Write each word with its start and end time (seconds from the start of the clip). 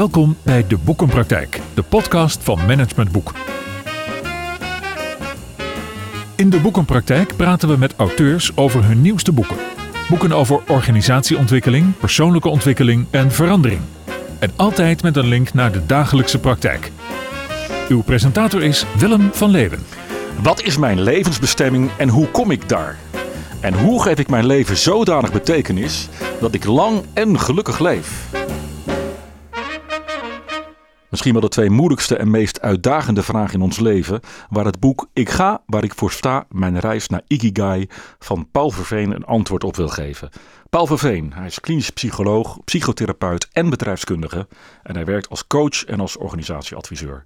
Welkom 0.00 0.36
bij 0.42 0.66
De 0.66 0.78
Boekenpraktijk, 0.78 1.60
de 1.74 1.82
podcast 1.82 2.42
van 2.42 2.66
Management 2.66 3.12
Boek. 3.12 3.32
In 6.36 6.50
De 6.50 6.60
Boekenpraktijk 6.60 7.36
praten 7.36 7.68
we 7.68 7.76
met 7.76 7.96
auteurs 7.96 8.56
over 8.56 8.84
hun 8.84 9.00
nieuwste 9.00 9.32
boeken. 9.32 9.56
Boeken 10.08 10.32
over 10.32 10.60
organisatieontwikkeling, 10.68 11.96
persoonlijke 11.98 12.48
ontwikkeling 12.48 13.06
en 13.10 13.32
verandering. 13.32 13.80
En 14.38 14.50
altijd 14.56 15.02
met 15.02 15.16
een 15.16 15.28
link 15.28 15.52
naar 15.52 15.72
de 15.72 15.86
dagelijkse 15.86 16.38
praktijk. 16.38 16.90
Uw 17.88 18.02
presentator 18.02 18.62
is 18.62 18.86
Willem 18.98 19.28
van 19.32 19.50
Leeuwen. 19.50 19.86
Wat 20.42 20.62
is 20.62 20.76
mijn 20.76 21.00
levensbestemming 21.02 21.90
en 21.96 22.08
hoe 22.08 22.26
kom 22.26 22.50
ik 22.50 22.68
daar? 22.68 22.98
En 23.60 23.74
hoe 23.74 24.02
geef 24.02 24.18
ik 24.18 24.28
mijn 24.28 24.46
leven 24.46 24.76
zodanig 24.76 25.32
betekenis 25.32 26.08
dat 26.40 26.54
ik 26.54 26.64
lang 26.64 27.02
en 27.12 27.40
gelukkig 27.40 27.78
leef? 27.78 28.28
Misschien 31.10 31.32
wel 31.32 31.42
de 31.42 31.48
twee 31.48 31.70
moeilijkste 31.70 32.16
en 32.16 32.30
meest 32.30 32.60
uitdagende 32.60 33.22
vragen 33.22 33.54
in 33.54 33.62
ons 33.62 33.78
leven, 33.78 34.20
waar 34.48 34.64
het 34.64 34.80
boek 34.80 35.08
Ik 35.12 35.28
ga 35.28 35.62
waar 35.66 35.84
ik 35.84 35.94
voor 35.94 36.12
sta, 36.12 36.46
mijn 36.48 36.78
reis 36.78 37.08
naar 37.08 37.22
Ikigai 37.26 37.88
van 38.18 38.48
Paul 38.50 38.70
Verveen 38.70 39.14
een 39.14 39.24
antwoord 39.24 39.64
op 39.64 39.76
wil 39.76 39.88
geven. 39.88 40.30
Paul 40.70 40.86
Verveen, 40.86 41.32
hij 41.32 41.46
is 41.46 41.60
klinisch 41.60 41.90
psycholoog, 41.90 42.58
psychotherapeut 42.64 43.48
en 43.52 43.70
bedrijfskundige 43.70 44.46
en 44.82 44.94
hij 44.94 45.04
werkt 45.04 45.28
als 45.28 45.46
coach 45.46 45.84
en 45.84 46.00
als 46.00 46.16
organisatieadviseur. 46.16 47.24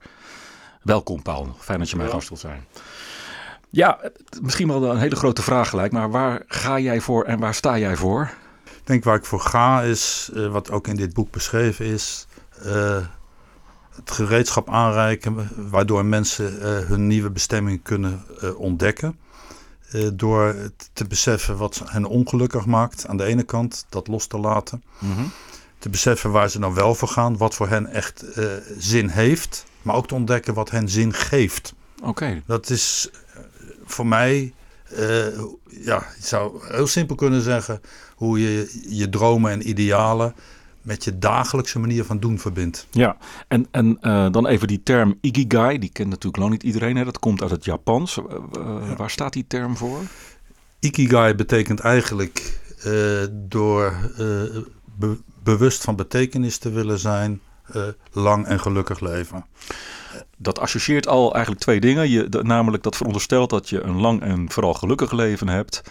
Welkom 0.82 1.22
Paul, 1.22 1.56
fijn 1.58 1.78
dat 1.78 1.90
je 1.90 1.96
mijn 1.96 2.10
gast 2.10 2.28
wilt 2.28 2.40
zijn. 2.40 2.64
Ja, 3.70 3.98
misschien 4.42 4.68
wel 4.68 4.90
een 4.90 4.98
hele 4.98 5.16
grote 5.16 5.42
vraag 5.42 5.68
gelijk, 5.68 5.92
maar 5.92 6.10
waar 6.10 6.42
ga 6.46 6.78
jij 6.78 7.00
voor 7.00 7.24
en 7.24 7.38
waar 7.38 7.54
sta 7.54 7.78
jij 7.78 7.96
voor? 7.96 8.30
Ik 8.64 8.86
denk 8.86 9.04
waar 9.04 9.16
ik 9.16 9.24
voor 9.24 9.40
ga 9.40 9.82
is, 9.82 10.30
uh, 10.34 10.52
wat 10.52 10.70
ook 10.70 10.86
in 10.86 10.96
dit 10.96 11.14
boek 11.14 11.30
beschreven 11.30 11.84
is, 11.84 12.26
uh, 12.66 12.96
het 13.94 14.10
gereedschap 14.10 14.70
aanreiken 14.70 15.48
waardoor 15.70 16.04
mensen 16.04 16.54
uh, 16.54 16.62
hun 16.62 17.06
nieuwe 17.06 17.30
bestemming 17.30 17.82
kunnen 17.82 18.22
ontdekken. 18.56 19.18
door 20.14 20.54
te 20.92 21.04
beseffen 21.04 21.56
wat 21.56 21.82
hen 21.84 22.04
ongelukkig 22.04 22.66
maakt 22.66 23.06
aan 23.06 23.16
de 23.16 23.24
ene 23.24 23.42
kant, 23.42 23.86
dat 23.88 24.08
los 24.08 24.26
te 24.26 24.38
laten. 24.38 24.82
Mm 24.98 25.14
-hmm. 25.14 25.30
Te 25.78 25.88
beseffen 25.88 26.30
waar 26.30 26.50
ze 26.50 26.58
dan 26.58 26.74
wel 26.74 26.94
voor 26.94 27.08
gaan, 27.08 27.36
wat 27.36 27.54
voor 27.54 27.68
hen 27.68 27.86
echt 27.86 28.24
zin 28.78 29.08
heeft, 29.08 29.64
maar 29.82 29.94
ook 29.94 30.08
te 30.08 30.14
ontdekken 30.14 30.54
wat 30.54 30.70
hen 30.70 30.88
zin 30.88 31.12
geeft. 31.12 31.74
Oké. 31.98 32.08
Okay. 32.08 32.42
Dat 32.46 32.70
is 32.70 33.10
voor 33.84 34.06
mij, 34.06 34.52
uh, 34.92 34.98
ja, 35.68 36.06
je 36.18 36.26
zou 36.26 36.66
heel 36.72 36.86
simpel 36.86 37.16
kunnen 37.16 37.42
zeggen 37.42 37.80
hoe 38.14 38.40
je 38.40 38.80
je 38.88 39.08
dromen 39.08 39.52
en 39.52 39.68
idealen 39.68 40.34
met 40.84 41.04
je 41.04 41.18
dagelijkse 41.18 41.78
manier 41.78 42.04
van 42.04 42.18
doen 42.18 42.38
verbindt. 42.38 42.86
Ja, 42.90 43.16
en, 43.48 43.66
en 43.70 43.98
uh, 44.02 44.30
dan 44.30 44.46
even 44.46 44.68
die 44.68 44.82
term 44.82 45.18
Ikigai, 45.20 45.78
die 45.78 45.90
kent 45.92 46.08
natuurlijk 46.08 46.36
lang 46.36 46.52
niet 46.52 46.62
iedereen. 46.62 46.96
Hè? 46.96 47.04
Dat 47.04 47.18
komt 47.18 47.42
uit 47.42 47.50
het 47.50 47.64
Japans. 47.64 48.16
Uh, 48.16 48.24
ja. 48.52 48.96
Waar 48.96 49.10
staat 49.10 49.32
die 49.32 49.44
term 49.46 49.76
voor? 49.76 50.00
Ikigai 50.78 51.34
betekent 51.34 51.80
eigenlijk 51.80 52.62
door 53.30 53.94
be 54.98 55.18
bewust 55.42 55.82
van 55.82 55.96
betekenis 55.96 56.58
te 56.58 56.70
willen 56.70 56.98
zijn, 56.98 57.40
lang 58.12 58.46
en 58.46 58.60
gelukkig 58.60 59.00
leven 59.00 59.44
dat 60.36 60.58
associeert 60.58 61.08
al 61.08 61.32
eigenlijk 61.32 61.62
twee 61.62 61.80
dingen. 61.80 62.10
Je, 62.10 62.28
de, 62.28 62.42
namelijk 62.42 62.82
dat 62.82 62.96
veronderstelt 62.96 63.50
dat 63.50 63.68
je 63.68 63.80
een 63.80 64.00
lang 64.00 64.22
en 64.22 64.50
vooral 64.50 64.74
gelukkig 64.74 65.12
leven 65.12 65.48
hebt 65.48 65.82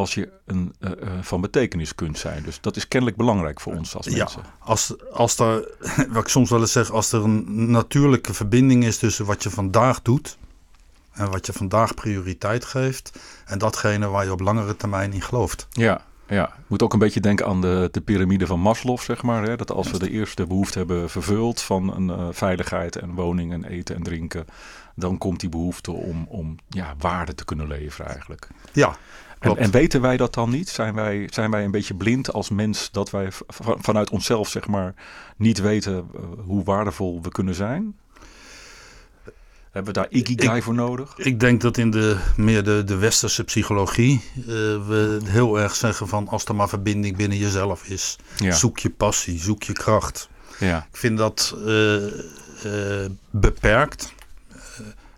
als 0.00 0.14
je 0.14 0.28
een, 0.46 0.74
uh, 0.80 0.90
uh, 0.90 1.08
van 1.20 1.40
betekenis 1.40 1.94
kunt 1.94 2.18
zijn. 2.18 2.42
Dus 2.42 2.60
dat 2.60 2.76
is 2.76 2.88
kennelijk 2.88 3.18
belangrijk 3.18 3.60
voor 3.60 3.74
ons 3.74 3.96
als 3.96 4.08
mensen. 4.08 4.42
Ja, 4.44 4.54
als, 4.58 4.94
als 5.12 5.38
er, 5.38 5.68
wat 6.12 6.22
ik 6.22 6.28
soms 6.28 6.50
wel 6.50 6.60
eens 6.60 6.72
zeg, 6.72 6.90
als 6.90 7.12
er 7.12 7.24
een 7.24 7.70
natuurlijke 7.70 8.34
verbinding 8.34 8.84
is 8.84 8.98
tussen 8.98 9.24
wat 9.24 9.42
je 9.42 9.50
vandaag 9.50 10.02
doet 10.02 10.38
en 11.12 11.30
wat 11.30 11.46
je 11.46 11.52
vandaag 11.52 11.94
prioriteit 11.94 12.64
geeft 12.64 13.18
en 13.46 13.58
datgene 13.58 14.06
waar 14.06 14.24
je 14.24 14.32
op 14.32 14.40
langere 14.40 14.76
termijn 14.76 15.12
in 15.12 15.22
gelooft. 15.22 15.66
Ja, 15.70 16.04
ja, 16.30 16.46
ik 16.46 16.68
moet 16.68 16.82
ook 16.82 16.92
een 16.92 16.98
beetje 16.98 17.20
denken 17.20 17.46
aan 17.46 17.60
de, 17.60 17.88
de 17.90 18.00
piramide 18.00 18.46
van 18.46 18.60
Maslow, 18.60 18.98
zeg 18.98 19.22
maar. 19.22 19.42
Hè? 19.42 19.56
Dat 19.56 19.72
als 19.72 19.90
we 19.90 19.98
de 19.98 20.10
eerste 20.10 20.46
behoefte 20.46 20.78
hebben 20.78 21.10
vervuld 21.10 21.60
van 21.60 21.94
een 21.94 22.08
uh, 22.08 22.28
veiligheid 22.30 22.96
en 22.96 23.14
woning 23.14 23.52
en 23.52 23.64
eten 23.64 23.94
en 23.96 24.02
drinken, 24.02 24.46
dan 24.94 25.18
komt 25.18 25.40
die 25.40 25.48
behoefte 25.48 25.92
om, 25.92 26.26
om 26.28 26.56
ja, 26.68 26.94
waarde 26.98 27.34
te 27.34 27.44
kunnen 27.44 27.66
leveren 27.66 28.10
eigenlijk. 28.10 28.48
Ja, 28.72 28.96
en, 29.40 29.56
en, 29.56 29.70
weten 29.70 30.00
wij 30.00 30.16
dat 30.16 30.34
dan 30.34 30.50
niet? 30.50 30.68
Zijn 30.68 30.94
wij, 30.94 31.28
zijn 31.30 31.50
wij 31.50 31.64
een 31.64 31.70
beetje 31.70 31.94
blind 31.94 32.32
als 32.32 32.50
mens 32.50 32.90
dat 32.92 33.10
wij 33.10 33.28
vanuit 33.78 34.10
onszelf, 34.10 34.48
zeg 34.48 34.66
maar, 34.66 34.94
niet 35.36 35.60
weten 35.60 36.08
uh, 36.14 36.20
hoe 36.44 36.64
waardevol 36.64 37.22
we 37.22 37.28
kunnen 37.28 37.54
zijn? 37.54 37.94
Hebben 39.70 39.94
we 39.94 40.00
daar 40.00 40.10
Ikigai 40.10 40.56
ik, 40.56 40.62
voor 40.62 40.74
nodig? 40.74 41.14
Ik 41.16 41.40
denk 41.40 41.60
dat 41.60 41.76
in 41.76 41.90
de 41.90 42.16
meer 42.36 42.64
de, 42.64 42.84
de 42.84 42.96
westerse 42.96 43.44
psychologie 43.44 44.22
uh, 44.38 44.46
we 44.86 45.18
heel 45.24 45.60
erg 45.60 45.74
zeggen 45.74 46.08
van 46.08 46.28
als 46.28 46.44
er 46.44 46.54
maar 46.54 46.68
verbinding 46.68 47.16
binnen 47.16 47.38
jezelf 47.38 47.84
is. 47.84 48.18
Ja. 48.36 48.52
Zoek 48.52 48.78
je 48.78 48.90
passie, 48.90 49.38
zoek 49.38 49.62
je 49.62 49.72
kracht. 49.72 50.28
Ja. 50.58 50.86
Ik 50.90 50.96
vind 50.96 51.18
dat 51.18 51.54
uh, 51.56 52.06
uh, 52.06 52.10
beperkt. 53.30 54.12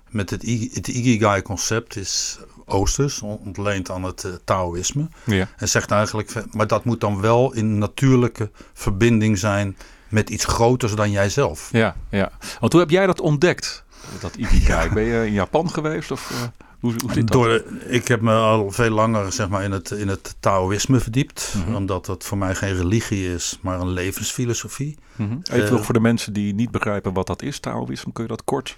met 0.08 0.30
het, 0.30 0.42
het 0.72 0.88
Ikigai 0.88 1.42
concept 1.42 1.96
is 1.96 2.38
Oosters, 2.66 3.22
ontleend 3.22 3.90
aan 3.90 4.02
het 4.02 4.40
Taoïsme. 4.44 5.08
Ja. 5.24 5.48
En 5.56 5.68
zegt 5.68 5.90
eigenlijk, 5.90 6.34
maar 6.50 6.66
dat 6.66 6.84
moet 6.84 7.00
dan 7.00 7.20
wel 7.20 7.52
in 7.52 7.78
natuurlijke 7.78 8.50
verbinding 8.72 9.38
zijn 9.38 9.76
met 10.08 10.30
iets 10.30 10.44
groters 10.44 10.94
dan 10.94 11.10
jijzelf. 11.10 11.68
Ja, 11.72 11.96
ja. 12.08 12.30
Want 12.60 12.72
hoe 12.72 12.80
heb 12.80 12.90
jij 12.90 13.06
dat 13.06 13.20
ontdekt? 13.20 13.84
dat 14.20 14.36
Ikigai. 14.36 14.90
Ben 14.90 15.02
je 15.02 15.26
in 15.26 15.32
Japan 15.32 15.70
geweest? 15.70 16.10
Of, 16.10 16.30
uh, 16.30 16.42
hoe, 16.80 16.94
hoe 17.02 17.12
zit 17.12 17.26
dat? 17.26 17.42
Door, 17.42 17.64
ik 17.86 18.08
heb 18.08 18.20
me 18.20 18.34
al 18.34 18.70
veel 18.70 18.90
langer 18.90 19.32
zeg 19.32 19.48
maar, 19.48 19.62
in, 19.62 19.72
het, 19.72 19.90
in 19.90 20.08
het 20.08 20.36
Taoïsme 20.40 21.00
verdiept. 21.00 21.48
Mhm. 21.48 21.58
Mm 21.58 21.64
-hmm. 21.64 21.74
Omdat 21.74 22.06
dat 22.06 22.24
voor 22.24 22.38
mij 22.38 22.54
geen 22.54 22.76
religie 22.76 23.34
is, 23.34 23.58
maar 23.60 23.80
een 23.80 23.90
levensfilosofie. 23.90 24.96
Mm 25.16 25.28
-hmm. 25.28 25.40
Even 25.42 25.72
nog 25.72 25.84
voor 25.84 25.94
de 25.94 26.00
mensen 26.00 26.32
die 26.32 26.54
niet 26.54 26.70
begrijpen 26.70 27.12
wat 27.12 27.26
dat 27.26 27.42
is, 27.42 27.58
Taoïsme. 27.58 28.12
Kun 28.12 28.22
je 28.22 28.28
dat 28.28 28.44
kort... 28.44 28.76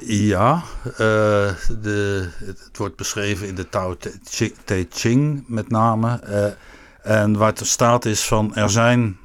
Ja, 0.00 0.62
uh, 0.84 0.98
de, 1.80 2.28
het 2.44 2.76
wordt 2.76 2.96
beschreven 2.96 3.46
in 3.46 3.54
de 3.54 3.68
Tao 3.68 3.96
Te, 3.96 4.18
Te 4.64 4.86
Ching 4.90 5.44
met 5.46 5.70
name. 5.70 6.20
Uh, 6.28 7.22
en 7.22 7.36
waar 7.36 7.48
het 7.48 7.66
staat 7.66 8.04
is 8.04 8.26
van 8.26 8.54
er 8.54 8.70
zijn... 8.70 9.18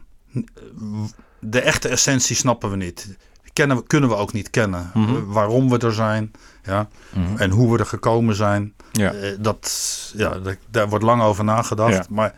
De 1.39 1.61
echte 1.61 1.87
essentie 1.87 2.35
snappen 2.35 2.69
we 2.69 2.75
niet 2.75 3.17
kennen 3.53 3.77
we, 3.77 3.83
kunnen 3.87 4.09
we 4.09 4.15
ook 4.15 4.33
niet 4.33 4.49
kennen. 4.49 4.91
Mhm. 4.93 4.99
Mm 4.99 5.15
-hmm. 5.15 5.31
Waarom 5.31 5.69
we 5.69 5.77
er 5.77 5.93
zijn 5.93 6.31
ja, 6.63 6.87
mm 7.13 7.25
-hmm. 7.25 7.37
en 7.37 7.49
hoe 7.49 7.71
we 7.71 7.79
er 7.79 7.85
gekomen 7.85 8.35
zijn. 8.35 8.73
Ja. 8.91 9.13
Uh, 9.13 9.27
dat, 9.39 10.11
ja, 10.15 10.39
dat, 10.39 10.57
daar 10.69 10.89
wordt 10.89 11.05
lang 11.05 11.21
over 11.21 11.43
nagedacht. 11.43 11.93
Ja. 11.93 12.05
Maar 12.09 12.33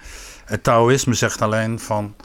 het 0.45 0.63
Taoïsme 0.63 1.13
zegt 1.13 1.41
alleen 1.41 1.79
van... 1.79 2.15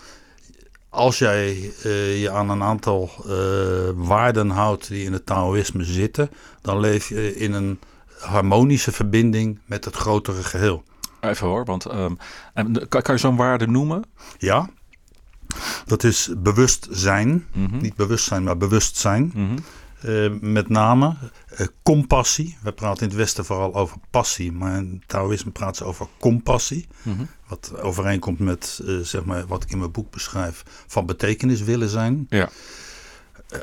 als 0.90 1.18
jij 1.18 1.72
uh, 1.84 2.20
je 2.20 2.30
aan 2.30 2.50
een 2.50 2.62
aantal 2.62 3.10
uh, 3.26 3.32
waarden 3.94 4.50
houdt 4.50 4.88
die 4.88 5.04
in 5.04 5.12
het 5.12 5.26
Taoïsme 5.26 5.84
zitten... 5.84 6.30
dan 6.60 6.80
leef 6.80 7.08
je 7.08 7.36
in 7.36 7.52
een 7.52 7.78
harmonische 8.20 8.92
verbinding 8.92 9.58
met 9.64 9.84
het 9.84 9.96
grotere 9.96 10.42
geheel. 10.42 10.82
Even 11.20 11.46
hoor, 11.46 11.64
want 11.64 11.92
um, 11.92 12.16
kan, 12.88 13.02
kan 13.02 13.14
je 13.14 13.20
zo'n 13.20 13.36
waarde 13.36 13.66
noemen? 13.66 14.04
Ja, 14.38 14.70
dat 15.84 16.04
is 16.04 16.30
bewustzijn. 16.36 17.28
Mhm. 17.28 17.60
Mm 17.60 17.70
-hmm. 17.70 17.80
Niet 17.80 17.94
bewustzijn, 17.94 18.42
maar 18.42 18.56
bewustzijn. 18.56 19.32
Mm 19.34 19.46
-hmm. 19.48 19.58
uh, 20.04 20.40
met 20.40 20.68
name 20.68 21.16
uh, 21.60 21.66
compassie. 21.82 22.56
We 22.62 22.72
praten 22.72 23.02
in 23.02 23.08
het 23.08 23.16
Westen 23.16 23.44
vooral 23.44 23.74
over 23.74 23.96
passie, 24.10 24.52
maar 24.52 24.76
in 24.76 25.02
Taoïsme 25.06 25.50
praten 25.50 25.76
ze 25.76 25.84
over 25.84 26.06
compassie. 26.18 26.86
Mhm. 27.02 27.08
Mm 27.08 27.16
-hmm. 27.16 27.28
Wat 27.50 27.72
overeenkomt 27.82 28.38
met 28.38 28.80
uh, 28.84 29.00
zeg 29.00 29.24
maar, 29.24 29.46
wat 29.46 29.62
ik 29.62 29.70
in 29.70 29.78
mijn 29.78 29.90
boek 29.90 30.10
beschrijf: 30.10 30.62
van 30.86 31.06
betekenis 31.06 31.62
willen 31.62 31.88
zijn. 31.88 32.26
Ja. 32.28 32.48
Eh, 33.48 33.58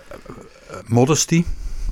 modesty, 0.85 1.45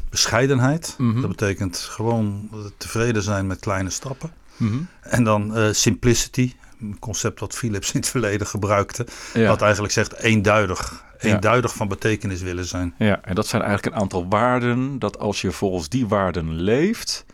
bescheidenheid. 0.09 0.95
Mhm. 0.97 1.21
Dat 1.21 1.29
betekent 1.29 1.77
gewoon 1.77 2.49
tevreden 2.77 3.23
zijn 3.23 3.47
met 3.47 3.59
kleine 3.59 3.89
stappen. 3.89 4.31
Mhm. 4.57 4.77
En 5.01 5.23
dan 5.23 5.55
eh, 5.55 5.67
simplicity, 5.71 6.53
een 6.81 6.99
concept 6.99 7.39
dat 7.39 7.55
Philips 7.55 7.91
in 7.91 7.99
het 7.99 8.09
verleden 8.09 8.47
gebruikte. 8.47 9.05
Ja. 9.33 9.47
Wat 9.47 9.61
eigenlijk 9.61 9.93
zegt 9.93 10.13
eenduidig. 10.19 11.03
Eenduidig 11.17 11.71
ja. 11.71 11.77
van 11.77 11.87
betekenis 11.87 12.41
willen 12.41 12.65
zijn. 12.65 12.93
Ja, 12.97 13.21
en 13.21 13.35
dat 13.35 13.47
zijn 13.47 13.61
eigenlijk 13.61 13.95
een 13.95 14.01
aantal 14.01 14.27
waarden. 14.27 14.99
Dat 14.99 15.19
als 15.19 15.41
je 15.41 15.51
volgens 15.51 15.89
die 15.89 16.07
waarden 16.07 16.53
leeft, 16.53 17.25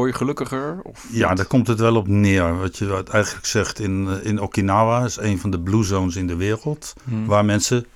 word 0.00 0.12
je 0.12 0.18
gelukkiger? 0.18 0.80
Of 0.82 1.06
ja, 1.10 1.34
daar 1.34 1.46
komt 1.46 1.66
het 1.66 1.80
wel 1.80 1.96
op 1.96 2.08
neer. 2.08 2.58
Wat 2.58 2.78
je 2.78 3.04
eigenlijk 3.10 3.46
zegt 3.46 3.78
in, 3.78 4.08
eh, 4.08 4.26
in 4.26 4.40
Okinawa, 4.40 5.04
is 5.04 5.16
een 5.16 5.38
van 5.38 5.50
de 5.50 5.60
blue 5.60 5.84
zones 5.84 6.16
in 6.16 6.26
de 6.26 6.36
wereld. 6.36 6.92
Hmm. 7.04 7.26
Waar 7.26 7.44
mensen, 7.44 7.86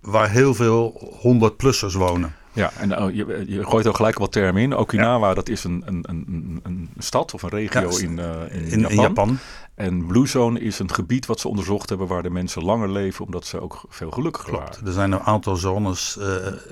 waar 0.00 0.30
heel 0.30 0.54
veel 0.54 1.10
100-plussers 1.22 1.94
wonen. 1.94 2.34
Ja, 2.54 2.72
en 2.78 2.90
uh, 2.90 3.16
je, 3.16 3.44
je, 3.46 3.64
gooit 3.64 3.86
er 3.86 3.94
gelijk 3.94 4.18
wat 4.18 4.32
termen 4.32 4.62
in. 4.62 4.76
Okinawa, 4.76 5.28
ja. 5.28 5.34
dat 5.34 5.48
is 5.48 5.64
een, 5.64 5.82
een, 5.86 6.04
een, 6.08 6.60
een, 6.62 6.90
stad 6.98 7.34
of 7.34 7.42
een 7.42 7.48
regio 7.48 7.90
ja, 7.90 7.98
in, 7.98 8.18
uh, 8.18 8.30
in, 8.50 8.70
in, 8.70 8.80
Japan. 8.80 8.90
in 8.90 9.00
Japan. 9.00 9.38
En 9.74 10.06
Blue 10.06 10.26
Zone 10.26 10.60
is 10.60 10.78
een 10.78 10.92
gebied 10.94 11.26
wat 11.26 11.40
ze 11.40 11.48
onderzocht 11.48 11.88
hebben 11.88 12.06
waar 12.06 12.22
de 12.22 12.30
mensen 12.30 12.64
langer 12.64 12.90
leven 12.90 13.24
omdat 13.24 13.46
ze 13.46 13.60
ook 13.60 13.84
veel 13.88 14.10
gelukkiger 14.10 14.50
Klopt. 14.50 14.68
waren. 14.68 14.86
Er 14.86 14.92
zijn 14.92 15.12
een 15.12 15.20
aantal 15.20 15.56
zones, 15.56 16.16
uh, 16.20 16.26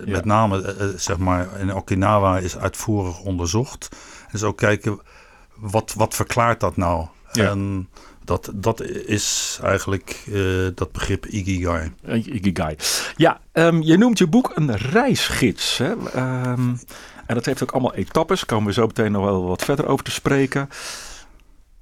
met 0.06 0.24
name 0.24 0.76
uh, 0.80 0.86
zeg 0.96 1.18
maar 1.18 1.60
in 1.60 1.74
Okinawa 1.74 2.38
is 2.38 2.56
uitvoerig 2.56 3.20
onderzocht. 3.20 3.88
Dus 4.32 4.42
ook 4.42 4.56
kijken, 4.56 5.00
wat, 5.54 5.94
wat 5.96 6.14
verklaart 6.14 6.60
dat 6.60 6.76
nou? 6.76 7.06
Ja. 7.32 7.50
En 7.50 7.88
dat, 8.24 8.50
dat 8.54 8.82
is 8.82 9.58
eigenlijk 9.62 10.22
uh, 10.28 10.68
dat 10.74 10.92
begrip 10.92 11.26
Ikigai. 11.26 11.92
Ikigai. 12.06 12.76
Ja, 13.16 13.40
um, 13.52 13.82
je 13.82 13.96
noemt 13.96 14.18
je 14.18 14.26
boek 14.26 14.52
een 14.54 14.76
reisgids. 14.76 15.78
Hè? 15.78 15.90
Um, 15.90 16.80
en 17.26 17.34
dat 17.34 17.44
heeft 17.44 17.62
ook 17.62 17.70
allemaal 17.70 17.94
etappes. 17.94 18.46
Komen 18.46 18.66
we 18.66 18.72
zo 18.72 18.86
meteen 18.86 19.12
nog 19.12 19.24
wel 19.24 19.44
wat 19.44 19.64
verder 19.64 19.86
over 19.86 20.04
te 20.04 20.10
spreken. 20.10 20.68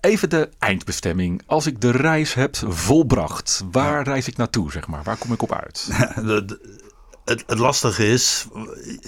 Even 0.00 0.30
de 0.30 0.48
eindbestemming. 0.58 1.42
Als 1.46 1.66
ik 1.66 1.80
de 1.80 1.90
reis 1.90 2.34
heb 2.34 2.56
volbracht, 2.66 3.64
waar 3.70 3.96
ja. 3.96 4.02
reis 4.02 4.28
ik 4.28 4.36
naartoe, 4.36 4.72
zeg 4.72 4.86
maar? 4.86 5.02
Waar 5.02 5.16
kom 5.16 5.32
ik 5.32 5.42
op 5.42 5.52
uit? 5.52 5.88
de, 6.14 6.44
de, 6.44 6.86
het, 7.28 7.44
het, 7.46 7.58
lastige 7.58 8.06
is, 8.06 8.46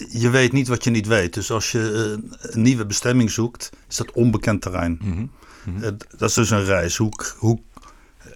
je 0.09 0.31
weet 0.31 0.53
niet 0.53 0.69
wat 0.69 0.85
je 0.85 0.91
niet 0.91 1.07
weet. 1.07 1.35
Dus 1.35 1.51
als 1.51 1.73
je 1.73 1.79
een 2.41 2.63
nieuwe 2.63 2.87
bestemming 2.87 3.31
zoekt, 3.31 3.71
is 3.89 3.97
dat 3.97 4.13
onbekend 4.13 4.63
terrein. 4.63 4.99
Mm 5.03 5.13
-hmm. 5.13 5.31
Mm 5.65 5.81
-hmm. 5.83 5.97
Dat 6.17 6.29
is 6.29 6.35
dus 6.35 6.51
een 6.51 6.65
reis. 6.65 6.97
Hoe, 6.97 7.13
hoe, 7.37 7.59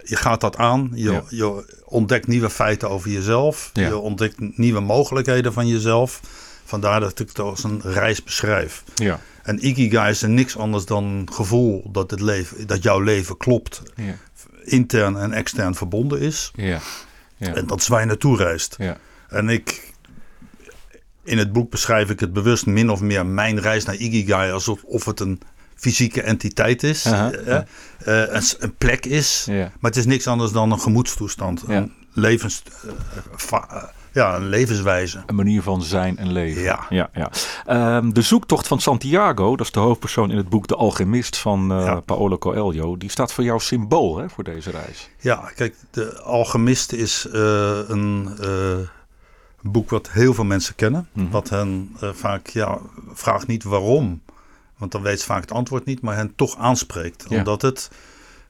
je 0.03 0.15
gaat 0.15 0.41
dat 0.41 0.57
aan, 0.57 0.91
je, 0.93 1.11
Ja. 1.11 1.23
je 1.29 1.81
ontdekt 1.85 2.27
nieuwe 2.27 2.49
feiten 2.49 2.89
over 2.89 3.09
jezelf, 3.09 3.69
Ja. 3.73 3.87
je 3.87 3.97
ontdekt 3.97 4.57
nieuwe 4.57 4.79
mogelijkheden 4.79 5.53
van 5.53 5.67
jezelf. 5.67 6.19
Vandaar 6.65 6.99
dat 6.99 7.19
ik 7.19 7.27
het 7.27 7.39
als 7.39 7.63
een 7.63 7.81
reis 7.83 8.23
beschrijf. 8.23 8.83
Ja. 8.95 9.19
En 9.43 9.67
Ikigai 9.67 10.09
is 10.09 10.21
er 10.21 10.29
niks 10.29 10.57
anders 10.57 10.85
dan 10.85 11.27
gevoel 11.31 11.91
dat, 11.91 12.11
het 12.11 12.21
leven, 12.21 12.67
dat 12.67 12.83
jouw 12.83 12.99
leven 12.99 13.37
klopt, 13.37 13.81
Ja. 13.95 14.15
intern 14.63 15.17
en 15.17 15.33
extern 15.33 15.75
verbonden 15.75 16.19
is. 16.19 16.51
Ja. 16.55 16.79
Ja. 17.37 17.53
En 17.53 17.67
dat 17.67 17.79
is 17.81 17.87
waar 17.87 17.99
je 17.99 18.05
naartoe 18.05 18.37
reist. 18.37 18.75
Ja. 18.77 18.97
En 19.35 19.49
ik, 19.49 19.93
in 21.23 21.37
het 21.37 21.53
boek 21.53 21.69
beschrijf 21.71 22.09
ik 22.09 22.19
het 22.19 22.33
bewust 22.33 22.65
min 22.65 22.89
of 22.89 23.01
meer 23.01 23.25
mijn 23.25 23.59
reis 23.59 23.85
naar 23.85 23.95
Ikigai 23.95 24.51
alsof 24.51 24.83
of 24.83 25.05
het 25.05 25.19
een 25.19 25.39
fysieke 25.75 26.21
entiteit 26.21 26.83
is, 26.83 27.05
eh, 27.05 27.27
een, 28.29 28.43
een 28.59 28.75
plek 28.77 29.05
is, 29.05 29.45
maar 29.79 29.91
het 29.91 29.95
is 29.97 30.05
niks 30.05 30.27
anders 30.27 30.51
dan 30.51 30.71
een 30.71 30.79
gemoedstoestand, 30.79 31.63
een 31.67 31.93
levens, 32.13 32.63
eh, 32.85 32.91
va- 33.35 33.67
eh, 33.69 33.83
ja, 34.13 34.35
een 34.35 34.49
levenswijze. 34.49 35.23
Een 35.25 35.35
manier 35.35 35.61
van 35.61 35.83
zijn 35.83 36.17
en 36.17 36.31
leven. 36.31 36.61
Ja. 36.61 36.85
ja, 36.89 37.09
ja. 37.13 37.29
Ehm, 37.65 38.09
de 38.11 38.21
zoektocht 38.21 38.67
van 38.67 38.79
Santiago, 38.79 39.55
dat 39.55 39.65
is 39.65 39.71
de 39.71 39.79
hoofdpersoon 39.79 40.31
in 40.31 40.37
het 40.37 40.49
boek 40.49 40.67
De 40.67 40.75
Alchemist 40.75 41.37
van 41.37 41.67
Ja. 41.69 41.99
Paolo 41.99 42.37
Coelho. 42.37 42.97
Die 42.97 43.09
staat 43.09 43.33
voor 43.33 43.43
jou 43.43 43.59
symbool 43.59 44.17
hè, 44.17 44.29
voor 44.29 44.43
deze 44.43 44.71
reis. 44.71 45.09
Ja, 45.19 45.51
kijk, 45.55 45.75
De 45.91 46.21
Alchemist 46.21 46.91
is 46.91 47.27
eh, 47.33 47.79
een 49.65 49.71
boek 49.71 49.89
wat 49.89 50.09
heel 50.11 50.33
veel 50.33 50.43
mensen 50.43 50.75
kennen. 50.75 51.07
Mhm. 51.13 51.29
Wat 51.29 51.49
hen 51.49 51.95
eh, 52.01 52.09
vaak, 52.13 52.47
ja, 52.47 52.79
vraagt 53.13 53.47
niet 53.47 53.63
waarom. 53.63 54.21
Want 54.77 54.91
dan 54.91 55.01
weet 55.01 55.19
ze 55.19 55.25
vaak 55.25 55.41
het 55.41 55.51
antwoord 55.51 55.85
niet, 55.85 56.01
maar 56.01 56.15
hen 56.15 56.33
toch 56.35 56.57
aanspreekt. 56.57 57.25
Ja. 57.29 57.37
Omdat 57.37 57.61
het 57.61 57.89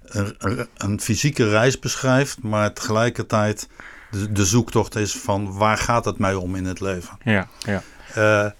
een, 0.03 0.67
een 0.77 1.00
fysieke 1.01 1.50
reis 1.50 1.79
beschrijft, 1.79 2.41
maar 2.44 2.73
tegelijkertijd 2.73 3.69
de, 4.12 4.31
de 4.31 4.45
zoektocht 4.45 4.95
is 4.95 5.17
van 5.17 5.53
waar 5.57 5.77
gaat 5.77 6.06
het 6.06 6.17
mij 6.17 6.33
om 6.33 6.56
in 6.56 6.65
het 6.65 6.79
leven. 6.79 7.17
Ja, 7.23 7.47
ja. 7.59 7.81
Eh, 8.13 8.51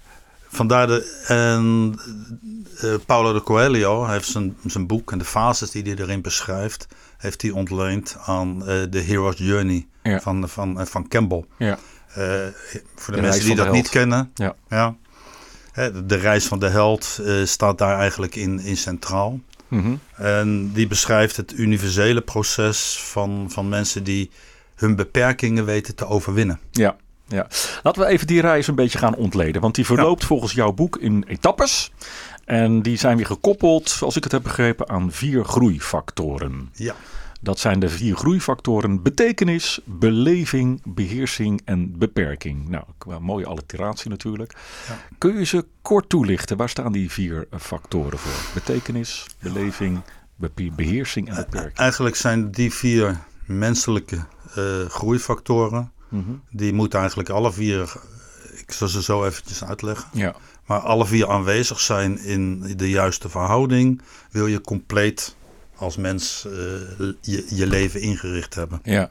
vandaar 0.48 0.86
de. 0.86 1.24
En 1.26 1.94
eh, 2.80 2.94
Paulo 3.06 3.32
de 3.32 3.42
Coelho 3.42 4.06
heeft 4.06 4.28
zijn, 4.28 4.56
zijn 4.66 4.86
boek 4.86 5.12
en 5.12 5.18
de 5.18 5.24
fases 5.24 5.70
die 5.70 5.82
hij 5.82 5.94
erin 5.96 6.22
beschrijft, 6.22 6.86
heeft 7.18 7.42
hij 7.42 7.50
ontleend 7.50 8.16
aan 8.24 8.58
de 8.90 9.02
Hero's 9.06 9.38
Journey 9.38 9.86
Ja. 10.02 10.20
van, 10.20 10.48
van, 10.48 10.86
van 10.86 11.08
Campbell. 11.08 11.44
ja. 11.58 11.78
Eh, 12.16 12.80
voor 12.94 13.14
de, 13.14 13.20
mensen 13.20 13.44
die 13.44 13.54
dat 13.54 13.72
niet 13.72 13.88
kennen, 13.88 14.30
Ja. 14.34 14.54
ja. 14.68 14.96
Hè, 15.72 15.92
de, 15.92 16.06
de 16.06 16.16
reis 16.16 16.46
van 16.46 16.58
de 16.58 16.68
held 16.68 17.20
eh, 17.24 17.34
staat 17.44 17.78
daar 17.78 17.98
eigenlijk 17.98 18.34
in, 18.34 18.60
in 18.60 18.76
centraal. 18.76 19.40
Mhm. 19.68 19.94
En 20.14 20.72
die 20.72 20.86
beschrijft 20.86 21.36
het 21.36 21.52
universele 21.52 22.20
proces 22.20 22.98
van, 23.00 23.46
van 23.50 23.68
mensen 23.68 24.04
die 24.04 24.30
hun 24.74 24.96
beperkingen 24.96 25.64
weten 25.64 25.94
te 25.94 26.06
overwinnen. 26.06 26.60
Ja, 26.70 26.96
ja. 27.28 27.46
Laten 27.82 28.02
we 28.02 28.08
even 28.08 28.26
die 28.26 28.40
reis 28.40 28.66
een 28.66 28.74
beetje 28.74 28.98
gaan 28.98 29.14
ontleden. 29.14 29.60
Want 29.60 29.74
die 29.74 29.86
verloopt 29.86 30.24
volgens 30.24 30.52
jouw 30.52 30.72
boek 30.72 30.96
in 30.96 31.24
etappes. 31.28 31.92
En 32.44 32.82
die 32.82 32.98
zijn 32.98 33.16
weer 33.16 33.26
gekoppeld, 33.26 33.90
zoals 33.90 34.16
ik 34.16 34.22
het 34.22 34.32
heb 34.32 34.42
begrepen, 34.42 34.88
aan 34.88 35.12
vier 35.12 35.44
groeifactoren. 35.44 36.70
Ja. 36.72 36.94
Dat 37.40 37.58
zijn 37.58 37.78
de 37.80 37.88
vier 37.88 38.16
groeifactoren 38.16 39.02
betekenis, 39.02 39.80
beleving, 39.84 40.82
beheersing 40.84 41.60
en 41.64 41.98
beperking. 41.98 42.68
Nou, 42.68 42.84
qua 42.98 43.18
mooie 43.18 43.46
alliteratie 43.46 44.10
natuurlijk. 44.10 44.52
Ja. 44.88 44.98
Kun 45.18 45.38
je 45.38 45.44
ze 45.44 45.64
kort 45.82 46.08
toelichten? 46.08 46.56
Waar 46.56 46.68
staan 46.68 46.92
die 46.92 47.10
vier 47.10 47.46
eh, 47.50 47.58
factoren 47.60 48.18
voor? 48.18 48.52
Betekenis, 48.54 49.26
beleving, 49.40 50.00
be- 50.36 50.70
beheersing 50.76 51.28
en 51.28 51.34
beperking. 51.36 51.76
Eigenlijk 51.76 52.16
zijn 52.16 52.50
die 52.50 52.72
vier 52.72 53.18
menselijke 53.46 54.16
eh, 54.54 54.64
groeifactoren, 54.88 55.90
Mhm. 56.08 56.30
die 56.50 56.72
moeten 56.72 56.98
eigenlijk 56.98 57.28
alle 57.28 57.52
vier, 57.52 57.92
ik 58.56 58.72
zal 58.72 58.88
ze 58.88 59.02
zo 59.02 59.24
eventjes 59.24 59.64
uitleggen, 59.64 60.08
Ja, 60.12 60.34
maar 60.66 60.78
alle 60.78 61.06
vier 61.06 61.28
aanwezig 61.30 61.80
zijn 61.80 62.18
in 62.18 62.60
de 62.76 62.90
juiste 62.90 63.28
verhouding, 63.28 64.02
wil 64.30 64.46
je 64.46 64.60
compleet 64.60 65.35
als 65.76 65.96
mens 65.96 66.44
eh, 66.46 66.52
je, 67.20 67.44
je 67.48 67.66
leven 67.66 68.00
ingericht 68.00 68.54
hebben. 68.54 68.80
ja, 68.84 69.10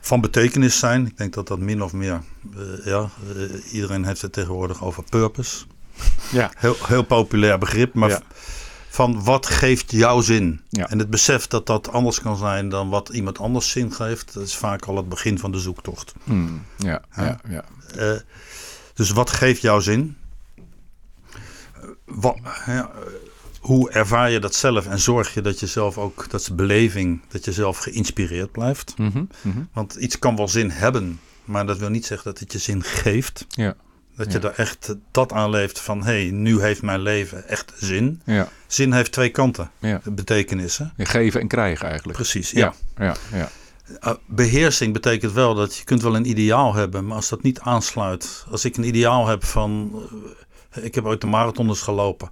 Van 0.00 0.20
betekenis 0.20 0.78
zijn, 0.78 1.06
ik 1.06 1.16
denk 1.16 1.34
dat 1.34 1.48
dat 1.48 1.58
min 1.58 1.82
of 1.82 1.92
meer, 1.92 2.20
eh, 2.56 2.86
ja, 2.86 3.08
eh, 3.36 3.72
iedereen 3.72 4.04
heeft 4.04 4.22
het 4.22 4.32
tegenwoordig 4.32 4.82
over 4.84 5.02
purpose. 5.10 5.64
ja, 6.32 6.50
Heel, 6.56 6.76
heel 6.86 7.02
populair 7.04 7.58
begrip, 7.58 7.94
maar 7.94 8.08
Ja. 8.08 8.22
van 8.88 9.24
wat 9.24 9.46
geeft 9.46 9.90
jouw 9.90 10.20
zin? 10.20 10.60
Ja. 10.68 10.88
En 10.90 10.98
het 10.98 11.10
besef 11.10 11.46
dat 11.46 11.66
dat 11.66 11.88
anders 11.92 12.20
kan 12.20 12.36
zijn 12.36 12.68
dan 12.68 12.88
wat 12.88 13.08
iemand 13.08 13.38
anders 13.38 13.70
zin 13.70 13.92
geeft, 13.92 14.34
dat 14.34 14.42
is 14.42 14.56
vaak 14.56 14.84
al 14.84 14.96
het 14.96 15.08
begin 15.08 15.38
van 15.38 15.52
de 15.52 15.58
zoektocht. 15.58 16.12
Hmm, 16.24 16.64
ja, 16.76 17.02
ja, 17.16 17.40
ja. 17.48 17.64
Dus 18.94 19.10
wat 19.10 19.30
geeft 19.30 19.60
jouw 19.60 19.80
zin? 19.80 20.16
Wat, 22.04 22.36
ja, 22.66 22.90
hoe 23.60 23.90
ervaar 23.90 24.30
je 24.30 24.38
dat 24.40 24.54
zelf 24.54 24.86
en 24.86 24.98
zorg 24.98 25.34
je 25.34 25.40
dat 25.40 25.60
je 25.60 25.66
zelf 25.66 25.98
ook, 25.98 26.30
dat 26.30 26.40
is 26.40 26.54
beleving, 26.54 27.20
dat 27.28 27.44
je 27.44 27.52
zelf 27.52 27.78
geïnspireerd 27.78 28.52
blijft? 28.52 28.94
Mhm, 28.98 29.24
mhm. 29.42 29.58
Want 29.72 29.94
iets 29.94 30.18
kan 30.18 30.36
wel 30.36 30.48
zin 30.48 30.70
hebben, 30.70 31.20
maar 31.44 31.66
dat 31.66 31.78
wil 31.78 31.88
niet 31.88 32.06
zeggen 32.06 32.30
dat 32.30 32.38
het 32.38 32.52
je 32.52 32.58
zin 32.58 32.82
geeft. 32.82 33.44
Ja, 33.48 33.74
Dat 34.16 34.32
je 34.32 34.38
Ja. 34.40 34.48
er 34.48 34.54
echt 34.54 34.94
dat 35.10 35.32
aan 35.32 35.50
leeft 35.50 35.80
van, 35.80 35.98
hé, 36.04 36.22
hey, 36.22 36.30
nu 36.30 36.60
heeft 36.60 36.82
mijn 36.82 37.00
leven 37.00 37.48
echt 37.48 37.72
zin. 37.76 38.20
ja, 38.24 38.48
Zin 38.66 38.92
heeft 38.92 39.12
twee 39.12 39.28
kanten, 39.28 39.70
ja. 39.78 40.00
betekenissen. 40.04 40.92
Geven 40.96 41.40
en 41.40 41.48
krijgen 41.48 41.86
eigenlijk. 41.88 42.18
Precies, 42.18 42.50
ja. 42.50 42.74
Ja, 42.96 43.16
ja. 43.32 43.48
Uh, 44.04 44.12
beheersing 44.26 44.92
betekent 44.92 45.32
wel 45.32 45.54
dat 45.54 45.76
je 45.76 45.84
kunt 45.84 46.02
wel 46.02 46.16
een 46.16 46.28
ideaal 46.28 46.74
hebben, 46.74 47.06
maar 47.06 47.16
als 47.16 47.28
dat 47.28 47.42
niet 47.42 47.60
aansluit. 47.60 48.44
Als 48.50 48.64
ik 48.64 48.76
een 48.76 48.84
ideaal 48.86 49.26
heb 49.26 49.44
van, 49.44 50.02
uh, 50.76 50.84
ik 50.84 50.94
heb 50.94 51.04
ooit 51.04 51.20
de 51.20 51.26
marathons 51.26 51.80
gelopen, 51.80 52.28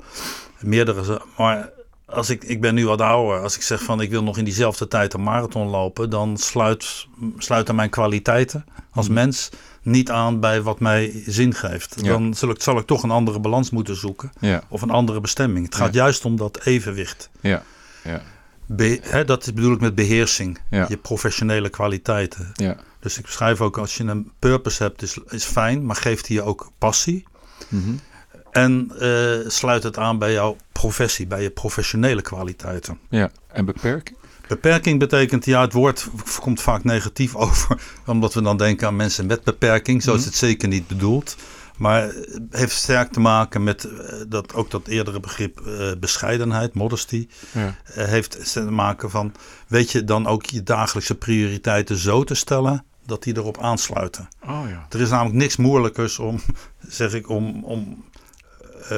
meerdere, 0.61 1.21
maar 1.37 1.71
als 2.07 2.31
ik, 2.31 2.45
ik 2.45 2.61
ben 2.61 2.75
nu 2.75 2.87
wat 2.87 3.01
ouder, 3.01 3.41
als 3.43 3.57
ik 3.57 3.63
zeg 3.63 3.83
van 3.83 4.01
ik 4.01 4.11
wil 4.11 4.23
nog 4.23 4.39
in 4.39 4.45
diezelfde 4.45 4.89
tijd 4.89 5.15
een 5.15 5.23
marathon 5.23 5.67
lopen, 5.69 6.11
dan 6.11 6.37
sluit, 6.37 7.07
sluiten 7.39 7.75
mijn 7.75 7.91
kwaliteiten 7.91 8.65
als 8.91 9.07
Mhm. 9.07 9.15
mens 9.15 9.49
niet 9.83 10.11
aan 10.11 10.41
bij 10.41 10.63
wat 10.63 10.81
mij 10.81 11.23
zin 11.27 11.55
geeft. 11.55 11.95
Ja. 12.03 12.09
Dan 12.13 12.35
zal 12.35 12.51
ik, 12.51 12.63
zal 12.63 12.79
ik 12.79 12.87
toch 12.87 13.03
een 13.03 13.11
andere 13.11 13.41
balans 13.41 13.71
moeten 13.71 13.97
zoeken 13.97 14.33
Ja, 14.41 14.63
of 14.69 14.83
een 14.83 14.91
andere 14.91 15.21
bestemming. 15.21 15.65
Het 15.67 15.75
gaat 15.75 15.95
Ja. 15.95 16.01
juist 16.01 16.25
om 16.25 16.37
dat 16.37 16.61
evenwicht. 16.65 17.31
ja, 17.41 17.63
ja, 18.05 18.23
Be- 18.69 18.99
hè, 19.03 19.25
dat 19.25 19.45
bedoel 19.55 19.73
ik 19.73 19.81
met 19.81 19.95
beheersing, 19.95 20.59
Ja. 20.71 20.87
je 20.89 20.97
professionele 20.97 21.69
kwaliteiten. 21.69 22.51
ja. 22.55 22.77
Dus 23.01 23.19
ik 23.19 23.25
beschrijf 23.25 23.61
ook 23.61 23.79
als 23.79 23.97
je 23.97 24.05
een 24.05 24.31
purpose 24.39 24.83
hebt, 24.83 25.03
is, 25.03 25.19
is 25.29 25.45
fijn, 25.45 25.87
maar 25.87 25.97
geeft 25.97 26.27
hij 26.27 26.37
je 26.37 26.43
ook 26.43 26.71
passie. 26.79 27.25
Mhm. 27.69 27.91
En 28.57 28.93
eh, 29.01 29.49
sluit 29.51 29.83
het 29.83 29.99
aan 29.99 30.19
bij 30.19 30.33
jouw 30.33 30.57
professie, 30.73 31.27
bij 31.27 31.43
je 31.43 31.51
professionele 31.51 32.23
kwaliteiten. 32.23 32.99
ja. 33.11 33.31
En 33.53 33.65
beperking? 33.65 34.17
Beperking 34.49 34.99
betekent, 34.99 35.45
ja, 35.45 35.61
het 35.61 35.73
woord 35.73 36.09
komt 36.41 36.61
vaak 36.61 36.85
negatief 36.85 37.35
over, 37.47 37.81
omdat 38.07 38.35
we 38.35 38.43
dan 38.43 38.57
denken 38.57 38.87
aan 38.87 38.97
mensen 38.97 39.27
met 39.27 39.45
beperking. 39.45 40.03
Zo 40.03 40.11
is 40.13 40.19
Mhm. 40.19 40.27
het 40.29 40.37
zeker 40.37 40.69
niet 40.69 40.87
bedoeld. 40.87 41.37
Maar 41.77 42.03
het 42.03 42.43
heeft 42.51 42.73
sterk 42.77 43.13
te 43.13 43.21
maken 43.21 43.65
met 43.65 43.85
eh, 43.85 44.15
dat, 44.29 44.55
ook 44.55 44.71
dat 44.71 44.87
eerdere 44.89 45.21
begrip 45.21 45.61
eh, 45.61 45.91
bescheidenheid, 46.01 46.75
modesty. 46.75 47.29
Ja, 47.53 47.75
eh, 47.85 48.05
heeft 48.05 48.53
te 48.53 48.61
maken 48.61 49.11
van, 49.11 49.33
weet 49.69 49.91
je 49.91 50.05
dan 50.05 50.27
ook 50.27 50.45
je 50.47 50.63
dagelijkse 50.63 51.15
prioriteiten 51.15 51.97
zo 51.97 52.25
te 52.25 52.35
stellen 52.35 52.85
dat 53.07 53.23
die 53.23 53.37
erop 53.37 53.59
aansluiten. 53.61 54.29
oh 54.45 54.63
ja. 54.69 54.87
Er 54.91 55.01
is 55.01 55.11
namelijk 55.11 55.37
niks 55.37 55.57
moeilijkers 55.57 56.19
om, 56.19 56.41
zeg 56.89 57.15
ik, 57.15 57.29
om, 57.29 57.65
om 57.65 58.05
eh, 58.13 58.16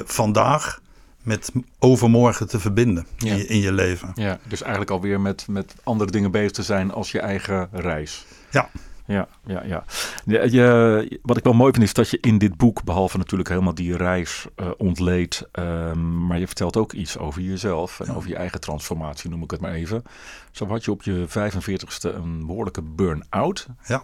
vandaag 0.04 0.80
met 1.22 1.52
overmorgen 1.78 2.48
te 2.48 2.60
verbinden 2.60 3.06
Ja. 3.16 3.30
in, 3.32 3.36
je, 3.38 3.46
in 3.46 3.58
je 3.60 3.72
leven. 3.72 4.10
Ja, 4.14 4.38
dus 4.48 4.60
eigenlijk 4.60 4.90
alweer 4.90 5.20
met, 5.20 5.46
met 5.48 5.74
andere 5.82 6.10
dingen 6.10 6.30
bezig 6.30 6.52
te 6.52 6.62
zijn 6.62 6.92
als 6.92 7.12
je 7.12 7.20
eigen 7.20 7.68
reis. 7.72 8.24
Ja. 8.50 8.70
Ja, 9.06 9.28
ja, 9.46 9.62
ja. 9.64 9.84
Je, 10.24 10.50
je- 10.52 11.18
wat 11.22 11.36
ik 11.36 11.44
wel 11.44 11.52
mooi 11.52 11.72
vind 11.72 11.84
is 11.84 11.92
dat 11.92 12.10
je 12.10 12.18
in 12.20 12.38
dit 12.38 12.56
boek, 12.56 12.82
behalve 12.84 13.18
natuurlijk 13.18 13.48
helemaal 13.48 13.74
die 13.74 13.96
reis 13.96 14.46
eh, 14.54 14.70
ontleedt, 14.76 15.42
ehm, 15.52 16.26
maar 16.26 16.38
je 16.38 16.46
vertelt 16.46 16.76
ook 16.76 16.92
iets 16.92 17.18
over 17.18 17.42
jezelf 17.42 18.00
en 18.00 18.06
Ja. 18.06 18.12
over 18.14 18.28
je 18.28 18.36
eigen 18.36 18.60
transformatie, 18.60 19.30
noem 19.30 19.42
ik 19.42 19.50
het 19.50 19.60
maar 19.60 19.72
even. 19.72 20.02
Zo 20.50 20.66
had 20.66 20.84
je 20.84 20.90
op 20.90 21.02
je 21.02 21.24
45ste 21.28 22.14
een 22.14 22.46
behoorlijke 22.46 22.82
burn-out. 22.82 23.66
Ja. 23.86 24.02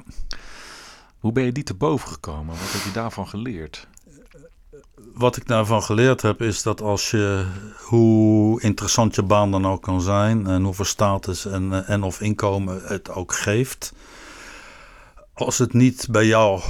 Hoe 1.18 1.32
ben 1.32 1.44
je 1.44 1.52
die 1.52 1.62
te 1.64 1.74
boven 1.74 2.08
gekomen? 2.08 2.46
Wat 2.58 2.72
heb 2.72 2.82
je 2.84 2.92
daarvan 2.92 3.28
geleerd? 3.28 3.86
Wat 5.14 5.36
ik 5.36 5.46
daarvan 5.46 5.82
geleerd 5.82 6.22
heb 6.22 6.42
is 6.42 6.62
dat 6.62 6.80
als 6.80 7.10
je, 7.10 7.46
hoe 7.84 8.60
interessant 8.62 9.14
je 9.14 9.22
baan 9.22 9.50
dan 9.50 9.66
ook 9.66 9.82
kan 9.82 10.00
zijn 10.00 10.46
en 10.46 10.62
hoeveel 10.62 10.84
status 10.84 11.46
en, 11.46 11.72
eh, 11.72 11.90
en 11.90 12.02
of 12.02 12.20
inkomen 12.20 12.80
het 12.84 13.10
ook 13.10 13.34
geeft, 13.34 13.92
als 15.34 15.58
het 15.58 15.72
niet 15.72 16.06
bij 16.10 16.26
jouw 16.26 16.54
eh, 16.56 16.62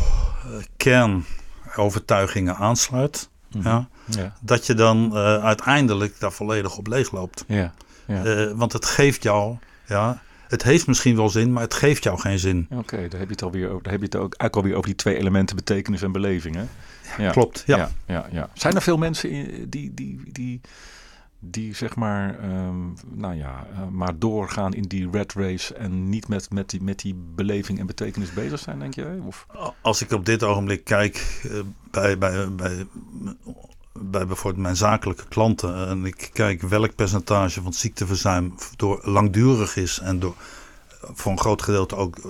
kernovertuigingen 0.76 2.56
aansluit, 2.56 3.28
Mhm. 3.52 3.68
ja, 3.68 3.88
Ja, 4.04 4.32
dat 4.40 4.66
je 4.66 4.75
dan 4.75 5.16
eh, 5.16 5.44
uiteindelijk 5.44 6.20
daar 6.20 6.32
volledig 6.32 6.76
op 6.76 6.87
leegloopt. 6.87 7.44
ja, 7.49 7.73
ja. 8.06 8.54
Want 8.54 8.73
het 8.73 8.84
geeft 8.87 9.23
jou, 9.23 9.56
ja, 9.87 10.23
het 10.49 10.62
heeft 10.62 10.87
misschien 10.87 11.16
wel 11.16 11.28
zin, 11.28 11.52
maar 11.52 11.62
het 11.62 11.75
geeft 11.75 12.02
jou 12.04 12.18
geen 12.20 12.38
zin. 12.38 12.66
Oké, 12.70 12.96
daar 12.96 13.18
heb 13.20 13.28
je 13.28 13.34
het 13.34 13.42
alweer 13.42 13.68
over. 13.70 13.82
Daar 13.82 13.92
heb 13.92 14.00
je 14.00 14.06
het 14.06 14.16
ook 14.16 14.34
eigenlijk 14.34 14.56
alweer 14.56 14.75
over 14.75 14.87
die 14.87 14.94
twee 14.96 15.16
elementen 15.16 15.56
betekenis 15.56 16.02
en 16.02 16.12
beleving. 16.12 16.54
Hè? 16.54 16.64
Ja. 17.18 17.30
Klopt, 17.30 17.62
ja. 17.66 17.76
Ja, 17.76 17.90
ja, 18.06 18.26
ja. 18.30 18.49
Zijn 18.54 18.75
er 18.75 18.83
veel 18.83 18.97
mensen 18.97 19.30
in- 19.30 19.68
die, 19.68 19.94
die, 19.94 20.21
die, 20.33 20.61
die 21.38 21.75
zeg 21.75 21.97
maar, 21.97 22.38
ehm, 22.38 22.76
nou 23.11 23.35
ja, 23.35 23.66
eh, 23.73 23.88
maar 23.90 24.18
doorgaan 24.18 24.73
in 24.75 24.83
die 24.83 25.11
red 25.11 25.33
race 25.33 25.75
en 25.75 26.09
niet 26.09 26.28
met, 26.28 26.50
met, 26.50 26.71
die, 26.71 26.83
met 26.83 26.99
die 26.99 27.14
beleving 27.35 27.78
en 27.78 27.87
betekenis 27.87 28.33
bezig 28.33 28.59
zijn, 28.59 28.78
denk 28.78 28.94
jij? 28.94 29.18
Of? 29.26 29.47
Als 29.80 30.02
ik 30.02 30.11
op 30.12 30.26
dit 30.26 30.42
ogenblik 30.42 30.85
kijk 30.85 31.40
eh, 31.50 31.50
bij, 31.90 32.18
bij, 32.18 32.54
bij, 32.54 32.87
bij 33.92 34.26
bijvoorbeeld 34.26 34.62
mijn 34.62 34.76
zakelijke 34.76 35.28
klanten 35.28 35.88
en 35.88 36.04
ik 36.04 36.30
kijk 36.33 36.62
welk 36.62 36.94
percentage 36.94 37.62
van 37.62 37.73
ziekteverzuim 37.73 38.54
door 38.76 39.00
langdurig 39.02 39.76
is 39.76 39.99
en 39.99 40.18
door 40.18 40.35
voor 41.00 41.33
een 41.33 41.38
groot 41.38 41.62
gedeelte 41.62 41.97
ook 41.97 42.18
eh, 42.18 42.25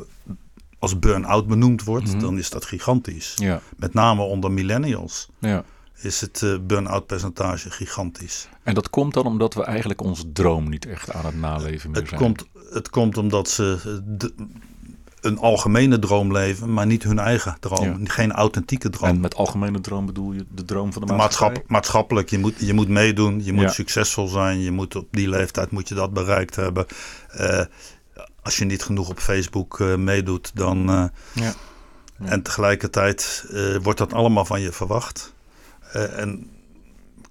als 0.85 0.99
burn-out 0.99 1.47
benoemd 1.47 1.85
wordt, 1.85 2.07
Mhm. 2.13 2.19
dan 2.19 2.39
is 2.39 2.51
dat 2.51 2.65
gigantisch. 2.65 3.33
Ja, 3.37 3.61
Met 3.77 3.95
name 3.95 4.23
onder 4.23 4.53
millennials 4.53 5.29
ja. 5.39 5.65
is 6.01 6.21
het 6.21 6.43
eh, 6.43 6.55
burn-out 6.61 7.07
percentage 7.07 7.71
gigantisch. 7.71 8.49
En 8.63 8.75
dat 8.75 8.91
komt 8.91 9.15
dan 9.15 9.27
omdat 9.27 9.55
we 9.55 9.63
eigenlijk 9.65 10.01
ons 10.03 10.25
droom 10.33 10.69
niet 10.69 10.87
echt 10.87 11.13
aan 11.13 11.25
het 11.27 11.41
naleven 11.41 11.91
meer 11.91 12.01
Het 12.01 12.09
zijn. 12.09 12.21
komt, 12.21 12.45
het 12.73 12.91
komt 12.91 13.17
omdat 13.19 13.49
ze 13.49 13.79
eh, 13.85 13.93
de- 14.19 14.35
een 15.21 15.39
algemene 15.39 15.99
droom 15.99 16.33
leven, 16.33 16.73
maar 16.73 16.87
niet 16.87 17.03
hun 17.03 17.19
eigen 17.19 17.57
droom. 17.61 18.09
Geen 18.09 18.33
authentieke 18.33 18.91
droom. 18.91 19.09
En 19.09 19.21
met 19.21 19.35
algemene 19.35 19.81
droom 19.81 20.07
bedoel 20.07 20.33
je 20.33 20.45
de 20.55 20.65
droom 20.65 20.93
van 20.93 21.07
de 21.07 21.13
maatschappij? 21.13 21.49
Maatschap, 21.49 21.71
maatschappelijk, 21.71 22.31
je 22.31 22.39
moet, 22.39 22.55
je 22.59 22.73
moet 22.75 22.89
meedoen, 22.89 23.45
je 23.45 23.53
moet 23.53 23.63
Ja. 23.63 23.69
succesvol 23.71 24.27
zijn, 24.27 24.61
je 24.61 24.71
moet 24.71 24.97
op 24.97 25.07
die 25.11 25.29
leeftijd 25.29 25.71
moet 25.71 25.89
je 25.89 25.95
dat 25.95 26.13
bereikt 26.13 26.57
hebben. 26.57 26.87
Eh, 27.31 27.61
als 28.45 28.57
je 28.57 28.65
niet 28.65 28.83
genoeg 28.83 29.09
op 29.09 29.19
Facebook 29.19 29.81
eh, 29.81 29.95
meedoet, 29.95 30.51
dan. 30.55 30.89
eh, 30.89 31.05
Ja. 31.45 31.53
Ja. 32.19 32.29
En 32.31 32.43
tegelijkertijd 32.43 33.45
eh, 33.53 33.77
wordt 33.83 33.99
dat 33.99 34.13
allemaal 34.13 34.45
van 34.45 34.61
je 34.61 34.73
verwacht. 34.73 35.33
Eh, 35.93 36.19
en 36.19 36.51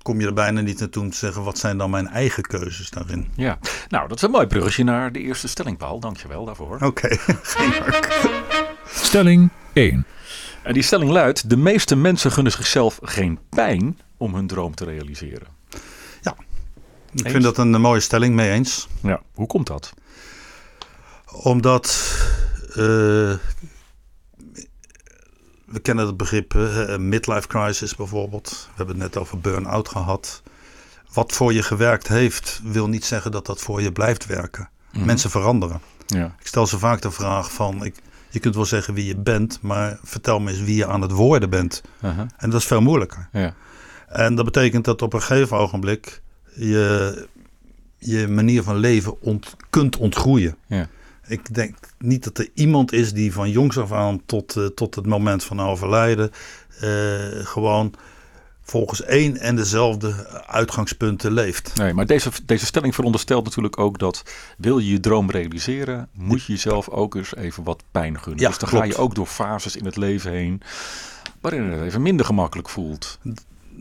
kom 0.01 0.20
je 0.20 0.25
er 0.25 0.34
bijna 0.34 0.62
niet 0.62 0.79
naartoe 0.79 1.03
om 1.03 1.10
te 1.10 1.17
zeggen: 1.17 1.43
wat 1.43 1.58
zijn 1.58 1.77
dan 1.77 1.89
mijn 1.89 2.08
eigen 2.08 2.43
keuzes 2.43 2.89
daarin? 2.89 3.27
Ja, 3.36 3.58
nou 3.89 4.08
dat 4.08 4.17
is 4.17 4.24
een 4.24 4.32
mooi 4.32 4.48
bruggetje 4.48 4.84
naar 4.84 5.12
de 5.12 5.20
eerste 5.20 5.48
stelling, 5.48 5.77
Paul. 5.77 6.00
Dankjewel 6.00 6.46
daarvoor. 6.46 6.77
Oké, 6.82 7.08
geen 7.53 7.72
dank. 7.72 8.08
Stelling 8.88 9.50
1. 9.74 10.05
En 10.63 10.74
die 10.74 10.84
stelling 10.84 11.12
luidt: 11.12 11.50
de 11.50 11.58
meeste 11.58 11.96
mensen 11.96 12.32
gunnen 12.32 12.51
zichzelf 12.51 13.00
geen 13.03 13.39
pijn 13.50 14.00
om 14.17 14.36
hun 14.36 14.48
droom 14.48 14.75
te 14.75 14.86
realiseren. 14.86 15.48
Ik 17.15 17.20
Eens? 17.24 17.32
vind 17.32 17.43
dat 17.43 17.58
een 17.58 17.82
mooie 17.82 18.00
stelling, 18.00 18.36
mee 18.36 18.51
eens. 18.51 18.88
Ja, 19.01 19.22
hoe 19.34 19.48
komt 19.48 19.67
dat? 19.67 19.93
Omdat 21.33 21.85
eh, 22.69 22.75
we 25.65 25.79
kennen 25.81 26.05
het 26.05 26.17
begrip 26.17 26.53
midlife 26.97 27.47
crisis 27.47 27.95
bijvoorbeeld. 27.95 28.49
We 28.69 28.73
hebben 28.75 28.95
het 28.99 29.03
net 29.13 29.17
over 29.23 29.39
burn-out 29.39 29.89
gehad. 29.89 30.41
Wat 31.13 31.31
voor 31.31 31.53
je 31.53 31.63
gewerkt 31.63 32.07
heeft, 32.07 32.59
wil 32.63 32.87
niet 32.87 33.05
zeggen 33.05 33.31
dat 33.31 33.45
dat 33.45 33.61
voor 33.61 33.81
je 33.81 33.91
blijft 33.91 34.25
werken. 34.25 34.69
Mhm. 34.91 35.05
Mensen 35.05 35.29
veranderen. 35.29 35.81
Ja, 36.07 36.35
Ik 36.39 36.47
stel 36.47 36.67
ze 36.67 36.79
vaak 36.79 37.01
de 37.01 37.11
vraag 37.11 37.51
van, 37.51 37.85
ik, 37.85 37.95
je 38.29 38.39
kunt 38.39 38.55
wel 38.55 38.65
zeggen 38.65 38.93
wie 38.93 39.05
je 39.05 39.15
bent, 39.17 39.61
maar 39.61 39.99
vertel 40.03 40.39
me 40.39 40.49
eens 40.51 40.61
wie 40.61 40.75
je 40.75 40.87
aan 40.87 41.01
het 41.01 41.11
worden 41.11 41.49
bent. 41.49 41.81
aha, 42.01 42.27
En 42.37 42.49
dat 42.49 42.59
is 42.61 42.67
veel 42.67 42.81
moeilijker. 42.81 43.29
ja, 43.31 43.53
En 44.07 44.35
dat 44.35 44.45
betekent 44.45 44.85
dat 44.85 45.01
op 45.01 45.13
een 45.13 45.21
gegeven 45.21 45.57
ogenblik 45.57 46.21
je 46.55 47.27
je 47.97 48.27
manier 48.27 48.63
van 48.63 48.75
leven 48.75 49.21
ont, 49.21 49.55
kunt 49.69 49.97
ontgroeien. 49.97 50.55
ja. 50.67 50.87
Ik 51.27 51.53
denk 51.53 51.75
niet 51.99 52.23
dat 52.23 52.37
er 52.37 52.49
iemand 52.53 52.91
is 52.91 53.13
die 53.13 53.33
van 53.33 53.49
jongs 53.49 53.77
af 53.77 53.91
aan 53.91 54.21
tot, 54.25 54.55
eh, 54.55 54.65
tot 54.65 54.95
het 54.95 55.05
moment 55.05 55.43
van 55.43 55.61
overlijden 55.61 56.31
eh, 56.79 56.89
gewoon 57.31 57.93
volgens 58.61 59.03
één 59.03 59.37
en 59.37 59.55
dezelfde 59.55 60.27
uitgangspunten 60.47 61.31
leeft. 61.31 61.75
Nee, 61.75 61.93
maar 61.93 62.05
deze, 62.05 62.29
deze 62.45 62.65
stelling 62.65 62.95
veronderstelt 62.95 63.43
natuurlijk 63.43 63.79
ook 63.79 63.99
dat 63.99 64.23
wil 64.57 64.77
je 64.77 64.91
je 64.91 64.99
droom 64.99 65.31
realiseren, 65.31 66.09
moet 66.13 66.43
je 66.43 66.53
jezelf 66.53 66.89
ook 66.89 67.15
eens 67.15 67.35
even 67.35 67.63
wat 67.63 67.83
pijn 67.91 68.19
gunnen. 68.19 68.41
Ja, 68.41 68.49
dus 68.49 68.57
dan 68.57 68.69
klopt. 68.69 68.83
ga 68.83 68.91
je 68.91 68.97
ook 68.97 69.15
door 69.15 69.25
fases 69.25 69.75
in 69.75 69.85
het 69.85 69.95
leven 69.95 70.31
heen 70.31 70.61
waarin 71.41 71.63
het 71.63 71.81
even 71.81 72.01
minder 72.01 72.25
gemakkelijk 72.25 72.69
voelt. 72.69 73.19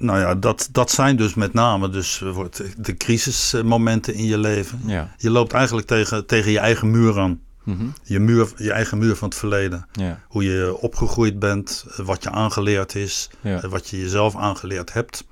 Nou 0.02 0.18
ja, 0.18 0.34
dat, 0.34 0.68
dat 0.72 0.90
zijn 0.90 1.16
dus 1.16 1.34
met 1.34 1.52
name 1.52 1.88
dus, 1.90 2.22
eh, 2.22 2.30
wordt 2.30 2.62
de 2.84 2.96
crisismomenten 2.96 4.14
in 4.14 4.24
je 4.24 4.38
leven. 4.38 4.80
Ja, 4.86 5.14
Je 5.18 5.30
loopt 5.30 5.52
eigenlijk 5.52 5.86
tegen, 5.86 6.26
tegen 6.26 6.50
je 6.50 6.58
eigen 6.58 6.90
muur 6.90 7.18
aan. 7.20 7.40
mhm, 7.64 7.84
Je, 8.02 8.18
muur, 8.20 8.52
je 8.56 8.72
eigen 8.72 8.98
muur 8.98 9.16
van 9.16 9.28
het 9.28 9.38
verleden. 9.38 9.86
ja, 9.92 10.20
Hoe 10.28 10.44
je 10.44 10.76
opgegroeid 10.80 11.38
bent, 11.38 11.84
eh, 11.96 12.04
wat 12.06 12.22
je 12.22 12.30
aangeleerd 12.30 12.94
is, 12.94 13.30
ja. 13.40 13.62
eh, 13.62 13.70
wat 13.70 13.88
je 13.88 13.98
jezelf 14.00 14.36
aangeleerd 14.36 14.92
hebt. 14.92 15.24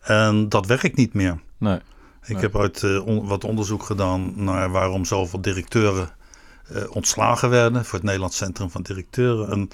En 0.00 0.48
dat 0.48 0.66
werkt 0.66 0.96
niet 0.96 1.14
meer. 1.14 1.38
Nee, 1.58 1.78
Ik 2.26 2.32
Nee. 2.32 2.42
heb 2.42 2.54
ooit 2.56 2.82
eh, 2.82 3.06
on- 3.06 3.26
wat 3.26 3.44
onderzoek 3.44 3.82
gedaan 3.82 4.32
naar 4.44 4.70
waarom 4.70 5.04
zoveel 5.04 5.40
directeuren 5.40 6.08
eh, 6.74 6.82
ontslagen 6.90 7.50
werden 7.50 7.84
voor 7.84 7.94
het 7.94 8.02
Nederlands 8.02 8.36
Centrum 8.36 8.70
van 8.70 8.82
Directeuren. 8.82 9.50
En 9.50 9.68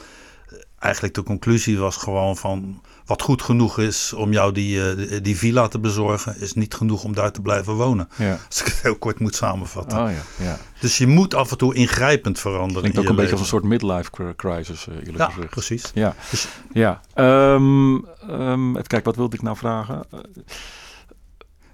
eh, 0.49 0.56
eigenlijk 0.78 1.14
de 1.14 1.22
conclusie 1.22 1.78
was 1.78 1.96
gewoon 1.96 2.37
van 2.37 2.82
wat 3.11 3.23
goed 3.23 3.43
genoeg 3.43 3.79
is 3.79 4.12
om 4.12 4.33
jou 4.33 4.52
die, 4.52 4.90
eh, 4.90 4.97
die, 4.97 5.21
die 5.21 5.37
villa 5.37 5.69
te 5.69 5.79
bezorgen, 5.79 6.40
is 6.40 6.52
niet 6.52 6.75
genoeg 6.75 7.05
om 7.05 7.14
daar 7.14 7.33
te 7.33 7.40
blijven 7.40 7.75
wonen. 7.75 8.09
ja. 8.17 8.38
Als 8.49 8.61
ik 8.61 8.67
het 8.67 8.83
heel 8.83 8.97
kort 8.97 9.19
moet 9.21 9.35
samenvatten. 9.35 9.99
Oh 9.99 10.11
ja, 10.11 10.45
ja. 10.45 10.59
Dus 10.81 10.99
je 10.99 11.07
moet 11.07 11.35
af 11.35 11.50
en 11.50 11.59
toe 11.59 11.75
ingrijpend 11.75 12.38
veranderen. 12.38 12.81
Klinkt 12.81 12.97
in 12.99 13.02
ook 13.02 13.09
een 13.11 13.17
beetje 13.17 13.33
als 13.37 13.40
leven. 13.52 13.57
een 13.69 13.71
soort 13.71 13.83
midlife 13.83 14.11
cr- 14.11 14.37
crisis, 14.49 14.87
eh, 14.88 14.95
eerlijk 14.95 15.19
Ja, 15.19 15.29
gezegd. 15.31 15.50
precies. 15.50 15.90
Ja, 15.95 16.14
Dus- 16.31 16.49
ja. 16.73 17.00
Ehm, 17.14 17.97
ehm, 18.29 18.69
even 18.71 18.87
kijken, 18.87 19.05
wat 19.05 19.17
wilde 19.17 19.37
ik 19.37 19.43
nou 19.43 19.57
vragen? 19.57 20.02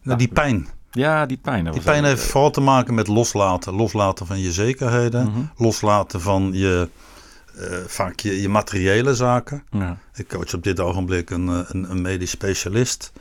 Nou, 0.03 0.19
die 0.19 0.29
pijn. 0.29 0.69
ja, 0.91 1.27
die 1.27 1.37
pijn. 1.43 1.71
Die 1.73 1.81
pijn 1.83 2.05
heeft 2.05 2.23
vooral 2.23 2.51
te 2.51 2.61
maken 2.61 2.95
met 2.95 3.07
loslaten. 3.09 3.75
Loslaten 3.75 4.27
van 4.27 4.39
je 4.41 4.53
zekerheden. 4.53 5.27
Mhm. 5.31 5.39
Loslaten 5.57 6.21
van 6.21 6.51
je, 6.53 6.89
eh, 7.57 7.79
vaak 7.87 8.21
je, 8.21 8.41
je 8.41 8.49
materiële 8.49 9.15
zaken. 9.15 9.65
Ja. 9.71 9.99
Ik 10.15 10.29
coach 10.29 10.55
op 10.55 10.63
dit 10.63 10.81
ogenblik 10.81 11.31
een, 11.31 11.49
eh, 11.49 11.61
een, 11.69 11.91
een 11.91 12.03
medisch 12.03 12.31
specialist. 12.31 13.13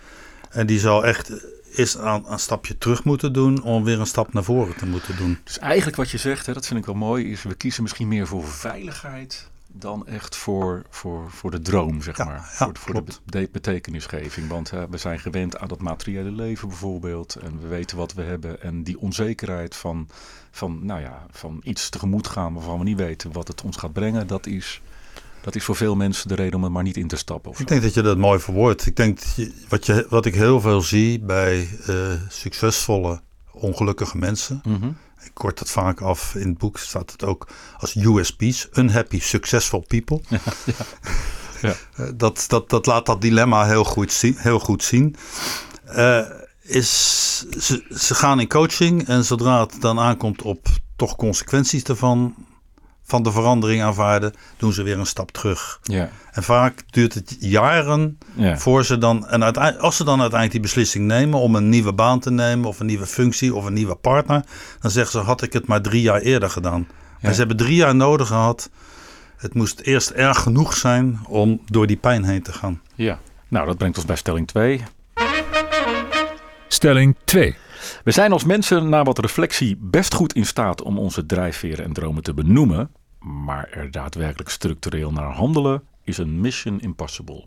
En 0.50 0.66
die 0.66 0.80
zal 0.80 1.06
echt 1.06 1.32
eerst 1.76 1.98
aan 1.98 2.24
een 2.28 2.40
stapje 2.40 2.78
terug 2.78 3.04
moeten 3.04 3.34
doen 3.34 3.64
om 3.64 3.84
weer 3.84 4.00
een 4.00 4.06
stap 4.06 4.34
naar 4.34 4.44
voren 4.44 4.76
te 4.76 4.86
moeten 4.86 5.18
doen. 5.18 5.38
Dus 5.44 5.60
eigenlijk 5.60 5.98
wat 5.98 6.12
je 6.12 6.18
zegt, 6.18 6.46
hè, 6.46 6.54
dat 6.54 6.68
vind 6.68 6.80
ik 6.80 6.86
wel 6.86 6.96
mooi, 6.96 7.32
is 7.32 7.44
we 7.44 7.56
kiezen 7.56 7.84
misschien 7.84 8.08
meer 8.08 8.28
voor 8.28 8.48
veiligheid 8.48 9.50
dan 9.68 10.08
echt 10.08 10.36
voor, 10.36 10.84
voor, 10.90 11.32
voor 11.32 11.52
de 11.52 11.62
droom, 11.62 12.02
zeg 12.02 12.18
Ja, 12.18 12.26
maar. 12.26 12.36
ja, 12.60 12.66
voor 12.74 12.78
voor 12.78 13.04
de 13.26 13.50
betekenisgeving. 13.52 14.48
Want 14.50 14.70
we 14.90 14.98
zijn 14.98 15.20
gewend 15.20 15.58
aan 15.58 15.68
dat 15.68 15.82
materiële 15.82 16.32
leven 16.32 16.68
bijvoorbeeld. 16.68 17.36
En 17.36 17.62
we 17.62 17.68
weten 17.68 17.98
wat 17.98 18.14
we 18.14 18.22
hebben. 18.22 18.62
En 18.62 18.84
die 18.84 19.00
onzekerheid 19.00 19.76
van, 19.76 20.08
van, 20.56 20.80
nou 20.86 21.02
ja, 21.02 21.26
van 21.32 21.60
iets 21.64 21.90
tegemoet 21.90 22.28
gaan 22.28 22.54
waarvan 22.54 22.78
we 22.78 22.84
niet 22.84 22.98
weten 22.98 23.32
wat 23.32 23.48
het 23.48 23.62
ons 23.62 23.78
gaat 23.78 23.94
brengen, 23.94 24.28
dat 24.28 24.46
is, 24.48 24.82
dat 25.42 25.56
is 25.56 25.64
voor 25.64 25.76
veel 25.76 25.96
mensen 25.96 26.28
de 26.28 26.36
reden 26.36 26.56
om 26.56 26.64
er 26.64 26.72
maar 26.72 26.84
niet 26.84 26.98
in 26.98 27.08
te 27.08 27.16
stappen. 27.16 27.52
Ik 27.58 27.68
denk 27.68 27.82
dat 27.82 27.94
je 27.94 28.02
dat 28.02 28.18
mooi 28.18 28.40
verwoordt. 28.40 28.86
Ik 28.86 28.96
denk 28.96 29.20
dat 29.20 29.34
je- 29.36 29.54
wat, 29.70 29.86
je, 29.86 30.06
wat 30.10 30.26
ik 30.26 30.36
heel 30.36 30.62
veel 30.62 30.82
zie 30.82 31.20
bij 31.20 31.68
eh, 31.88 31.96
succesvolle, 32.30 33.22
ongelukkige 33.52 34.18
mensen. 34.18 34.62
Mhm. 34.64 34.88
Ik 35.24 35.32
kort 35.34 35.58
dat 35.60 35.70
vaak 35.70 36.02
af. 36.02 36.36
In 36.36 36.48
het 36.48 36.58
boek 36.58 36.78
staat 36.78 37.12
het 37.12 37.24
ook 37.24 37.48
als 37.78 37.96
USP's. 37.96 38.68
Unhappy 38.74 39.20
Successful 39.20 39.84
People. 39.88 40.22
Ja. 41.62 41.74
Eh, 41.96 42.06
Dat, 42.16 42.46
dat, 42.48 42.70
dat 42.70 42.86
laat 42.86 43.06
dat 43.06 43.22
dilemma 43.22 43.66
heel 43.66 43.84
goed 43.84 44.12
zien. 44.12 44.36
Heel 44.38 44.60
goed 44.60 44.84
zien. 44.84 45.16
eh, 45.86 46.20
is 46.68 47.46
ze, 47.60 47.86
ze 47.98 48.16
gaan 48.16 48.40
in 48.40 48.48
coaching 48.48 49.08
en 49.08 49.26
zodra 49.26 49.60
het 49.62 49.82
dan 49.82 50.00
aankomt 50.00 50.42
op 50.42 50.68
toch 50.96 51.16
consequenties 51.16 51.84
ervan, 51.84 52.36
van 53.04 53.24
de 53.24 53.32
verandering 53.32 53.82
aanvaarden, 53.84 54.34
doen 54.58 54.74
ze 54.74 54.84
weer 54.84 55.00
een 55.00 55.06
stap 55.06 55.32
terug. 55.32 55.80
Ja. 55.84 56.10
En 56.32 56.44
vaak 56.44 56.84
duurt 56.90 57.14
het 57.14 57.36
jaren 57.40 58.18
Ja. 58.34 58.58
voor 58.58 58.86
ze 58.86 58.98
dan, 58.98 59.28
en 59.28 59.80
als 59.80 59.96
ze 59.96 60.04
dan 60.04 60.22
uiteindelijk 60.22 60.52
die 60.52 60.60
beslissing 60.62 61.06
nemen 61.06 61.40
om 61.40 61.56
een 61.56 61.70
nieuwe 61.70 61.94
baan 61.94 62.20
te 62.20 62.32
nemen 62.32 62.68
of 62.68 62.80
een 62.80 62.86
nieuwe 62.86 63.06
functie 63.06 63.56
of 63.56 63.66
een 63.66 63.74
nieuwe 63.74 63.96
partner, 63.96 64.46
dan 64.80 64.92
zeggen 64.92 65.12
ze: 65.20 65.26
had 65.26 65.42
ik 65.42 65.54
het 65.54 65.68
maar 65.68 65.82
drie 65.82 66.02
jaar 66.02 66.22
eerder 66.22 66.50
gedaan. 66.50 66.88
Ja. 67.20 67.28
En 67.28 67.32
ze 67.34 67.40
hebben 67.40 67.58
drie 67.58 67.76
jaar 67.76 67.96
nodig 67.96 68.28
gehad. 68.28 68.70
Het 69.38 69.54
moest 69.54 69.80
eerst 69.80 70.10
erg 70.10 70.40
genoeg 70.40 70.78
zijn 70.78 71.20
om 71.28 71.62
door 71.66 71.88
die 71.88 71.98
pijn 71.98 72.24
heen 72.24 72.44
te 72.44 72.54
gaan. 72.54 72.82
ja. 72.96 73.20
Nou, 73.48 73.68
dat 73.68 73.78
brengt 73.78 73.98
ons 73.98 74.06
bij 74.06 74.16
stelling 74.16 74.48
2. 74.48 74.84
Stelling 76.68 77.16
2. 77.24 77.56
We 78.04 78.12
zijn 78.12 78.32
als 78.32 78.44
mensen 78.44 78.90
na 78.90 79.04
wat 79.04 79.20
reflectie 79.20 79.78
best 79.80 80.14
goed 80.14 80.34
in 80.34 80.46
staat 80.46 80.82
om 80.82 80.98
onze 80.98 81.26
drijfveren 81.26 81.86
en 81.86 81.94
dromen 81.94 82.24
te 82.24 82.34
benoemen. 82.34 82.92
Maar 83.20 83.70
er 83.70 83.92
daadwerkelijk 83.92 84.50
structureel 84.50 85.12
naar 85.12 85.32
handelen 85.32 85.84
is 86.04 86.18
een 86.18 86.42
mission 86.42 86.80
impossible. 86.80 87.46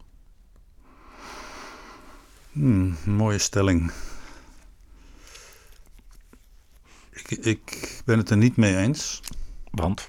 Hmm, 2.53 2.97
mooie 3.05 3.39
stelling. 3.39 3.93
Ik, 7.11 7.31
ik 7.31 8.03
ben 8.05 8.19
het 8.19 8.31
er 8.31 8.37
niet 8.37 8.57
mee 8.57 8.77
eens. 8.77 9.21
Want? 9.71 10.09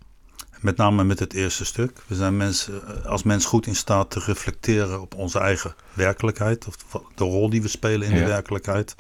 Met 0.59 0.77
name 0.77 1.03
met 1.03 1.19
het 1.19 1.33
eerste 1.33 1.65
stuk. 1.65 1.97
We 2.07 2.15
zijn 2.15 2.37
mensen, 2.37 3.05
als 3.05 3.23
mens 3.23 3.45
goed 3.45 3.65
in 3.67 3.75
staat 3.75 4.11
te 4.11 4.19
reflecteren 4.25 5.01
op 5.01 5.15
onze 5.15 5.39
eigen 5.39 5.75
werkelijkheid. 5.93 6.67
Of 6.67 6.75
de 7.15 7.23
rol 7.23 7.49
die 7.49 7.61
we 7.61 7.67
spelen 7.67 8.07
in 8.07 8.15
Ja. 8.15 8.19
de 8.21 8.27
werkelijkheid. 8.27 8.95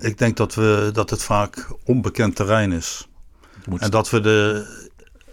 Ik 0.00 0.18
denk 0.18 0.36
dat, 0.36 0.54
we, 0.54 0.90
dat 0.92 1.10
het 1.10 1.22
vaak 1.22 1.66
onbekend 1.84 2.36
terrein 2.36 2.72
is. 2.72 3.08
Moet 3.68 3.80
En 3.80 3.90
dat 3.90 4.10
we 4.10 4.20
de, 4.20 4.66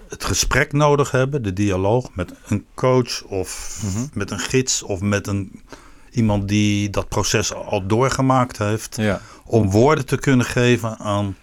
het 0.10 0.24
gesprek 0.24 0.72
nodig 0.74 1.12
hebben, 1.12 1.43
de 1.43 1.53
dialoog 1.53 2.10
met 2.15 2.34
een 2.48 2.65
coach 2.74 3.24
of 3.24 3.79
Mhm. 3.84 4.05
met 4.13 4.31
een 4.31 4.39
gids 4.39 4.84
of 4.84 5.00
met 5.01 5.27
een, 5.27 5.62
iemand 6.12 6.48
die 6.48 6.89
dat 6.89 7.08
proces 7.10 7.53
al 7.53 7.88
doorgemaakt 7.88 8.58
heeft. 8.58 8.96
Ja. 8.96 9.22
Om 9.46 9.70
woorden 9.70 10.05
te 10.05 10.17
kunnen 10.17 10.46
geven 10.46 10.98
aan 10.98 11.36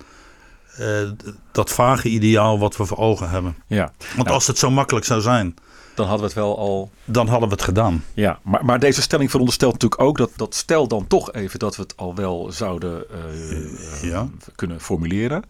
eh, 0.78 1.11
dat 1.52 1.73
vage 1.73 2.08
ideaal 2.08 2.58
wat 2.58 2.76
we 2.76 2.85
voor 2.85 2.99
ogen 2.99 3.30
hebben. 3.30 3.56
ja, 3.66 3.92
Want 3.99 4.16
Nou. 4.16 4.28
als 4.30 4.47
het 4.47 4.58
zo 4.58 4.70
makkelijk 4.70 5.06
zou 5.06 5.20
zijn, 5.20 5.54
dan 5.99 6.06
hadden 6.06 6.28
we 6.28 6.32
het 6.35 6.44
wel 6.44 6.58
al 6.58 6.90
dan 7.04 7.28
hadden 7.28 7.49
we 7.49 7.54
het 7.54 7.64
gedaan. 7.64 8.04
Ja, 8.14 8.38
maar, 8.42 8.64
maar 8.64 8.78
deze 8.78 9.02
stelling 9.02 9.30
veronderstelt 9.30 9.73
natuurlijk 9.73 10.00
ook 10.00 10.18
dat, 10.18 10.30
dat 10.37 10.54
stel 10.54 10.88
dan 10.88 11.06
toch 11.06 11.32
even 11.32 11.58
dat 11.58 11.76
we 11.76 11.82
het 11.82 11.97
al 11.97 12.14
wel 12.14 12.52
zouden 12.52 13.11
eh, 13.11 13.50
eh, 13.56 14.02
ja. 14.02 14.28
kunnen 14.54 14.80
formuleren. 14.80 15.42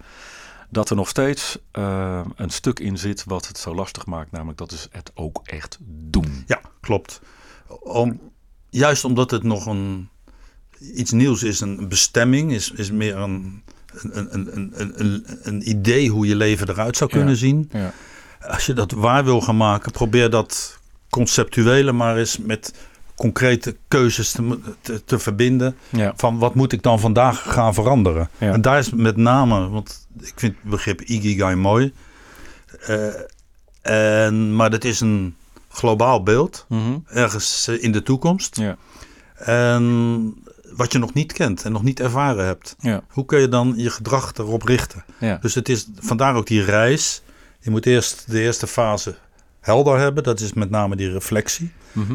Dat 0.70 0.90
er 0.90 0.96
nog 0.96 1.08
steeds 1.08 1.58
eh, 1.70 2.20
een 2.36 2.50
stuk 2.50 2.78
in 2.80 2.98
zit 2.98 3.24
wat 3.24 3.48
het 3.48 3.58
zo 3.58 3.74
lastig 3.74 4.06
maakt, 4.06 4.30
namelijk 4.30 4.58
dat 4.58 4.72
is 4.72 4.88
het 4.90 5.10
ook 5.14 5.40
echt 5.44 5.78
doen. 5.82 6.44
Ja, 6.46 6.60
klopt. 6.80 7.20
Om, 7.80 8.20
juist 8.70 9.04
omdat 9.04 9.30
het 9.30 9.42
nog 9.42 9.66
een, 9.66 10.08
iets 10.78 11.10
nieuws 11.10 11.42
is, 11.42 11.60
een 11.60 11.88
bestemming, 11.88 12.52
is, 12.52 12.70
is 12.70 12.90
meer 12.90 13.16
een, 13.16 13.62
een, 14.02 14.28
een, 14.34 14.72
een, 14.96 15.24
een, 15.42 15.68
idee 15.68 16.08
hoe 16.10 16.26
je 16.26 16.36
leven 16.36 16.68
eruit 16.68 16.96
zou 16.96 17.10
kunnen 17.10 17.28
Ja. 17.30 17.36
zien. 17.38 17.68
Ja. 17.72 17.92
Als 18.48 18.66
je 18.66 18.72
dat 18.72 18.92
waar 18.92 19.24
wil 19.24 19.40
gaan 19.40 19.56
maken, 19.56 19.92
probeer 19.92 20.30
dat 20.30 20.78
conceptuele 21.10 21.92
maar 21.92 22.16
eens 22.16 22.38
met 22.38 22.74
concrete 23.14 23.76
keuzes 23.88 24.32
te, 24.32 24.58
te, 24.80 25.04
te 25.04 25.18
verbinden. 25.18 25.76
Ja. 25.88 26.12
Van 26.16 26.38
wat 26.38 26.54
moet 26.54 26.72
ik 26.72 26.82
dan 26.82 27.00
vandaag 27.00 27.42
gaan 27.52 27.74
veranderen? 27.74 28.28
En 28.38 28.60
daar 28.60 28.78
is 28.78 28.90
met 28.92 29.16
name, 29.16 29.68
want 29.68 30.06
ik 30.20 30.32
vind 30.36 30.54
het 30.62 30.70
begrip 30.70 31.00
Ikigai 31.00 31.54
mooi. 31.54 31.92
Eh, 32.86 33.06
en, 33.82 34.56
maar 34.56 34.70
dat 34.70 34.84
is 34.84 35.00
een 35.00 35.34
globaal 35.68 36.22
beeld, 36.22 36.64
Mhm. 36.68 36.98
ergens 37.06 37.66
eh, 37.68 37.82
in 37.82 37.92
de 37.92 38.02
toekomst. 38.02 38.56
ja. 38.56 38.76
En 39.38 40.34
wat 40.78 40.92
je 40.92 40.98
nog 40.98 41.14
niet 41.14 41.32
kent 41.32 41.64
en 41.64 41.72
nog 41.72 41.82
niet 41.82 42.00
ervaren 42.00 42.44
hebt. 42.44 42.76
Ja. 42.78 43.02
Hoe 43.08 43.24
kun 43.24 43.40
je 43.40 43.48
dan 43.48 43.74
je 43.76 43.90
gedrag 43.90 44.32
erop 44.36 44.62
richten? 44.62 45.04
Ja. 45.20 45.38
Dus 45.40 45.54
het 45.54 45.68
is 45.68 45.88
vandaar 45.96 46.34
ook 46.34 46.46
die 46.46 46.64
reis. 46.64 47.22
Je 47.60 47.70
moet 47.70 47.86
eerst 47.86 48.30
de 48.30 48.40
eerste 48.40 48.66
fase 48.66 49.16
helder 49.60 49.98
hebben. 49.98 50.22
Dat 50.22 50.40
is 50.40 50.52
met 50.52 50.70
name 50.70 50.96
die 50.96 51.10
reflectie. 51.10 51.72
Mhm. 51.92 52.14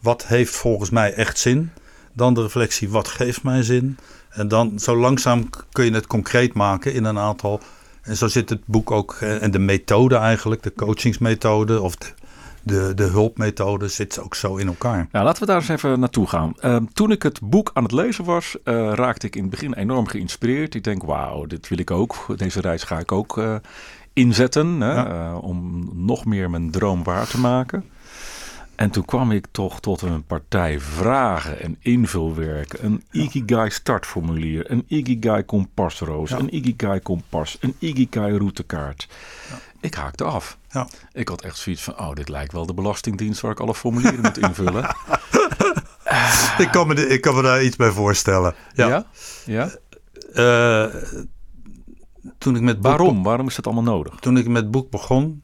Wat 0.00 0.26
heeft 0.26 0.56
volgens 0.56 0.90
mij 0.90 1.14
echt 1.14 1.38
zin? 1.38 1.70
Dan 2.12 2.34
de 2.34 2.42
reflectie, 2.42 2.88
wat 2.88 3.08
geeft 3.08 3.42
mij 3.42 3.62
zin? 3.62 3.98
En 4.30 4.48
dan 4.48 4.78
zo 4.78 4.96
langzaam 4.96 5.50
kun 5.72 5.84
je 5.84 5.92
het 5.92 6.06
concreet 6.06 6.54
maken 6.54 6.94
in 6.94 7.04
een 7.04 7.18
aantal. 7.18 7.60
En 8.02 8.16
zo 8.16 8.28
zit 8.28 8.48
het 8.48 8.66
boek 8.66 8.90
ook. 8.90 9.14
En 9.14 9.50
de 9.50 9.58
methode 9.58 10.16
eigenlijk, 10.16 10.62
de 10.62 10.72
coachingsmethode 10.72 11.80
of 11.80 11.96
de, 11.96 12.06
de, 12.66 12.92
de 12.94 13.04
hulpmethode 13.04 13.88
zit 13.88 14.20
ook 14.20 14.34
zo 14.34 14.56
in 14.56 14.66
elkaar. 14.66 15.08
Nou, 15.12 15.24
laten 15.24 15.40
we 15.40 15.46
daar 15.46 15.56
eens 15.56 15.68
even 15.68 16.00
naartoe 16.00 16.26
gaan. 16.26 16.54
Ehm, 16.60 16.84
toen 16.92 17.10
ik 17.10 17.22
het 17.22 17.40
boek 17.42 17.70
aan 17.74 17.82
het 17.82 17.92
lezen 17.92 18.24
was, 18.24 18.56
eh, 18.64 18.92
raakte 18.94 19.26
ik 19.26 19.34
in 19.36 19.40
het 19.40 19.50
begin 19.50 19.74
enorm 19.74 20.06
geïnspireerd. 20.06 20.74
Ik 20.74 20.84
denk, 20.84 21.02
wauw, 21.02 21.44
dit 21.46 21.68
wil 21.68 21.78
ik 21.78 21.90
ook. 21.90 22.26
Deze 22.36 22.60
reis 22.60 22.82
ga 22.82 22.98
ik 22.98 23.12
ook 23.12 23.38
eh, 23.38 23.54
inzetten 24.12 24.80
hè, 24.80 24.92
Ja. 24.92 25.06
eh, 25.32 25.38
om 25.44 25.88
nog 25.94 26.24
meer 26.24 26.50
mijn 26.50 26.70
droom 26.70 27.02
waar 27.04 27.26
te 27.26 27.40
maken. 27.40 27.84
En 28.76 28.90
toen 28.90 29.04
kwam 29.04 29.30
ik 29.32 29.46
toch 29.50 29.80
tot 29.80 30.02
een 30.02 30.24
partij 30.24 30.80
vragen 30.80 31.60
en 31.60 31.76
invulwerken. 31.80 32.84
Een 32.84 33.04
Ikigai 33.10 33.70
startformulier, 33.70 34.70
een 34.70 34.84
Ikigai 34.86 35.42
kompasroos, 35.44 36.30
Ja. 36.30 36.38
een 36.38 36.54
Ikigai 36.54 37.00
kompas, 37.00 37.56
een 37.60 37.74
Ikigai 37.78 38.36
routekaart. 38.38 39.08
Ik 39.80 39.94
haakte 39.94 40.24
af. 40.24 40.58
Ja. 40.70 40.88
Ik 41.12 41.28
had 41.28 41.42
echt 41.42 41.56
zoiets 41.56 41.82
van, 41.82 41.98
oh, 41.98 42.12
dit 42.12 42.28
lijkt 42.28 42.52
wel 42.52 42.66
de 42.66 42.74
belastingdienst 42.74 43.40
waar 43.40 43.50
ik 43.52 43.60
alle 43.60 43.74
formulieren 43.74 44.20
moet 44.20 44.38
invullen. 44.38 44.84
Ik, 46.58 46.68
kan 46.70 46.86
me 46.86 46.94
de- 46.94 47.08
ik 47.08 47.20
kan 47.20 47.34
me 47.34 47.42
daar 47.42 47.62
iets 47.64 47.76
bij 47.76 47.90
voorstellen. 47.90 48.54
Ja. 48.74 49.06
Ja? 49.46 49.70
Eh, 50.32 50.94
toen 52.38 52.56
ik 52.56 52.62
met 52.62 52.74
boek 52.74 52.84
Waarom? 52.84 53.22
Waarom 53.22 53.46
is 53.46 53.54
dat 53.54 53.66
allemaal 53.66 53.94
nodig? 53.94 54.14
toen 54.14 54.36
ik 54.36 54.48
met 54.48 54.70
boek 54.70 54.90
begon, 54.90 55.42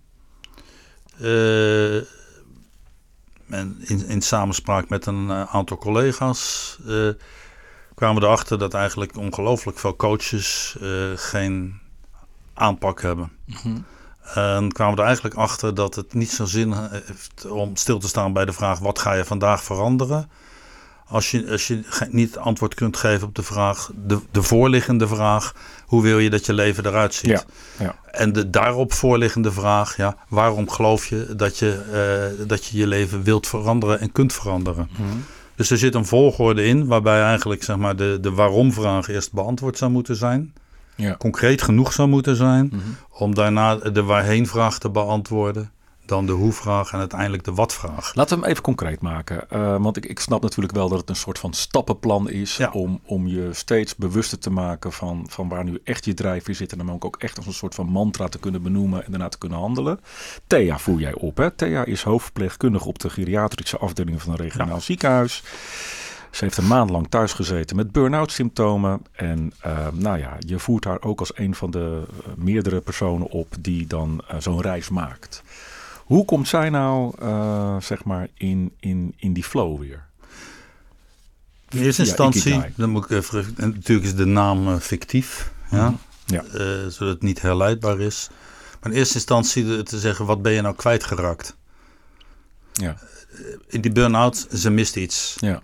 eh, 1.21 1.97
en 3.53 3.77
in, 3.81 4.07
in 4.07 4.23
samenspraak 4.23 4.89
met 4.89 5.07
een 5.07 5.31
eh, 5.31 5.55
aantal 5.55 5.77
collega's, 5.77 6.79
eh, 6.87 7.09
kwamen 7.95 8.21
we 8.21 8.27
erachter 8.27 8.59
dat 8.59 8.75
eigenlijk 8.75 9.17
ongelooflijk 9.17 9.79
veel 9.79 9.97
coaches 9.97 10.77
eh, 10.81 10.89
geen 11.15 11.81
aanpak 12.55 13.03
hebben. 13.03 13.33
En 14.35 14.73
kwamen 14.73 14.95
we 14.95 15.01
er 15.01 15.07
eigenlijk 15.07 15.35
achter 15.35 15.75
dat 15.75 15.95
het 15.95 16.15
niet 16.15 16.31
zo 16.31 16.45
zin 16.45 16.73
heeft 16.73 17.47
om 17.47 17.77
stil 17.77 17.99
te 17.99 18.09
staan 18.09 18.33
bij 18.33 18.45
de 18.45 18.53
vraag: 18.53 18.79
wat 18.79 18.99
ga 18.99 19.13
je 19.13 19.25
vandaag 19.25 19.63
veranderen? 19.63 20.31
Als 21.13 21.31
je, 21.31 21.51
als 21.51 21.67
je 21.67 21.81
niet 22.11 22.37
antwoord 22.37 22.75
kunt 22.75 22.97
geven 22.97 23.27
op 23.29 23.35
de 23.35 23.43
vraag, 23.43 23.91
de, 24.07 24.19
de 24.31 24.43
voorliggende 24.43 25.09
vraag: 25.09 25.55
hoe 25.87 26.03
wil 26.03 26.19
je 26.19 26.31
dat 26.31 26.47
je 26.47 26.53
leven 26.53 26.87
eruit 26.87 27.15
ziet? 27.15 27.31
Ja, 27.31 27.43
ja. 27.79 27.95
En 28.11 28.33
de 28.33 28.51
daarop 28.51 28.93
voorliggende 28.93 29.53
vraag, 29.53 29.97
ja, 29.97 30.17
waarom 30.29 30.71
geloof 30.71 31.07
je 31.07 31.35
dat 31.37 31.59
je, 31.59 31.71
eh, 32.39 32.47
dat 32.49 32.65
je 32.65 32.79
je 32.79 32.87
leven 32.87 33.23
wilt 33.23 33.47
veranderen 33.47 34.01
en 34.01 34.13
kunt 34.13 34.33
veranderen? 34.33 34.89
Dus 35.55 35.71
er 35.71 35.79
zit 35.79 35.95
een 35.95 36.07
volgorde 36.07 36.65
in 36.65 36.87
waarbij 36.87 37.23
eigenlijk 37.23 37.63
zeg 37.63 37.77
maar, 37.77 37.97
de, 37.97 38.19
de 38.21 38.31
waarom-vraag 38.31 39.09
eerst 39.09 39.33
beantwoord 39.33 39.79
zou 39.79 39.91
moeten 39.91 40.17
zijn. 40.17 40.53
Ja. 40.97 41.17
Concreet 41.17 41.63
genoeg 41.63 41.93
zou 41.93 42.09
moeten 42.09 42.37
zijn 42.37 42.67
Mhm. 42.73 42.81
om 43.11 43.35
daarna 43.35 43.75
de 43.77 44.03
waarheen-vraag 44.03 44.79
te 44.79 44.91
beantwoorden. 44.91 45.71
Dan 46.07 46.27
de 46.27 46.33
hoe-vraag 46.33 46.93
en 46.93 46.99
uiteindelijk 46.99 47.45
de 47.45 47.55
wat-vraag. 47.55 48.15
Laten 48.15 48.37
we 48.37 48.43
hem 48.43 48.51
even 48.51 48.63
concreet 48.63 49.01
maken. 49.01 49.51
Eh, 49.51 49.83
want 49.83 49.97
ik, 49.97 50.07
ik 50.07 50.21
snap 50.21 50.43
natuurlijk 50.43 50.75
wel 50.75 50.89
dat 50.89 51.01
het 51.01 51.09
een 51.09 51.17
soort 51.17 51.39
van 51.39 51.53
stappenplan 51.53 52.31
is. 52.31 52.57
Ja. 52.57 52.71
Om, 52.71 53.01
om 53.05 53.27
je 53.27 53.49
steeds 53.53 53.97
bewuster 53.97 54.39
te 54.39 54.51
maken 54.51 54.93
van, 54.93 55.27
van 55.29 55.49
waar 55.49 55.65
nu 55.65 55.81
echt 55.85 56.05
je 56.05 56.15
drijfveer 56.15 56.55
zit. 56.55 56.73
En 56.73 56.79
dan 56.79 57.01
ook 57.01 57.17
echt 57.17 57.37
als 57.37 57.47
een 57.47 57.53
soort 57.53 57.75
van 57.75 57.87
mantra 57.87 58.29
te 58.29 58.39
kunnen 58.39 58.63
benoemen 58.63 59.05
en 59.05 59.11
daarna 59.11 59.29
te 59.29 59.39
kunnen 59.39 59.59
handelen. 59.59 60.01
Thea 60.47 60.79
voer 60.79 61.01
jij 61.01 61.15
op. 61.15 61.37
Hè? 61.37 61.51
Thea 61.51 61.85
is 61.85 62.03
hoofdverpleegkundige 62.03 62.89
op 62.89 62.99
de 62.99 63.11
geriatrische 63.11 63.79
afdeling 63.79 64.23
van 64.23 64.33
een 64.33 64.39
regionaal 64.39 64.81
ziekenhuis. 64.81 65.43
Ze 66.31 66.45
heeft 66.45 66.57
een 66.57 66.67
maand 66.67 66.91
lang 66.91 67.07
thuis 67.09 67.33
gezeten 67.33 67.77
met 67.77 67.93
burn-out 67.93 68.33
symptomen. 68.33 69.03
En 69.13 69.53
eh, 69.61 69.87
nou 69.93 70.19
ja, 70.19 70.37
je 70.39 70.59
voert 70.59 70.85
haar 70.85 71.03
ook 71.03 71.19
als 71.19 71.37
een 71.39 71.55
van 71.55 71.71
de 71.71 72.03
eh, 72.09 72.33
meerdere 72.37 72.81
personen 72.81 73.27
op 73.27 73.55
die 73.59 73.87
dan 73.87 74.23
zo'n 74.39 74.61
reis 74.61 74.89
maakt. 74.89 75.43
Hoe 76.13 76.25
komt 76.25 76.49
zij 76.49 76.71
nou, 76.71 77.15
eh, 77.19 77.77
zeg 77.81 78.05
maar, 78.05 78.29
in, 78.35 78.73
in, 78.81 79.15
in 79.17 79.33
die 79.33 79.45
flow 79.45 79.79
weer? 79.81 80.05
In 81.69 81.79
eerste 81.83 82.03
Ja, 82.03 82.09
instantie, 82.09 82.41
Ikigai. 82.53 82.73
dan 82.77 82.91
moet 82.91 83.05
ik 83.05 83.11
even, 83.11 83.55
en 83.57 83.71
natuurlijk 83.71 84.07
is 84.07 84.15
de 84.15 84.25
naam 84.25 84.69
eh, 84.69 84.77
fictief, 84.79 85.53
ja, 85.71 85.89
Mhm. 85.89 85.97
Ja. 86.27 86.43
Eh, 86.45 86.87
zodat 86.89 87.15
het 87.15 87.23
niet 87.23 87.41
herleidbaar 87.43 88.01
is. 88.01 88.29
Maar 88.81 88.93
in 88.93 88.99
eerste 88.99 89.15
instantie 89.15 89.83
te 89.83 89.99
zeggen, 89.99 90.27
wat 90.27 90.43
ben 90.43 90.53
je 90.53 90.61
nou 90.61 90.75
kwijtgeraakt? 90.75 91.57
Ja, 92.73 92.97
In 93.69 93.81
die 93.81 93.93
burn-out, 93.93 94.47
ze 94.55 94.71
mist 94.71 94.97
iets. 94.97 95.37
ja, 95.41 95.63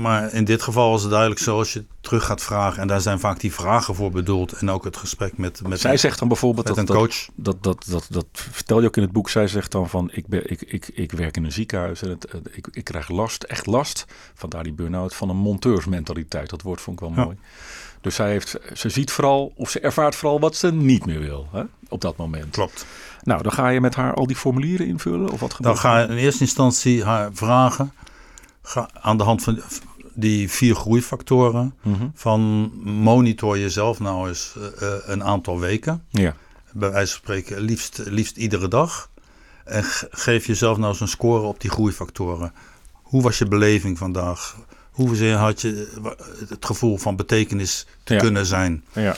maar 0.00 0.32
in 0.32 0.44
dit 0.44 0.62
geval 0.62 0.94
is 0.94 1.00
het 1.00 1.10
duidelijk 1.10 1.40
zo 1.40 1.58
als 1.58 1.72
je 1.72 1.84
terug 2.00 2.24
gaat 2.24 2.42
vragen. 2.42 2.82
En 2.82 2.88
daar 2.88 3.00
zijn 3.00 3.20
vaak 3.20 3.40
die 3.40 3.52
vragen 3.52 3.94
voor 3.94 4.10
bedoeld. 4.10 4.52
En 4.52 4.70
ook 4.70 4.84
het 4.84 4.96
gesprek 4.96 5.38
met, 5.38 5.68
met, 5.68 5.80
Zij 5.80 5.96
zegt 5.96 6.18
dan 6.18 6.28
bijvoorbeeld 6.28 6.66
dat, 6.66 6.76
een 6.76 6.86
coach. 6.86 7.28
dat, 7.34 7.62
dat, 7.62 7.84
dat, 7.88 8.06
dat 8.10 8.26
vertel 8.32 8.80
je 8.80 8.86
ook 8.86 8.96
in 8.96 9.02
het 9.02 9.12
boek. 9.12 9.28
Zij 9.28 9.48
zegt 9.48 9.72
dan 9.72 9.88
van 9.88 10.10
ik, 10.12 10.26
ben, 10.26 10.50
ik, 10.50 10.62
ik, 10.62 10.88
ik 10.94 11.12
werk 11.12 11.36
in 11.36 11.44
een 11.44 11.52
ziekenhuis 11.52 12.02
en 12.02 12.08
het, 12.08 12.26
ik, 12.50 12.68
ik 12.72 12.84
krijg 12.84 13.08
last, 13.08 13.42
echt 13.42 13.66
last, 13.66 14.04
vandaar 14.34 14.62
die 14.62 14.72
burn-out, 14.72 15.14
van 15.14 15.28
een 15.28 15.36
monteursmentaliteit. 15.36 16.50
Dat 16.50 16.62
woord 16.62 16.80
vond 16.80 17.00
ik 17.00 17.06
wel 17.08 17.24
mooi. 17.24 17.36
Dus 18.00 18.14
zij 18.14 18.30
heeft, 18.30 18.56
ze 18.74 18.88
ziet 18.88 19.10
vooral, 19.10 19.52
of 19.56 19.70
ze 19.70 19.80
ervaart 19.80 20.14
vooral 20.14 20.40
wat 20.40 20.56
ze 20.56 20.72
niet 20.72 21.06
meer 21.06 21.20
wil 21.20 21.48
hè, 21.52 21.62
op 21.88 22.00
dat 22.00 22.16
moment. 22.16 22.50
Klopt. 22.50 22.86
Nou, 23.22 23.42
dan 23.42 23.52
ga 23.52 23.68
je 23.68 23.80
met 23.80 23.94
haar 23.94 24.14
al 24.14 24.26
die 24.26 24.36
formulieren 24.36 24.86
invullen 24.86 25.30
of 25.30 25.40
wat 25.40 25.54
gebeurt 25.54 25.74
Dan 25.74 25.84
ga 25.84 26.00
je 26.00 26.08
in 26.08 26.16
eerste 26.16 26.40
instantie 26.40 27.04
haar 27.04 27.30
vragen. 27.32 27.92
Ga 28.62 28.90
aan 28.92 29.16
de 29.16 29.24
hand 29.24 29.42
van 29.42 29.62
die 30.20 30.50
vier 30.50 30.74
groeifactoren. 30.74 31.74
Mhm. 31.82 32.06
Van 32.14 32.40
monitor 32.84 33.58
jezelf 33.58 34.00
nou 34.00 34.28
eens 34.28 34.54
eh, 34.56 34.88
eh, 34.88 34.98
een 35.06 35.24
aantal 35.24 35.60
weken. 35.60 36.04
Ja, 36.08 36.34
Bij 36.72 36.90
wijze 36.90 37.12
van 37.12 37.20
spreken 37.22 37.60
liefst, 37.60 38.00
liefst 38.04 38.36
iedere 38.36 38.68
dag. 38.68 39.10
En 39.64 39.84
ge- 39.84 40.08
geef 40.10 40.46
jezelf 40.46 40.76
nou 40.76 40.90
eens 40.90 41.00
een 41.00 41.08
score 41.08 41.42
op 41.42 41.60
die 41.60 41.70
groeifactoren. 41.70 42.52
Hoe 42.92 43.22
was 43.22 43.38
je 43.38 43.46
beleving 43.46 43.98
vandaag? 43.98 44.56
Hoezeer 44.90 45.36
had 45.36 45.60
je 45.60 45.88
eh, 46.04 46.10
het 46.48 46.64
gevoel 46.66 46.96
van 46.96 47.16
betekenis 47.16 47.86
te 48.04 48.14
Ja. 48.14 48.20
kunnen 48.20 48.46
zijn? 48.46 48.84
ja, 48.92 49.16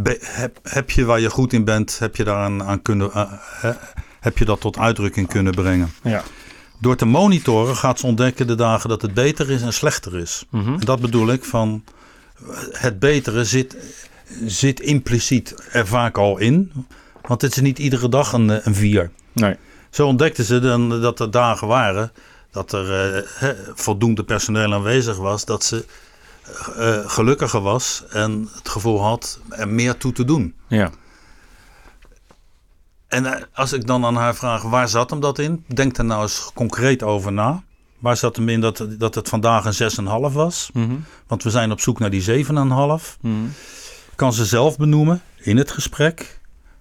Be- 0.00 0.18
heb, 0.22 0.58
heb 0.62 0.90
je 0.90 1.04
waar 1.04 1.20
je 1.20 1.30
goed 1.30 1.52
in 1.52 1.64
bent, 1.64 1.98
heb 1.98 2.16
je, 2.16 2.24
daaraan 2.24 2.62
aan 2.62 2.82
kunnen, 2.82 3.10
heb 4.20 4.38
je 4.38 4.44
dat 4.44 4.60
tot 4.60 4.78
uitdrukking 4.78 5.28
kunnen 5.28 5.54
brengen? 5.54 5.92
ja. 6.02 6.22
Door 6.78 6.96
te 6.96 7.04
monitoren 7.04 7.76
gaat 7.76 7.98
ze 7.98 8.06
ontdekken 8.06 8.46
de 8.46 8.54
dagen 8.54 8.88
dat 8.88 9.02
het 9.02 9.14
beter 9.14 9.50
is 9.50 9.62
en 9.62 9.72
slechter 9.72 10.16
is. 10.18 10.44
Mhm. 10.50 10.72
En 10.72 10.80
dat 10.80 11.00
bedoel 11.00 11.32
ik 11.32 11.44
van 11.44 11.84
het 12.72 12.98
betere 12.98 13.44
zit, 13.44 13.76
zit 14.44 14.80
impliciet 14.80 15.54
er 15.72 15.86
vaak 15.86 16.18
al 16.18 16.38
in. 16.38 16.72
Want 17.22 17.42
het 17.42 17.52
is 17.56 17.62
niet 17.62 17.78
iedere 17.78 18.08
dag 18.08 18.32
een, 18.32 18.50
eh, 18.50 18.66
een 18.66 18.74
vier. 18.74 19.10
Nee. 19.32 19.56
Zo 19.90 20.06
ontdekten 20.06 20.44
ze 20.44 20.58
dan 20.58 21.00
dat 21.00 21.20
er 21.20 21.30
dagen 21.30 21.66
waren 21.66 22.12
dat 22.50 22.72
er 22.72 23.16
eh, 23.40 23.48
voldoende 23.74 24.24
personeel 24.24 24.74
aanwezig 24.74 25.16
was. 25.16 25.44
Dat 25.44 25.64
ze 25.64 25.84
eh, 26.76 26.98
gelukkiger 27.06 27.60
was 27.60 28.04
en 28.10 28.48
het 28.54 28.68
gevoel 28.68 29.02
had 29.02 29.40
er 29.48 29.68
meer 29.68 29.96
toe 29.96 30.12
te 30.12 30.24
doen. 30.24 30.54
Ja, 30.68 30.90
En 33.08 33.26
eh, 33.26 33.42
als 33.52 33.72
ik 33.72 33.86
dan 33.86 34.04
aan 34.04 34.16
haar 34.16 34.34
vraag, 34.34 34.62
waar 34.62 34.88
zat 34.88 35.10
hem 35.10 35.20
dat 35.20 35.38
in? 35.38 35.64
Denk 35.66 35.98
er 35.98 36.04
nou 36.04 36.22
eens 36.22 36.50
concreet 36.54 37.02
over 37.02 37.32
na. 37.32 37.62
Waar 37.98 38.16
zat 38.16 38.36
hem 38.36 38.48
in 38.48 38.60
dat, 38.60 38.86
dat 38.98 39.14
het 39.14 39.28
vandaag 39.28 39.64
een 39.64 39.90
6,5 40.30 40.34
was? 40.34 40.70
Mhm. 40.72 40.94
Want 41.26 41.42
we 41.42 41.50
zijn 41.50 41.72
op 41.72 41.80
zoek 41.80 41.98
naar 41.98 42.10
die 42.10 42.22
7,5. 42.22 43.18
Mhm. 43.20 43.34
Kan 44.14 44.32
ze 44.32 44.44
zelf 44.44 44.76
benoemen 44.76 45.22
in 45.36 45.56
het 45.56 45.70
gesprek. 45.70 46.35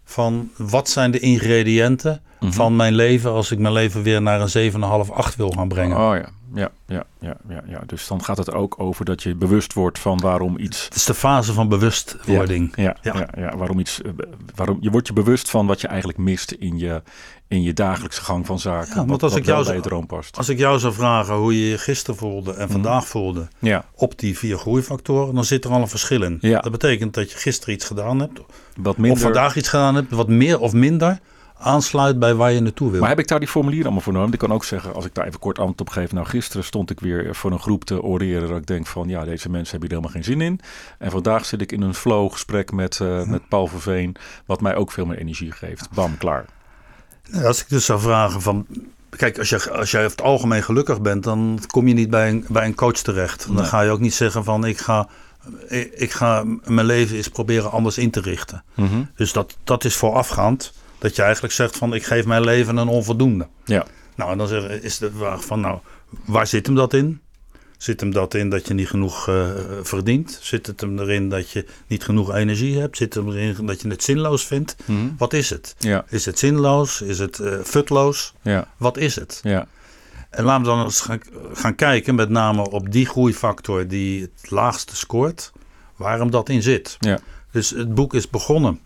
Van 0.06 0.50
wat 0.58 0.90
zijn 0.90 1.12
de 1.12 1.20
ingrediënten 1.20 2.22
Mhm. 2.40 2.52
van 2.52 2.76
mijn 2.76 2.94
leven 2.94 3.32
als 3.32 3.52
ik 3.52 3.60
mijn 3.60 3.74
leven 3.74 4.04
weer 4.04 4.22
naar 4.22 4.42
een 4.42 4.50
7,5, 4.50 5.12
8 5.12 5.36
wil 5.36 5.50
gaan 5.50 5.68
brengen. 5.68 5.98
Oh 5.98 6.16
ja. 6.16 6.26
Ja, 6.54 6.70
ja, 6.88 7.04
ja, 7.20 7.38
ja, 7.50 7.64
ja. 7.68 7.82
Dus 7.86 8.08
dan 8.08 8.24
gaat 8.24 8.38
het 8.38 8.54
ook 8.54 8.76
over 8.78 9.06
dat 9.06 9.24
je 9.24 9.36
bewust 9.36 9.74
wordt 9.74 10.00
van 10.00 10.20
waarom 10.20 10.58
iets 10.58 10.86
Het 10.86 10.96
is 10.96 11.06
de 11.06 11.14
fase 11.14 11.54
van 11.54 11.70
bewustwording. 11.70 12.74
Ja, 12.76 12.96
ja. 13.02 13.14
Ja. 13.16 13.28
ja, 13.38 13.58
waarom 13.58 13.80
iets, 13.80 14.02
eh, 14.02 14.12
waarom, 14.56 14.78
je 14.82 14.90
wordt 14.90 15.08
je 15.08 15.14
bewust 15.14 15.50
van 15.50 15.68
wat 15.68 15.82
je 15.82 15.88
eigenlijk 15.88 16.18
mist 16.18 16.52
in 16.52 16.78
je, 16.78 17.02
in 17.48 17.62
je 17.62 17.74
dagelijkse 17.74 18.22
gang 18.22 18.46
van 18.46 18.60
zaken. 18.60 18.90
Ja, 18.90 18.96
want 18.96 19.10
wat, 19.10 19.24
als 19.24 19.32
wat 19.32 19.42
ik 19.42 19.46
jou 19.48 19.64
zo- 19.64 20.02
past. 20.02 20.38
Als 20.38 20.50
ik 20.50 20.58
jou 20.58 20.80
zou 20.80 20.94
vragen 20.94 21.36
hoe 21.36 21.60
je 21.60 21.70
je 21.70 21.78
gisteren 21.78 22.16
voelde 22.20 22.54
en 22.54 22.70
vandaag 22.70 23.08
voelde 23.08 23.48
Ja, 23.60 23.86
op 23.96 24.20
die 24.20 24.38
vier 24.38 24.58
groeifactoren, 24.58 25.36
dan 25.36 25.44
zit 25.46 25.66
er 25.66 25.72
al 25.72 25.82
een 25.82 25.88
verschil 25.88 26.22
in. 26.22 26.38
Ja. 26.42 26.60
Dat 26.60 26.72
betekent 26.72 27.14
dat 27.14 27.32
je 27.32 27.38
gisteren 27.38 27.74
iets 27.74 27.86
gedaan 27.86 28.20
hebt, 28.20 28.40
wat 28.82 28.98
minder. 28.98 29.12
of 29.18 29.20
vandaag 29.22 29.56
iets 29.56 29.70
gedaan 29.70 29.96
hebt, 29.96 30.12
wat 30.12 30.28
meer 30.28 30.60
of 30.60 30.74
minder 30.74 31.20
aansluit 31.60 32.20
bij 32.20 32.36
waar 32.36 32.52
je 32.52 32.60
naartoe 32.60 32.92
wil. 32.92 33.00
Maar 33.00 33.10
heb 33.10 33.20
ik 33.20 33.28
daar 33.28 33.40
die 33.40 33.48
formulieren 33.48 33.86
allemaal 33.86 34.04
voor 34.04 34.14
nodig? 34.14 34.34
Ik 34.34 34.40
kan 34.40 34.52
ook 34.54 34.64
zeggen, 34.64 34.94
als 34.94 35.06
ik 35.06 35.14
daar 35.14 35.26
even 35.28 35.40
kort 35.40 35.58
antwoord 35.60 35.80
op 35.82 35.90
geef. 35.90 36.12
Nou, 36.12 36.26
gisteren 36.26 36.64
stond 36.66 36.90
ik 36.90 37.00
weer 37.00 37.36
voor 37.36 37.52
een 37.52 37.60
groep 37.60 37.84
te 37.86 38.02
oreren. 38.02 38.50
Dat 38.50 38.58
ik 38.58 38.66
denk 38.66 38.88
van, 38.88 39.08
ja, 39.08 39.24
deze 39.26 39.50
mensen 39.50 39.72
hebben 39.80 39.90
hier 39.90 39.98
helemaal 40.00 40.22
geen 40.22 40.34
zin 40.34 40.42
in. 40.42 40.60
En 41.00 41.12
vandaag 41.12 41.46
zit 41.46 41.62
ik 41.62 41.72
in 41.72 41.82
een 41.82 41.94
flow 41.94 42.32
gesprek 42.32 42.72
met, 42.72 43.00
eh, 43.00 43.24
met 43.26 43.48
Paul 43.50 43.68
Verveen. 43.68 44.16
Wat 44.46 44.62
mij 44.62 44.76
ook 44.76 44.92
veel 44.92 45.06
meer 45.06 45.18
energie 45.18 45.52
geeft. 45.52 45.90
Bam, 45.94 46.18
klaar. 46.18 46.46
Als 47.44 47.62
ik 47.62 47.70
dus 47.70 47.86
zou 47.86 48.00
vragen 48.00 48.42
van... 48.42 48.66
Kijk, 49.10 49.38
als 49.40 49.50
je, 49.50 49.72
als 49.72 49.92
jij 49.92 50.06
over 50.06 50.18
het 50.18 50.26
algemeen 50.26 50.64
gelukkig 50.64 51.02
bent, 51.02 51.24
dan 51.24 51.60
kom 51.68 51.88
je 51.88 51.94
niet 51.94 52.10
bij 52.10 52.30
een, 52.30 52.46
bij 52.50 52.66
een 52.66 52.76
coach 52.76 52.98
terecht. 52.98 53.46
Dan 53.48 53.56
Nee. 53.56 53.66
ga 53.66 53.82
je 53.82 53.90
ook 53.92 54.00
niet 54.00 54.14
zeggen 54.14 54.44
van 54.44 54.66
ik 54.66 54.78
ga, 54.78 55.08
ik, 55.96 56.12
ga 56.12 56.44
mijn 56.64 56.86
leven 56.86 57.16
eens 57.16 57.28
proberen 57.28 57.72
anders 57.72 57.98
in 57.98 58.12
te 58.12 58.22
richten. 58.22 58.64
Mhm. 58.74 59.04
Dus 59.16 59.34
dat, 59.34 59.58
dat 59.64 59.84
is 59.86 59.96
voorafgaand. 59.96 60.74
Dat 60.98 61.16
je 61.16 61.22
eigenlijk 61.22 61.54
zegt 61.54 61.78
van 61.78 61.94
ik 61.94 62.06
geef 62.06 62.26
mijn 62.26 62.44
leven 62.44 62.78
een 62.78 62.88
onvoldoende. 62.88 63.48
Ja, 63.66 63.86
Nou, 64.16 64.32
en 64.32 64.38
dan 64.38 64.48
zeg- 64.48 64.70
is 64.82 64.98
de 64.98 65.12
vraag 65.18 65.46
van 65.46 65.60
nou, 65.60 65.80
waar 66.26 66.48
zit 66.48 66.66
hem 66.66 66.76
dat 66.76 66.94
in? 66.94 67.22
Zit 67.78 68.00
hem 68.00 68.12
dat 68.12 68.34
in 68.34 68.50
dat 68.50 68.68
je 68.68 68.74
niet 68.74 68.88
genoeg 68.90 69.28
eh, 69.28 69.50
verdient? 69.82 70.40
Zit 70.42 70.68
het 70.68 70.82
hem 70.82 71.00
erin 71.00 71.30
dat 71.30 71.50
je 71.50 71.66
niet 71.88 72.04
genoeg 72.04 72.34
energie 72.34 72.80
hebt? 72.80 72.98
Zit 72.98 73.14
het 73.14 73.24
hem 73.26 73.34
erin 73.34 73.66
dat 73.66 73.82
je 73.82 73.88
het 73.88 74.04
zinloos 74.04 74.46
vindt? 74.46 74.76
Mhm. 74.86 75.08
Wat 75.18 75.34
is 75.34 75.50
het? 75.50 75.76
ja, 75.80 76.06
Is 76.10 76.26
het 76.26 76.40
zinloos? 76.40 77.02
Is 77.02 77.20
het 77.20 77.40
eh, 77.40 77.60
futloos? 77.64 78.34
ja, 78.42 78.68
Wat 78.78 78.98
is 78.98 79.16
het? 79.16 79.40
ja. 79.44 79.68
En 80.30 80.44
laten 80.44 80.62
we 80.64 80.68
dan 80.70 80.84
eens 80.84 81.02
gaan, 81.02 81.22
gaan 81.54 81.76
kijken, 81.76 82.16
met 82.16 82.30
name 82.30 82.70
op 82.70 82.92
die 82.92 83.06
groeifactor 83.06 83.88
die 83.88 84.22
het 84.22 84.52
laagste 84.52 84.96
scoort, 84.96 85.52
waarom 85.96 86.32
dat 86.32 86.50
in 86.50 86.62
zit. 86.62 86.98
Ja. 87.00 87.20
Dus 87.52 87.70
het 87.70 87.94
boek 87.96 88.14
is 88.14 88.30
begonnen. 88.30 88.80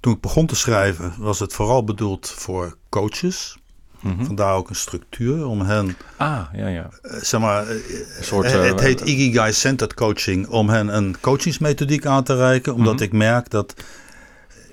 Toen 0.00 0.12
ik 0.12 0.20
begon 0.20 0.46
te 0.46 0.56
schrijven, 0.56 1.14
was 1.18 1.38
het 1.38 1.52
vooral 1.52 1.84
bedoeld 1.84 2.30
voor 2.30 2.76
coaches. 2.88 3.56
Mhm. 4.04 4.24
Vandaar 4.24 4.54
ook 4.54 4.68
een 4.68 4.74
structuur 4.76 5.46
om 5.46 5.60
hen, 5.60 5.96
Ah, 6.16 6.40
ja, 6.52 6.68
ja. 6.68 6.88
eh, 7.02 7.16
zeg 7.22 7.40
maar, 7.40 7.62
eh, 7.68 7.74
Een 8.18 8.24
soort, 8.24 8.46
eh, 8.46 8.54
eh, 8.54 8.64
het 8.70 8.80
heet 8.80 9.00
Ikigai 9.00 9.52
Centered 9.52 9.94
Coaching, 9.94 10.46
om 10.48 10.68
hen 10.68 10.96
een 10.96 11.16
coachingsmethodiek 11.20 12.06
aan 12.06 12.24
te 12.24 12.36
reiken. 12.36 12.74
Omdat 12.74 12.94
Mhm. 12.94 13.02
ik 13.02 13.12
merk 13.12 13.50
dat, 13.50 13.74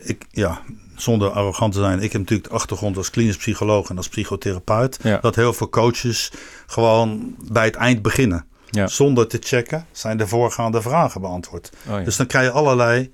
ik, 0.01 0.25
ja, 0.31 0.61
zonder 0.95 1.29
arrogant 1.29 1.73
te 1.73 1.79
zijn, 1.79 1.99
ik 2.01 2.11
heb 2.11 2.21
natuurlijk 2.21 2.49
de 2.49 2.55
achtergrond 2.55 2.97
als 2.97 3.09
klinisch 3.09 3.37
psycholoog 3.37 3.89
en 3.89 3.97
als 3.97 4.09
psychotherapeut. 4.09 4.99
Ja. 5.01 5.17
Dat 5.17 5.35
heel 5.35 5.53
veel 5.53 5.69
coaches 5.69 6.31
gewoon 6.67 7.35
bij 7.51 7.65
het 7.65 7.75
eind 7.75 8.01
beginnen. 8.01 8.45
Ja. 8.69 8.87
Zonder 8.87 9.27
te 9.27 9.37
checken 9.41 9.85
zijn 9.91 10.17
de 10.17 10.27
voorgaande 10.27 10.81
vragen 10.81 11.21
beantwoord. 11.21 11.69
Oh, 11.89 11.97
ja. 11.97 12.03
Dus 12.03 12.15
dan 12.17 12.25
krijg 12.27 12.45
je 12.45 12.51
allerlei 12.51 13.11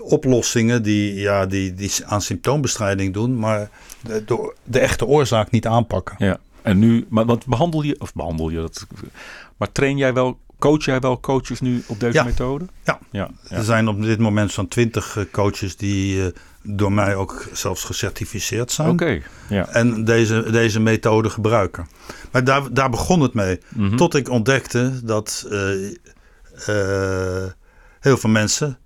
oplossingen 0.00 0.82
die, 0.82 1.14
ja, 1.14 1.46
die, 1.46 1.74
die 1.74 1.92
aan 2.06 2.22
symptoombestrijding 2.22 3.14
doen, 3.14 3.38
maar 3.38 3.70
de, 4.02 4.24
de, 4.24 4.54
de 4.64 4.78
echte 4.78 5.06
oorzaak 5.06 5.50
niet 5.50 5.66
aanpakken. 5.66 6.14
Ja, 6.18 6.38
en 6.62 6.78
nu, 6.78 7.06
maar 7.08 7.24
wat 7.24 7.46
behandel 7.46 7.82
je, 7.82 7.96
of 8.00 8.12
behandel 8.12 8.48
je 8.50 8.56
dat, 8.56 8.86
maar 9.56 9.72
train 9.72 9.96
jij 9.96 10.12
wel, 10.14 10.38
coach 10.58 10.84
jij 10.84 11.00
wel 11.00 11.20
coaches 11.20 11.60
nu 11.60 11.82
op 11.86 12.00
deze 12.00 12.12
Ja. 12.18 12.24
methode? 12.24 12.64
Ja. 12.84 12.98
ja, 13.10 13.30
ja. 13.48 13.56
Er 13.56 13.64
zijn 13.64 13.88
op 13.88 14.02
dit 14.02 14.18
moment 14.18 14.52
zo'n 14.52 14.68
twintig 14.68 15.26
coaches 15.32 15.76
die 15.76 16.22
eh, 16.22 16.28
door 16.62 16.92
mij 16.92 17.14
ook 17.14 17.48
zelfs 17.52 17.84
gecertificeerd 17.84 18.72
zijn. 18.72 18.88
Oké, 18.88 19.20
ja. 19.48 19.68
En 19.68 20.04
deze, 20.04 20.50
deze 20.50 20.80
methode 20.80 21.30
gebruiken. 21.30 21.86
Maar 22.32 22.44
daar, 22.44 22.72
daar 22.72 22.90
begon 22.90 23.20
het 23.20 23.34
mee. 23.34 23.60
Mhm. 23.68 23.96
Tot 23.96 24.14
ik 24.14 24.28
ontdekte 24.28 25.00
dat 25.04 25.46
eh, 25.50 25.86
eh, 26.66 27.50
heel 28.00 28.16
veel 28.16 28.30
mensen 28.30 28.78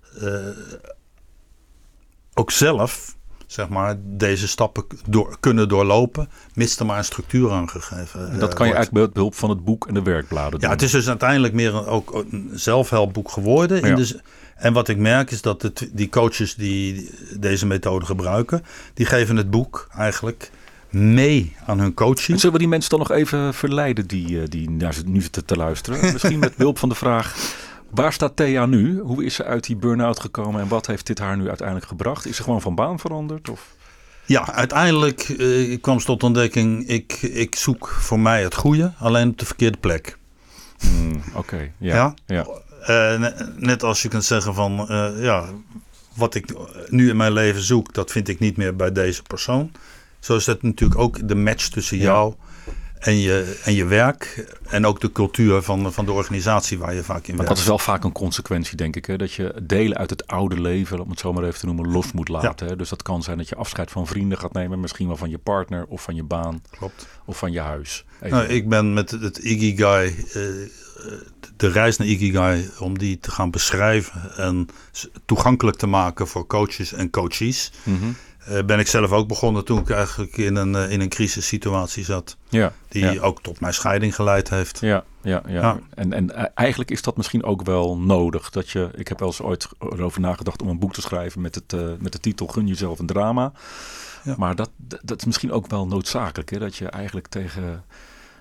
ook 2.33 2.51
zelf 2.51 3.15
zeg 3.47 3.69
maar, 3.69 3.95
deze 4.03 4.47
stappen 4.47 4.83
door, 5.09 5.37
kunnen 5.39 5.69
doorlopen, 5.69 6.29
mits 6.53 6.79
er 6.79 6.85
maar 6.85 6.97
een 6.97 7.03
structuur 7.03 7.51
aan 7.51 7.69
gegeven 7.69 8.29
En 8.31 8.39
dat 8.39 8.49
eh, 8.49 8.55
kan 8.55 8.67
je 8.67 8.73
eigenlijk 8.73 9.05
met 9.05 9.13
behulp 9.13 9.35
van 9.35 9.49
het 9.49 9.63
boek 9.63 9.87
en 9.87 9.93
de 9.93 10.01
werkbladen 10.01 10.51
doen. 10.51 10.59
Ja, 10.61 10.69
het 10.69 10.81
is 10.81 10.91
dus 10.91 11.07
uiteindelijk 11.07 11.53
meer 11.53 11.75
een, 11.75 11.85
ook 11.85 12.13
een 12.31 12.49
zelfhelpboek 12.53 13.31
geworden. 13.31 13.81
In 13.83 13.95
de 13.95 14.19
en 14.55 14.73
wat 14.73 14.87
ik 14.87 14.97
merk 14.97 15.31
is 15.31 15.41
dat 15.41 15.61
het, 15.61 15.89
die 15.93 16.09
coaches 16.09 16.55
die 16.55 17.09
deze 17.39 17.65
methode 17.65 18.05
gebruiken, 18.05 18.63
die 18.93 19.05
geven 19.05 19.35
het 19.35 19.49
boek 19.49 19.87
eigenlijk 19.97 20.51
mee 20.89 21.55
aan 21.65 21.77
hun 21.77 21.87
En 21.87 21.93
coaching. 21.93 22.37
zullen 22.39 22.53
we 22.53 22.59
die 22.61 22.67
mensen 22.67 22.89
dan 22.89 22.99
nog 22.99 23.11
even 23.11 23.53
verleiden 23.53 24.07
die, 24.07 24.41
eh, 24.41 24.47
die 24.47 24.69
naar 24.69 24.93
zit- 24.93 25.07
nu 25.07 25.21
zitten 25.21 25.45
te 25.45 25.55
luisteren? 25.55 25.99
Misschien 26.13 26.39
met 26.39 26.55
behulp 26.55 26.77
van 26.77 26.89
de 26.89 26.95
vraag, 26.95 27.35
waar 27.93 28.13
staat 28.13 28.35
Thea 28.35 28.65
nu? 28.65 28.99
Hoe 28.99 29.25
is 29.25 29.35
ze 29.35 29.43
uit 29.43 29.65
die 29.65 29.75
burn-out 29.75 30.19
gekomen 30.19 30.61
en 30.61 30.67
wat 30.67 30.87
heeft 30.87 31.07
dit 31.07 31.19
haar 31.19 31.37
nu 31.37 31.47
uiteindelijk 31.47 31.87
gebracht? 31.87 32.25
Is 32.25 32.35
ze 32.35 32.43
gewoon 32.43 32.61
van 32.61 32.75
baan 32.75 32.99
veranderd? 32.99 33.49
Of? 33.49 33.75
Ja, 34.25 34.53
uiteindelijk 34.53 35.21
eh, 35.21 35.81
kwam 35.81 35.99
ze 35.99 36.05
tot 36.05 36.23
ontdekking, 36.23 36.87
ik, 36.87 37.13
ik 37.21 37.55
zoek 37.55 37.87
voor 37.87 38.19
mij 38.19 38.43
het 38.43 38.55
goede, 38.55 38.93
alleen 38.99 39.29
op 39.29 39.37
de 39.39 39.45
verkeerde 39.45 39.77
plek. 39.77 40.17
Hmm, 40.79 41.21
Oké, 41.33 41.71
ja. 41.77 41.95
Ja? 41.95 42.13
ja. 42.25 42.45
Eh, 42.81 43.19
ne- 43.19 43.53
net 43.57 43.83
als 43.83 44.01
je 44.01 44.07
kunt 44.07 44.23
zeggen 44.25 44.53
van, 44.53 44.89
eh, 44.89 45.09
ja, 45.23 45.45
wat 46.15 46.35
ik 46.35 46.53
nu 46.89 47.09
in 47.09 47.17
mijn 47.17 47.31
leven 47.33 47.61
zoek, 47.61 47.93
dat 47.93 48.11
vind 48.11 48.27
ik 48.27 48.39
niet 48.39 48.57
meer 48.57 48.75
bij 48.75 48.91
deze 48.91 49.21
persoon. 49.21 49.71
Zo 50.19 50.35
is 50.35 50.45
dat 50.45 50.61
natuurlijk 50.61 50.99
ook 50.99 51.27
de 51.27 51.35
match 51.35 51.67
tussen 51.67 51.97
Ja. 51.97 52.03
jou 52.03 52.33
en 53.01 53.17
je, 53.19 53.59
en 53.63 53.73
je 53.73 53.85
werk 53.85 54.45
en 54.69 54.85
ook 54.85 54.99
de 55.01 55.11
cultuur 55.11 55.61
van, 55.61 55.93
van 55.93 56.05
de 56.05 56.11
organisatie 56.11 56.77
waar 56.77 56.93
je 56.93 57.03
vaak 57.03 57.17
in 57.17 57.23
maar 57.27 57.35
werkt. 57.35 57.49
dat 57.49 57.57
is 57.57 57.65
wel 57.65 57.77
vaak 57.79 58.03
een 58.03 58.11
consequentie, 58.11 58.75
denk 58.77 58.95
ik. 58.95 59.05
Hè? 59.05 59.17
Dat 59.17 59.33
je 59.33 59.53
delen 59.63 59.97
uit 59.97 60.09
het 60.09 60.27
oude 60.27 60.61
leven, 60.61 60.99
om 60.99 61.09
het 61.09 61.19
zo 61.19 61.33
maar 61.33 61.43
even 61.43 61.59
te 61.59 61.65
noemen, 61.65 61.91
los 61.91 62.11
moet 62.11 62.29
laten. 62.29 62.67
Hè? 62.67 62.75
Dus 62.75 62.89
dat 62.89 63.01
kan 63.01 63.23
zijn 63.23 63.37
dat 63.37 63.49
je 63.49 63.55
afscheid 63.55 63.91
van 63.91 64.07
vrienden 64.07 64.37
gaat 64.37 64.53
nemen. 64.53 64.79
Misschien 64.79 65.07
wel 65.07 65.17
van 65.17 65.29
je 65.29 65.37
partner 65.37 65.85
of 65.87 66.01
van 66.01 66.15
je 66.15 66.23
baan 66.23 66.61
Klopt. 66.69 67.07
of 67.25 67.37
van 67.37 67.51
je 67.51 67.59
huis. 67.59 68.05
Even- 68.21 68.37
Nou, 68.37 68.49
ik 68.49 68.69
ben 68.69 68.93
met 68.93 69.11
het 69.11 69.37
Ikigai, 69.37 70.07
eh, 70.33 70.41
de 71.57 71.67
reis 71.67 71.97
naar 71.97 72.07
Ikigai, 72.07 72.69
om 72.79 72.97
die 72.97 73.19
te 73.19 73.31
gaan 73.31 73.51
beschrijven 73.51 74.31
en 74.37 74.67
toegankelijk 75.25 75.77
te 75.77 75.87
maken 75.87 76.27
voor 76.27 76.47
coaches 76.47 76.93
en 76.93 77.09
coaches, 77.09 77.71
Mhm. 77.83 78.05
Ben 78.65 78.79
ik 78.79 78.87
zelf 78.87 79.11
ook 79.11 79.27
begonnen 79.27 79.65
toen 79.65 79.79
ik 79.79 79.89
eigenlijk 79.89 80.37
in 80.37 80.55
een, 80.55 80.75
eh, 80.75 80.91
in 80.91 81.01
een 81.01 81.09
crisissituatie 81.09 82.03
zat. 82.03 82.37
Ja, 82.49 82.73
Die 82.87 83.05
ja. 83.05 83.21
ook 83.21 83.41
tot 83.41 83.59
mijn 83.59 83.73
scheiding 83.73 84.15
geleid 84.15 84.49
heeft. 84.49 84.79
Ja, 84.79 85.03
ja, 85.21 85.43
ja. 85.47 85.61
Ja. 85.61 85.79
En, 85.95 86.13
en 86.13 86.35
eh, 86.35 86.45
eigenlijk 86.53 86.91
is 86.91 87.01
dat 87.01 87.17
misschien 87.17 87.43
ook 87.43 87.65
wel 87.65 87.97
nodig. 87.97 88.49
Dat 88.49 88.69
je, 88.69 88.89
ik 88.95 89.07
heb 89.07 89.19
wel 89.19 89.27
eens 89.27 89.41
ooit 89.41 89.67
erover 89.79 90.21
nagedacht 90.21 90.61
om 90.61 90.67
een 90.67 90.79
boek 90.79 90.93
te 90.93 91.01
schrijven 91.01 91.41
met, 91.41 91.55
het, 91.55 91.73
eh, 91.73 91.79
met 91.99 92.11
de 92.11 92.19
titel 92.19 92.47
Gun 92.47 92.67
jezelf 92.67 92.99
een 92.99 93.05
drama. 93.05 93.51
Ja. 94.23 94.35
Maar 94.37 94.55
dat, 94.55 94.69
dat 94.77 94.99
dat 95.03 95.19
is 95.19 95.25
misschien 95.25 95.51
ook 95.51 95.67
wel 95.67 95.87
noodzakelijk. 95.87 96.49
Hè? 96.49 96.59
Dat 96.59 96.75
je 96.75 96.87
eigenlijk 96.87 97.27
tegen 97.27 97.83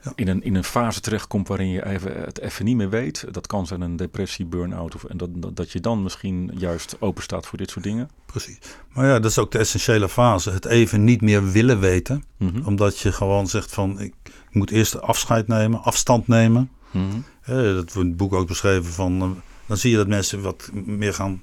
Ja. 0.02 0.12
in, 0.14 0.28
een, 0.28 0.42
in 0.42 0.54
een 0.54 0.64
fase 0.64 1.00
terechtkomt 1.00 1.48
waarin 1.48 1.68
je 1.68 1.86
even, 1.86 2.20
het 2.24 2.38
even 2.40 2.64
niet 2.64 2.76
meer 2.76 2.90
weet. 2.90 3.24
Dat 3.30 3.46
kan 3.46 3.66
zijn 3.66 3.80
een 3.80 3.96
depressie, 3.96 4.46
burn-out. 4.46 4.94
Of, 4.94 5.04
en 5.04 5.16
dat, 5.16 5.28
dat, 5.32 5.56
dat 5.56 5.70
je 5.72 5.80
dan 5.80 6.02
misschien 6.02 6.50
juist 6.58 6.96
open 7.00 7.22
staat 7.22 7.46
voor 7.46 7.58
dit 7.58 7.70
soort 7.70 7.84
dingen. 7.84 8.10
Precies. 8.26 8.58
Maar 8.92 9.06
ja, 9.06 9.18
dat 9.20 9.30
is 9.30 9.38
ook 9.38 9.50
de 9.52 9.58
essentiële 9.58 10.08
fase. 10.08 10.50
Het 10.50 10.64
even 10.64 11.04
niet 11.04 11.20
meer 11.20 11.50
willen 11.50 11.80
weten. 11.80 12.24
Mhm. 12.36 12.66
Omdat 12.66 12.98
je 12.98 13.12
gewoon 13.12 13.46
zegt 13.46 13.72
van 13.74 14.00
ik, 14.00 14.14
ik 14.24 14.54
moet 14.54 14.70
eerst 14.70 15.00
afscheid 15.00 15.48
nemen, 15.48 15.82
afstand 15.82 16.28
nemen. 16.28 16.70
Mhm. 16.90 17.04
Eh, 17.42 17.54
dat 17.56 17.74
wordt 17.74 17.94
in 17.94 18.06
het 18.06 18.16
boek 18.16 18.32
ook 18.32 18.46
beschreven 18.46 18.92
van. 18.92 19.20
eh, 19.22 19.28
dan 19.66 19.76
zie 19.76 19.90
je 19.90 19.96
dat 19.96 20.06
mensen 20.08 20.42
wat 20.42 20.70
meer 20.72 21.14
gaan 21.14 21.42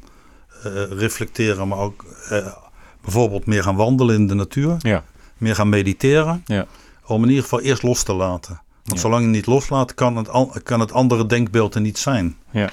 eh, 0.63 0.83
reflecteren, 0.89 1.67
maar 1.67 1.77
ook 1.79 2.05
eh, 2.29 2.53
bijvoorbeeld 3.01 3.45
meer 3.45 3.63
gaan 3.63 3.75
wandelen 3.75 4.15
in 4.15 4.27
de 4.27 4.33
natuur, 4.33 4.75
Ja, 4.79 5.03
meer 5.37 5.55
gaan 5.55 5.69
mediteren. 5.69 6.41
Ja. 6.45 6.65
Om 7.07 7.23
in 7.23 7.27
ieder 7.29 7.43
geval 7.43 7.61
eerst 7.61 7.83
los 7.83 8.03
te 8.03 8.13
laten. 8.13 8.61
Want 8.83 8.99
Ja. 9.01 9.07
zolang 9.07 9.23
je 9.23 9.29
niet 9.29 9.45
loslaat, 9.45 9.93
kan 9.93 10.15
het, 10.15 10.29
an- 10.29 10.51
kan 10.63 10.79
het 10.79 10.91
andere 10.91 11.25
denkbeeld 11.25 11.75
er 11.75 11.81
niet 11.81 11.97
zijn. 11.97 12.37
ja. 12.51 12.69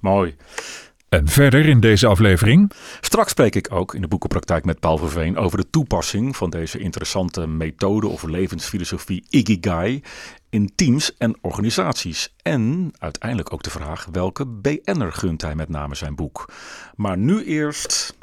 Mooi. 0.00 0.36
En 1.08 1.28
verder 1.28 1.66
in 1.68 1.80
deze 1.80 2.06
aflevering 2.06 2.70
Straks 3.00 3.30
spreek 3.30 3.54
ik 3.54 3.72
ook 3.72 3.94
in 3.94 4.00
de 4.00 4.08
boekenpraktijk 4.08 4.64
met 4.64 4.80
Paul 4.80 4.98
Verveen 4.98 5.36
over 5.36 5.58
de 5.58 5.70
toepassing 5.70 6.36
van 6.36 6.50
deze 6.50 6.78
interessante 6.78 7.46
methode 7.46 8.06
of 8.06 8.22
levensfilosofie 8.22 9.24
Ikigai 9.28 10.02
in 10.50 10.72
teams 10.74 11.16
en 11.16 11.36
organisaties. 11.40 12.34
En 12.42 12.90
uiteindelijk 12.98 13.52
ook 13.52 13.62
de 13.62 13.70
vraag 13.70 14.06
welke 14.12 14.46
BN'er 14.46 15.12
gunt 15.12 15.42
hij 15.42 15.54
met 15.54 15.68
name 15.68 15.94
zijn 15.94 16.14
boek. 16.14 16.48
Maar 16.96 17.18
nu 17.18 17.44
eerst... 17.44 18.16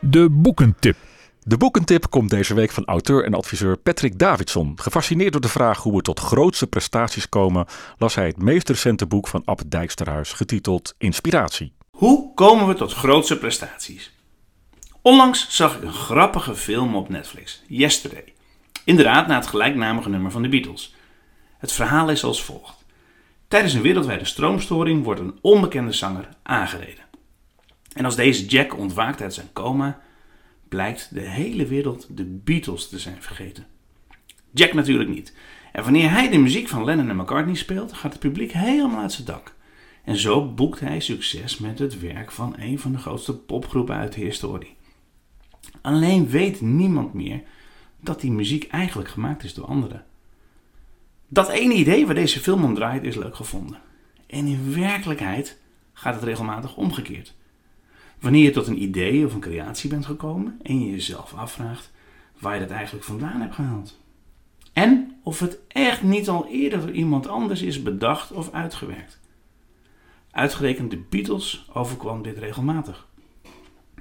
de 0.00 0.28
boekentip. 0.30 0.96
De 1.42 1.56
boekentip 1.56 2.10
komt 2.10 2.30
deze 2.30 2.54
week 2.54 2.70
van 2.70 2.84
auteur 2.84 3.24
en 3.24 3.34
adviseur 3.34 3.76
Patrick 3.76 4.18
Davidson. 4.18 4.72
Gefascineerd 4.76 5.32
door 5.32 5.40
de 5.40 5.48
vraag 5.48 5.82
hoe 5.82 5.96
we 5.96 6.02
tot 6.02 6.20
grootste 6.20 6.66
prestaties 6.66 7.28
komen, 7.28 7.66
las 7.98 8.14
hij 8.14 8.26
het 8.26 8.42
meest 8.42 8.68
recente 8.68 9.06
boek 9.06 9.28
van 9.28 9.42
Ab 9.44 9.60
Dijksterhuis, 9.66 10.32
getiteld 10.32 10.94
Inspiratie. 10.98 11.72
Hoe 11.90 12.34
komen 12.34 12.66
we 12.66 12.74
tot 12.74 12.92
grootse 12.92 13.38
prestaties? 13.38 14.12
Onlangs 15.02 15.46
zag 15.50 15.76
ik 15.76 15.82
een 15.82 15.92
grappige 15.92 16.54
film 16.54 16.96
op 16.96 17.08
Netflix, 17.08 17.62
Yesterday. 17.66 18.32
Inderdaad, 18.84 19.26
na 19.26 19.34
het 19.34 19.46
gelijknamige 19.46 20.08
nummer 20.08 20.30
van 20.30 20.42
de 20.42 20.48
Beatles. 20.48 20.94
Het 21.58 21.72
verhaal 21.72 22.10
is 22.10 22.24
als 22.24 22.44
volgt. 22.44 22.84
Tijdens 23.48 23.74
een 23.74 23.82
wereldwijde 23.82 24.24
stroomstoring 24.24 25.04
wordt 25.04 25.20
een 25.20 25.38
onbekende 25.40 25.92
zanger 25.92 26.28
aangereden. 26.42 27.04
En 27.92 28.04
als 28.04 28.16
deze 28.16 28.46
Jack 28.46 28.78
ontwaakt 28.78 29.20
uit 29.20 29.34
zijn 29.34 29.52
coma, 29.52 30.00
blijkt 30.70 31.14
de 31.14 31.20
hele 31.20 31.66
wereld 31.66 32.16
de 32.16 32.24
Beatles 32.24 32.88
te 32.88 32.98
zijn 32.98 33.22
vergeten. 33.22 33.66
Jack 34.50 34.72
natuurlijk 34.72 35.10
niet. 35.10 35.34
En 35.72 35.82
wanneer 35.82 36.10
hij 36.10 36.30
de 36.30 36.38
muziek 36.38 36.68
van 36.68 36.84
Lennon 36.84 37.08
en 37.08 37.16
McCartney 37.16 37.54
speelt, 37.54 37.92
gaat 37.92 38.12
het 38.12 38.20
publiek 38.20 38.52
helemaal 38.52 39.00
uit 39.00 39.12
zijn 39.12 39.26
dak. 39.26 39.54
En 40.04 40.16
zo 40.16 40.52
boekt 40.52 40.80
hij 40.80 41.00
succes 41.00 41.58
met 41.58 41.78
het 41.78 42.00
werk 42.00 42.30
van 42.30 42.54
een 42.58 42.78
van 42.78 42.92
de 42.92 42.98
grootste 42.98 43.36
popgroepen 43.36 43.96
uit 43.96 44.12
de 44.12 44.20
historie. 44.20 44.76
Alleen 45.80 46.28
weet 46.28 46.60
niemand 46.60 47.14
meer 47.14 47.42
dat 48.00 48.20
die 48.20 48.30
muziek 48.30 48.64
eigenlijk 48.64 49.08
gemaakt 49.08 49.44
is 49.44 49.54
door 49.54 49.66
anderen. 49.66 50.04
Dat 51.28 51.48
ene 51.48 51.74
idee 51.74 52.06
waar 52.06 52.14
deze 52.14 52.40
film 52.40 52.64
om 52.64 52.74
draait 52.74 53.04
is 53.04 53.16
leuk 53.16 53.36
gevonden. 53.36 53.78
En 54.26 54.46
in 54.46 54.74
werkelijkheid 54.74 55.58
gaat 55.92 56.14
het 56.14 56.22
regelmatig 56.22 56.76
omgekeerd. 56.76 57.34
Wanneer 58.20 58.44
je 58.44 58.50
tot 58.50 58.66
een 58.66 58.82
idee 58.82 59.26
of 59.26 59.34
een 59.34 59.40
creatie 59.40 59.90
bent 59.90 60.06
gekomen 60.06 60.58
en 60.62 60.80
je 60.84 60.90
jezelf 60.90 61.34
afvraagt 61.34 61.90
waar 62.38 62.54
je 62.54 62.60
dat 62.60 62.70
eigenlijk 62.70 63.04
vandaan 63.04 63.40
hebt 63.40 63.54
gehaald. 63.54 63.98
En 64.72 65.16
of 65.22 65.40
het 65.40 65.58
echt 65.68 66.02
niet 66.02 66.28
al 66.28 66.46
eerder 66.46 66.80
door 66.80 66.90
iemand 66.90 67.26
anders 67.26 67.62
is 67.62 67.82
bedacht 67.82 68.32
of 68.32 68.52
uitgewerkt. 68.52 69.20
Uitgerekend 70.30 70.90
de 70.90 71.02
Beatles 71.08 71.68
overkwam 71.72 72.22
dit 72.22 72.38
regelmatig. 72.38 73.08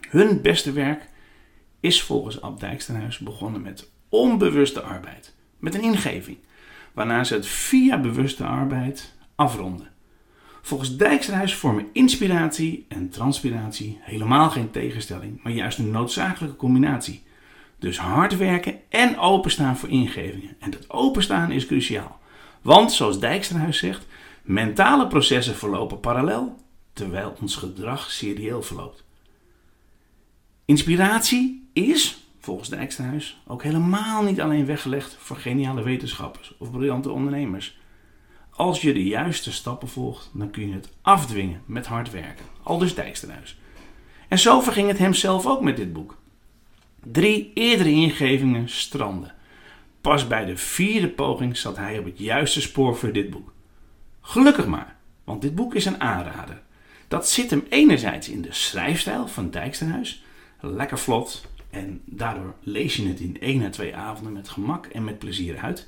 Hun 0.09 0.41
beste 0.41 0.71
werk 0.71 1.09
is 1.79 2.03
volgens 2.03 2.41
Ab 2.41 2.59
Dijksterhuis 2.59 3.17
begonnen 3.17 3.61
met 3.61 3.91
onbewuste 4.09 4.81
arbeid, 4.81 5.35
met 5.57 5.75
een 5.75 5.83
ingeving, 5.83 6.37
waarna 6.93 7.23
ze 7.23 7.33
het 7.33 7.47
via 7.47 7.99
bewuste 7.99 8.45
arbeid 8.45 9.15
afronden. 9.35 9.91
Volgens 10.61 10.97
Dijksterhuis 10.97 11.55
vormen 11.55 11.89
inspiratie 11.93 12.85
en 12.87 13.09
transpiratie 13.09 13.99
helemaal 14.01 14.49
geen 14.49 14.71
tegenstelling, 14.71 15.43
maar 15.43 15.51
juist 15.51 15.77
een 15.77 15.91
noodzakelijke 15.91 16.55
combinatie. 16.55 17.23
Dus 17.79 17.99
hard 17.99 18.37
werken 18.37 18.79
en 18.89 19.17
openstaan 19.17 19.77
voor 19.77 19.89
ingevingen. 19.89 20.55
En 20.59 20.71
dat 20.71 20.89
openstaan 20.89 21.51
is 21.51 21.65
cruciaal. 21.65 22.19
Want, 22.61 22.91
zoals 22.91 23.19
Dijksterhuis 23.19 23.77
zegt, 23.77 24.05
mentale 24.43 25.07
processen 25.07 25.55
verlopen 25.55 25.99
parallel, 25.99 26.55
terwijl 26.93 27.37
ons 27.41 27.55
gedrag 27.55 28.11
serieel 28.11 28.61
verloopt. 28.61 29.03
Inspiratie 30.65 31.69
is, 31.73 32.27
volgens 32.39 32.69
Dijksterhuis, 32.69 33.41
ook 33.47 33.63
helemaal 33.63 34.23
niet 34.23 34.41
alleen 34.41 34.65
weggelegd 34.65 35.15
voor 35.19 35.37
geniale 35.37 35.83
wetenschappers 35.83 36.55
of 36.57 36.71
briljante 36.71 37.11
ondernemers. 37.11 37.78
Als 38.59 38.81
je 38.81 38.93
de 38.93 39.03
juiste 39.03 39.51
stappen 39.51 39.87
volgt, 39.87 40.29
dan 40.33 40.49
kun 40.49 40.67
je 40.67 40.73
het 40.73 40.89
afdwingen 41.01 41.61
met 41.65 41.85
hard 41.85 42.11
werken. 42.11 42.45
Aldus 42.63 42.95
Dijksterhuis. 42.95 43.57
En 44.27 44.39
zo 44.39 44.59
verging 44.59 44.87
het 44.87 44.97
hem 44.97 45.13
zelf 45.13 45.45
ook 45.45 45.61
met 45.61 45.77
dit 45.77 45.93
boek. 45.93 46.17
Drie 47.03 47.51
eerdere 47.53 47.89
ingevingen 47.89 48.69
stranden. 48.69 49.33
Pas 50.01 50.27
bij 50.27 50.45
de 50.45 50.57
vierde 50.57 51.07
poging 51.07 51.57
zat 51.57 51.77
hij 51.77 51.99
op 51.99 52.05
het 52.05 52.17
juiste 52.17 52.61
spoor 52.61 52.95
voor 52.95 53.11
dit 53.11 53.29
boek. 53.29 53.53
Gelukkig 54.21 54.67
maar, 54.67 54.95
want 55.23 55.41
dit 55.41 55.55
boek 55.55 55.75
is 55.75 55.85
een 55.85 56.01
aanrader. 56.01 56.61
Dat 57.07 57.29
zit 57.29 57.49
hem 57.49 57.65
enerzijds 57.69 58.29
in 58.29 58.41
de 58.41 58.53
schrijfstijl 58.53 59.27
van 59.27 59.49
Dijksterhuis, 59.49 60.23
lekker 60.59 60.99
vlot 60.99 61.45
en 61.69 62.01
daardoor 62.05 62.53
lees 62.63 62.95
je 62.95 63.07
het 63.07 63.19
in 63.19 63.37
één 63.39 63.63
à 63.63 63.69
twee 63.69 63.95
avonden 63.95 64.33
met 64.33 64.49
gemak 64.49 64.85
en 64.85 65.03
met 65.03 65.19
plezier 65.19 65.57
uit. 65.57 65.87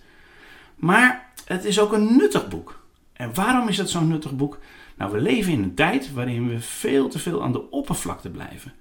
Maar 0.82 1.32
het 1.46 1.66
is 1.66 1.80
ook 1.80 1.94
een 1.94 2.16
nuttig 2.16 2.48
boek. 2.48 2.84
En 3.14 3.34
waarom 3.34 3.68
is 3.68 3.78
dat 3.78 3.90
zo'n 3.90 4.08
nuttig 4.08 4.36
boek? 4.36 4.60
Nou, 4.98 5.12
we 5.12 5.22
leven 5.22 5.54
in 5.54 5.64
een 5.64 5.76
tijd 5.76 6.14
waarin 6.14 6.48
we 6.48 6.60
veel 6.60 7.10
te 7.10 7.20
veel 7.20 7.44
aan 7.44 7.52
de 7.52 7.70
oppervlakte 7.70 8.30
blijven. 8.30 8.74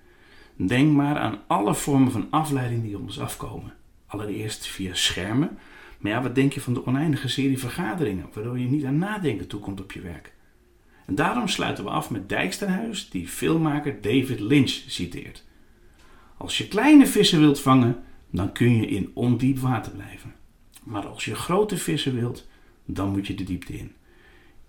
Denk 0.56 0.92
maar 0.92 1.18
aan 1.18 1.38
alle 1.46 1.74
vormen 1.74 2.12
van 2.12 2.26
afleiding 2.30 2.82
die 2.82 2.98
ons 2.98 3.20
afkomen. 3.20 3.72
Allereerst 4.06 4.66
via 4.66 4.94
schermen. 4.94 5.58
Maar 5.98 6.12
ja, 6.12 6.22
wat 6.22 6.34
denk 6.34 6.52
je 6.52 6.60
van 6.60 6.74
de 6.74 6.86
oneindige 6.86 7.28
serie 7.28 7.58
vergaderingen, 7.58 8.28
waardoor 8.32 8.58
je 8.58 8.68
niet 8.68 8.84
aan 8.84 8.98
nadenken 8.98 9.46
toekomt 9.46 9.80
op 9.80 9.92
je 9.92 10.00
werk? 10.00 10.32
En 11.06 11.14
daarom 11.14 11.48
sluiten 11.48 11.84
we 11.84 11.90
af 11.90 12.10
met 12.10 12.28
Dijksterhuis, 12.28 13.10
die 13.10 13.28
filmmaker 13.28 14.00
David 14.00 14.40
Lynch 14.40 14.82
citeert. 14.86 15.44
Als 16.36 16.58
je 16.58 16.68
kleine 16.68 17.06
vissen 17.06 17.40
wilt 17.40 17.60
vangen, 17.60 18.02
dan 18.30 18.52
kun 18.52 18.76
je 18.76 18.86
in 18.86 19.10
ondiep 19.14 19.58
water 19.58 19.92
blijven. 19.92 20.39
Maar 20.82 21.06
als 21.06 21.24
je 21.24 21.34
grote 21.34 21.76
vissen 21.76 22.14
wilt, 22.14 22.46
dan 22.84 23.08
moet 23.08 23.26
je 23.26 23.34
de 23.34 23.44
diepte 23.44 23.72
in. 23.72 23.92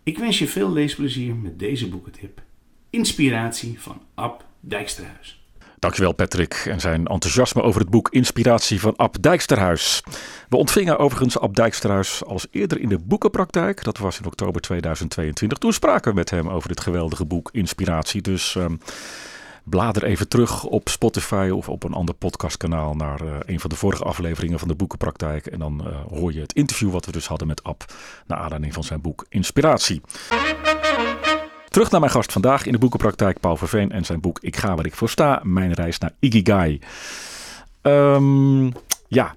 Ik 0.04 0.18
wens 0.18 0.40
je 0.40 0.48
veel 0.48 0.72
leesplezier 0.72 1.36
met 1.36 1.60
deze 1.60 1.90
boekentip. 1.90 2.42
Inspiratie 2.90 3.80
van 3.80 4.02
Ab 4.14 4.46
Dijksterhuis. 4.60 5.42
Dankjewel 5.82 6.14
Patrick 6.14 6.54
en 6.54 6.80
zijn 6.80 7.08
enthousiasme 7.08 7.62
over 7.62 7.82
het 7.82 7.90
boek 7.90 8.10
Inspiratie 8.10 8.80
van 8.80 8.96
Ab 8.96 9.22
Dijksterhuis. 9.22 10.04
We 10.50 10.58
ontvingen 10.58 10.98
overigens 10.98 11.40
Ab 11.40 11.56
Dijksterhuis 11.56 12.26
als 12.26 12.48
eerder 12.52 12.80
in 12.80 12.90
de 12.90 13.00
boekenpraktijk. 13.00 13.84
Dat 13.84 13.98
was 13.98 14.20
in 14.20 14.26
oktober 14.26 14.62
2022. 14.62 15.58
Toen 15.58 15.74
spraken 15.74 16.12
we 16.12 16.18
met 16.18 16.30
hem 16.30 16.50
over 16.50 16.68
dit 16.68 16.82
geweldige 16.82 17.26
boek 17.26 17.50
Inspiratie. 17.52 18.22
Dus 18.22 18.56
ehm, 18.56 18.76
Blader 19.64 20.04
even 20.04 20.28
terug 20.28 20.64
op 20.64 20.90
Spotify 20.90 21.50
of 21.54 21.70
op 21.70 21.84
een 21.84 21.94
ander 21.94 22.16
podcastkanaal 22.16 22.96
naar 22.96 23.24
uh, 23.24 23.36
een 23.46 23.60
van 23.60 23.70
de 23.70 23.76
vorige 23.76 24.04
afleveringen 24.04 24.60
van 24.60 24.68
de 24.68 24.76
Boekenpraktijk. 24.76 25.46
En 25.46 25.60
dan 25.60 25.82
uh, 25.88 25.96
hoor 26.10 26.34
je 26.34 26.40
het 26.40 26.54
interview 26.54 26.92
wat 26.92 27.06
we 27.06 27.12
dus 27.12 27.28
hadden 27.28 27.48
met 27.48 27.64
Ab. 27.64 27.86
Naar 28.28 28.38
aanleiding 28.38 28.74
van 28.74 28.84
zijn 28.84 29.02
boek 29.02 29.26
Inspiratie. 29.30 30.02
Terug 31.70 31.92
naar 31.92 32.00
mijn 32.00 32.12
gast 32.12 32.32
vandaag 32.32 32.66
in 32.66 32.72
de 32.72 32.78
Boekenpraktijk, 32.78 33.40
Paul 33.40 33.58
Verveen. 33.58 33.92
En 33.92 34.06
zijn 34.06 34.22
boek 34.22 34.40
Ik 34.42 34.56
ga 34.56 34.76
waar 34.76 34.86
ik 34.86 34.96
voor 34.96 35.10
sta. 35.10 35.42
Mijn 35.44 35.74
reis 35.74 35.98
naar 35.98 36.14
Ikigai. 36.20 36.80
Um, 37.82 38.72
ja, 39.08 39.36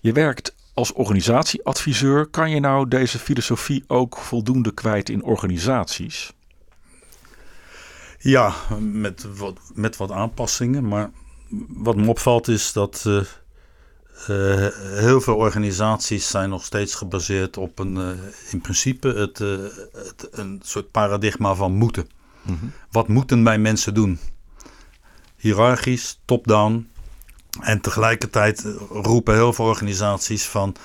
je 0.00 0.12
werkt 0.12 0.54
als 0.74 0.92
organisatieadviseur. 0.92 2.26
Kan 2.26 2.50
je 2.50 2.60
nou 2.60 2.88
deze 2.88 3.18
filosofie 3.18 3.84
ook 3.86 4.16
voldoende 4.16 4.74
kwijt 4.74 5.08
in 5.08 5.22
organisaties? 5.22 6.32
Ja, 8.22 8.54
met 8.80 9.36
wat, 9.36 9.58
met 9.74 9.96
wat 9.96 10.10
aanpassingen. 10.10 10.88
Maar 10.88 11.10
wat 11.68 11.96
me 11.96 12.08
opvalt 12.08 12.48
is 12.48 12.72
dat 12.72 13.04
uh, 13.06 13.16
uh, 14.28 14.66
heel 14.98 15.20
veel 15.20 15.36
organisaties 15.36 16.28
zijn 16.28 16.48
nog 16.48 16.64
steeds 16.64 16.94
gebaseerd 16.94 17.56
op 17.56 17.78
een, 17.78 17.94
uh, 17.96 18.08
in 18.50 18.60
principe 18.60 19.08
het, 19.08 19.38
het, 19.38 20.28
een 20.30 20.60
soort 20.64 20.90
paradigma 20.90 21.54
van 21.54 21.72
moeten. 21.72 22.08
Mm 22.42 22.58
-hmm. 22.60 22.72
Wat 22.90 23.08
moeten 23.08 23.44
wij 23.44 23.58
mensen 23.58 23.94
doen? 23.94 24.18
Hierarchisch, 25.36 26.20
top-down. 26.24 26.88
En 27.60 27.80
tegelijkertijd 27.80 28.66
roepen 28.90 29.34
heel 29.34 29.52
veel 29.52 29.64
organisaties 29.64 30.44
van 30.44 30.76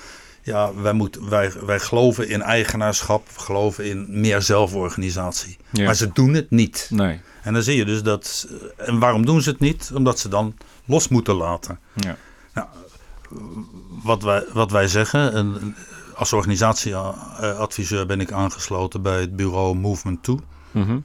ja, 0.46 0.74
wij, 0.74 0.92
moeten, 0.92 1.28
wij, 1.28 1.52
wij 1.66 1.78
geloven 1.78 2.28
in 2.28 2.42
eigenaarschap, 2.42 3.28
we 3.34 3.40
geloven 3.40 3.84
in 3.84 4.06
meer 4.08 4.42
zelforganisatie. 4.42 5.56
Ja. 5.70 5.84
Maar 5.84 5.94
ze 5.94 6.12
doen 6.12 6.34
het 6.34 6.50
niet. 6.50 6.88
Nee. 6.90 7.20
En 7.42 7.52
dan 7.52 7.62
zie 7.62 7.76
je 7.76 7.84
dus 7.84 8.02
dat. 8.02 8.48
En 8.76 8.98
waarom 8.98 9.26
doen 9.26 9.42
ze 9.42 9.50
het 9.50 9.60
niet? 9.60 9.90
Omdat 9.94 10.18
ze 10.18 10.28
dan 10.28 10.54
los 10.84 11.08
moeten 11.08 11.34
laten. 11.34 11.78
Ja. 11.94 12.16
Nou, 12.54 12.68
wat, 14.02 14.22
wij, 14.22 14.44
wat 14.52 14.70
wij 14.70 14.88
zeggen, 14.88 15.32
en 15.32 15.76
als 16.14 16.32
organisatieadviseur 16.32 18.06
ben 18.06 18.20
ik 18.20 18.32
aangesloten 18.32 19.02
bij 19.02 19.20
het 19.20 19.36
bureau 19.36 19.74
Movement 19.74 20.22
2. 20.22 20.38
Mm 20.70 20.82
-hmm. 20.82 21.04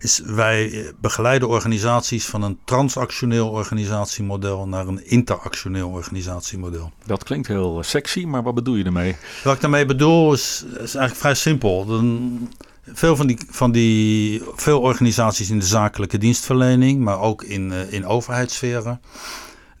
Is 0.00 0.20
wij 0.24 0.92
begeleiden 1.00 1.48
organisaties 1.48 2.26
van 2.26 2.42
een 2.42 2.58
transactioneel 2.64 3.48
organisatiemodel 3.48 4.68
naar 4.68 4.86
een 4.86 5.06
interactioneel 5.06 5.88
organisatiemodel. 5.88 6.92
Dat 7.06 7.24
klinkt 7.24 7.48
heel 7.48 7.82
sexy, 7.82 8.24
maar 8.24 8.42
wat 8.42 8.54
bedoel 8.54 8.74
je 8.74 8.84
ermee? 8.84 9.16
Wat 9.44 9.54
ik 9.54 9.60
daarmee 9.60 9.86
bedoel 9.86 10.32
is, 10.32 10.64
is 10.70 10.78
eigenlijk 10.78 11.16
vrij 11.16 11.34
simpel. 11.34 11.84
Dan, 11.84 12.48
veel 12.92 13.16
van 13.16 13.26
die, 13.26 13.38
van 13.48 13.72
die 13.72 14.42
veel 14.54 14.80
organisaties 14.80 15.50
in 15.50 15.58
de 15.58 15.66
zakelijke 15.66 16.18
dienstverlening, 16.18 17.00
maar 17.00 17.20
ook 17.20 17.42
in, 17.42 17.70
uh, 17.70 17.92
in 17.92 18.06
overheidssferen, 18.06 19.00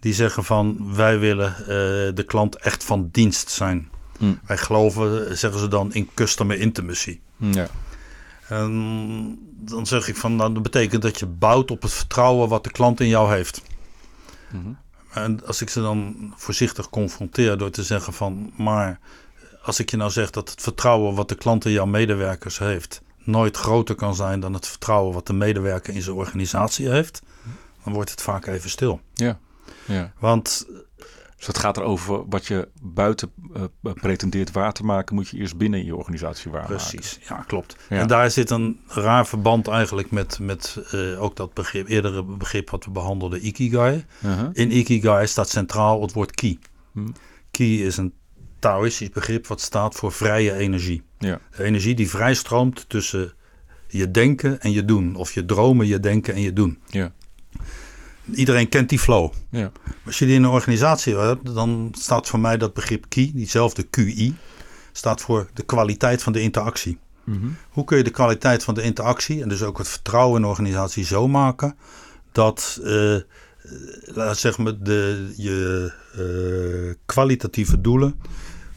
die 0.00 0.14
zeggen 0.14 0.44
van 0.44 0.94
wij 0.94 1.18
willen 1.18 1.54
uh, 1.60 1.66
de 2.14 2.24
klant 2.26 2.56
echt 2.56 2.84
van 2.84 3.08
dienst 3.12 3.50
zijn. 3.50 3.88
Hm. 4.18 4.34
Wij 4.46 4.56
geloven, 4.56 5.38
zeggen 5.38 5.60
ze 5.60 5.68
dan, 5.68 5.92
in 5.92 6.10
customer 6.14 6.60
intimacy. 6.60 7.18
Ja. 7.36 7.68
En 8.54 9.38
dan 9.56 9.86
zeg 9.86 10.08
ik 10.08 10.16
van, 10.16 10.36
nou, 10.36 10.52
dat 10.54 10.62
betekent 10.62 11.02
dat 11.02 11.18
je 11.18 11.26
bouwt 11.26 11.70
op 11.70 11.82
het 11.82 11.92
vertrouwen 11.92 12.48
wat 12.48 12.64
de 12.64 12.70
klant 12.70 13.00
in 13.00 13.08
jou 13.08 13.34
heeft. 13.34 13.62
Mm 14.50 14.62
-hmm. 14.62 14.78
En 15.10 15.46
als 15.46 15.60
ik 15.60 15.68
ze 15.70 15.80
dan 15.80 16.32
voorzichtig 16.36 16.90
confronteer 16.90 17.58
door 17.58 17.70
te 17.70 17.82
zeggen 17.82 18.12
van, 18.12 18.52
maar 18.56 19.00
als 19.62 19.80
ik 19.80 19.90
je 19.90 19.96
nou 19.96 20.10
zeg 20.10 20.30
dat 20.30 20.50
het 20.50 20.62
vertrouwen 20.62 21.14
wat 21.14 21.28
de 21.28 21.34
klant 21.34 21.64
in 21.64 21.72
jouw 21.72 21.86
medewerkers 21.86 22.58
heeft, 22.58 23.02
nooit 23.18 23.56
groter 23.56 23.94
kan 23.94 24.14
zijn 24.14 24.40
dan 24.40 24.52
het 24.54 24.66
vertrouwen 24.66 25.14
wat 25.14 25.26
de 25.26 25.32
medewerker 25.32 25.94
in 25.94 26.02
zijn 26.02 26.16
organisatie 26.16 26.88
heeft, 26.88 27.22
dan 27.84 27.92
wordt 27.92 28.10
het 28.10 28.22
vaak 28.22 28.46
even 28.46 28.70
stil. 28.70 29.00
Ja. 29.14 29.38
ja. 29.84 30.12
Want 30.18 30.66
dus 31.44 31.54
het 31.54 31.64
gaat 31.64 31.76
erover 31.76 32.28
wat 32.28 32.46
je 32.46 32.68
buiten 32.82 33.32
uh, 33.56 33.92
pretendeert 33.94 34.52
waar 34.52 34.72
te 34.72 34.84
maken, 34.84 35.14
moet 35.14 35.28
je 35.28 35.36
eerst 35.36 35.56
binnen 35.56 35.80
in 35.80 35.86
je 35.86 35.96
organisatie 35.96 36.50
waarmaken. 36.50 36.76
Precies, 36.76 37.18
ja, 37.28 37.44
klopt. 37.46 37.76
Ja. 37.88 37.98
En 37.98 38.06
daar 38.06 38.30
zit 38.30 38.50
een 38.50 38.80
raar 38.88 39.26
verband 39.26 39.68
eigenlijk 39.68 40.10
met, 40.10 40.38
met 40.38 40.76
uh, 40.94 41.22
ook 41.22 41.36
dat 41.36 41.54
begrip, 41.54 41.88
eerdere 41.88 42.22
begrip 42.22 42.70
wat 42.70 42.84
we 42.84 42.90
behandelden, 42.90 43.46
Ikigai. 43.46 44.04
Uh 44.24 44.38
-huh. 44.38 44.48
In 44.52 44.76
Ikigai 44.76 45.26
staat 45.26 45.48
centraal 45.48 46.02
het 46.02 46.12
woord 46.12 46.30
ki. 46.30 46.58
Hm. 46.92 47.08
Ki 47.50 47.84
is 47.84 47.96
een 47.96 48.12
Taoïstisch 48.58 49.10
begrip 49.10 49.46
wat 49.46 49.60
staat 49.60 49.94
voor 49.94 50.12
vrije 50.12 50.52
energie. 50.52 51.02
Ja. 51.18 51.40
Energie 51.58 51.94
die 51.94 52.10
vrij 52.10 52.34
stroomt 52.34 52.88
tussen 52.88 53.32
je 53.88 54.10
denken 54.10 54.60
en 54.60 54.72
je 54.72 54.84
doen. 54.84 55.14
Of 55.14 55.32
je 55.32 55.44
dromen, 55.44 55.86
je 55.86 56.00
denken 56.00 56.34
en 56.34 56.40
je 56.40 56.52
doen. 56.52 56.78
Ja. 56.86 57.12
Iedereen 58.32 58.68
kent 58.68 58.88
die 58.88 58.98
flow. 58.98 59.32
Ja. 59.50 59.72
Als 60.06 60.18
je 60.18 60.26
die 60.26 60.34
in 60.34 60.42
een 60.42 60.50
organisatie 60.50 61.16
hebt, 61.16 61.54
dan 61.54 61.94
staat 61.98 62.28
voor 62.28 62.40
mij 62.40 62.56
dat 62.56 62.74
begrip 62.74 63.04
KI, 63.08 63.32
diezelfde 63.34 63.82
QI, 63.82 64.36
staat 64.92 65.20
voor 65.20 65.48
de 65.54 65.62
kwaliteit 65.62 66.22
van 66.22 66.32
de 66.32 66.40
interactie. 66.40 66.98
Mm 67.24 67.40
-hmm. 67.40 67.56
Hoe 67.70 67.84
kun 67.84 67.96
je 67.96 68.04
de 68.04 68.10
kwaliteit 68.10 68.64
van 68.64 68.74
de 68.74 68.82
interactie 68.82 69.42
en 69.42 69.48
dus 69.48 69.62
ook 69.62 69.78
het 69.78 69.88
vertrouwen 69.88 70.36
in 70.36 70.42
de 70.42 70.48
organisatie 70.48 71.04
zo 71.04 71.28
maken 71.28 71.76
dat 72.32 72.80
uh, 72.82 73.16
laat 74.04 74.38
zeg 74.38 74.58
maar 74.58 74.78
de, 74.78 75.32
je 75.36 75.92
uh, 76.18 76.94
kwalitatieve 77.06 77.80
doelen 77.80 78.14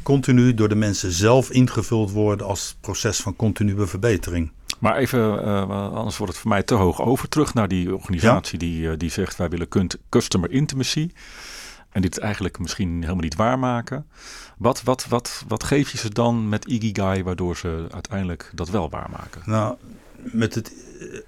continu 0.04 0.54
door 0.54 0.70
de 0.70 0.76
mensen 0.76 1.12
zelf 1.12 1.50
ingevuld 1.50 2.12
worden 2.12 2.48
als 2.48 2.78
proces 2.82 3.20
van 3.20 3.36
continue 3.36 3.86
verbetering. 3.86 4.52
Maar 4.80 4.96
even, 4.96 5.20
uh, 5.20 5.94
anders 5.94 6.18
wordt 6.18 6.32
het 6.34 6.42
voor 6.42 6.52
mij 6.52 6.64
te 6.64 6.74
hoog 6.74 7.02
over. 7.02 7.30
Terug 7.30 7.54
naar 7.54 7.68
die 7.68 7.96
organisatie 7.96 8.60
ja? 8.60 8.66
die, 8.66 8.82
uh, 8.82 8.94
die 8.98 9.10
zegt 9.10 9.38
wij 9.38 9.50
willen 9.50 9.68
customer 10.10 10.52
intimacy. 10.52 11.10
En 11.90 12.02
dit 12.02 12.18
eigenlijk 12.20 12.60
misschien 12.60 13.02
helemaal 13.02 13.24
niet 13.24 13.36
waarmaken. 13.36 14.06
Wat, 14.58 14.84
wat, 14.84 15.08
wat, 15.08 15.44
wat 15.48 15.64
geef 15.64 15.90
je 15.92 15.98
ze 15.98 16.10
dan 16.10 16.50
met 16.50 16.66
Ikigai 16.66 17.24
waardoor 17.24 17.58
ze 17.58 17.86
uiteindelijk 17.92 18.52
dat 18.56 18.70
wel 18.70 18.90
waarmaken? 18.90 19.42
Nou, 19.46 19.76
met 20.18 20.56
het, 20.56 20.74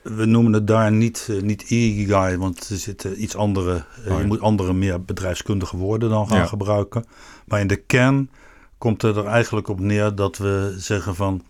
we 0.03 0.25
noemen 0.25 0.53
het 0.53 0.67
daar 0.67 0.91
niet, 0.91 1.29
niet 1.41 1.61
Ikigai, 1.61 2.37
want 2.37 2.69
er 2.69 2.77
zitten 2.77 3.23
iets 3.23 3.35
andere. 3.35 3.75
Oh, 3.75 4.05
ja. 4.05 4.19
Je 4.19 4.25
moet 4.25 4.41
andere 4.41 4.73
meer 4.73 5.03
bedrijfskundige 5.03 5.77
woorden 5.77 6.09
dan 6.09 6.27
gaan 6.27 6.37
Ja. 6.37 6.45
gebruiken. 6.45 7.05
Maar 7.45 7.59
in 7.59 7.67
de 7.67 7.75
kern 7.75 8.29
komt 8.77 9.01
het 9.01 9.15
er 9.15 9.25
eigenlijk 9.25 9.67
op 9.67 9.79
neer 9.79 10.15
dat 10.15 10.37
we 10.37 10.75
zeggen 10.77 11.15
van 11.15 11.43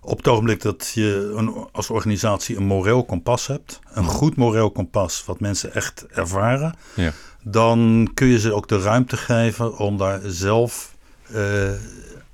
op 0.00 0.16
het 0.16 0.28
ogenblik 0.28 0.62
dat 0.62 0.90
je 0.94 1.32
een, 1.36 1.66
als 1.72 1.90
organisatie 1.90 2.56
een 2.56 2.66
moreel 2.66 3.04
kompas 3.04 3.46
hebt, 3.46 3.78
een 3.92 4.04
goed 4.04 4.36
moreel 4.36 4.70
kompas 4.70 5.24
wat 5.24 5.40
mensen 5.40 5.74
echt 5.74 6.06
ervaren, 6.10 6.74
Ja. 6.94 7.12
dan 7.42 8.10
kun 8.14 8.26
je 8.26 8.38
ze 8.38 8.52
ook 8.52 8.68
de 8.68 8.78
ruimte 8.80 9.16
geven 9.16 9.78
om 9.78 9.96
daar 9.96 10.20
zelf 10.24 10.94
eh, 11.32 11.70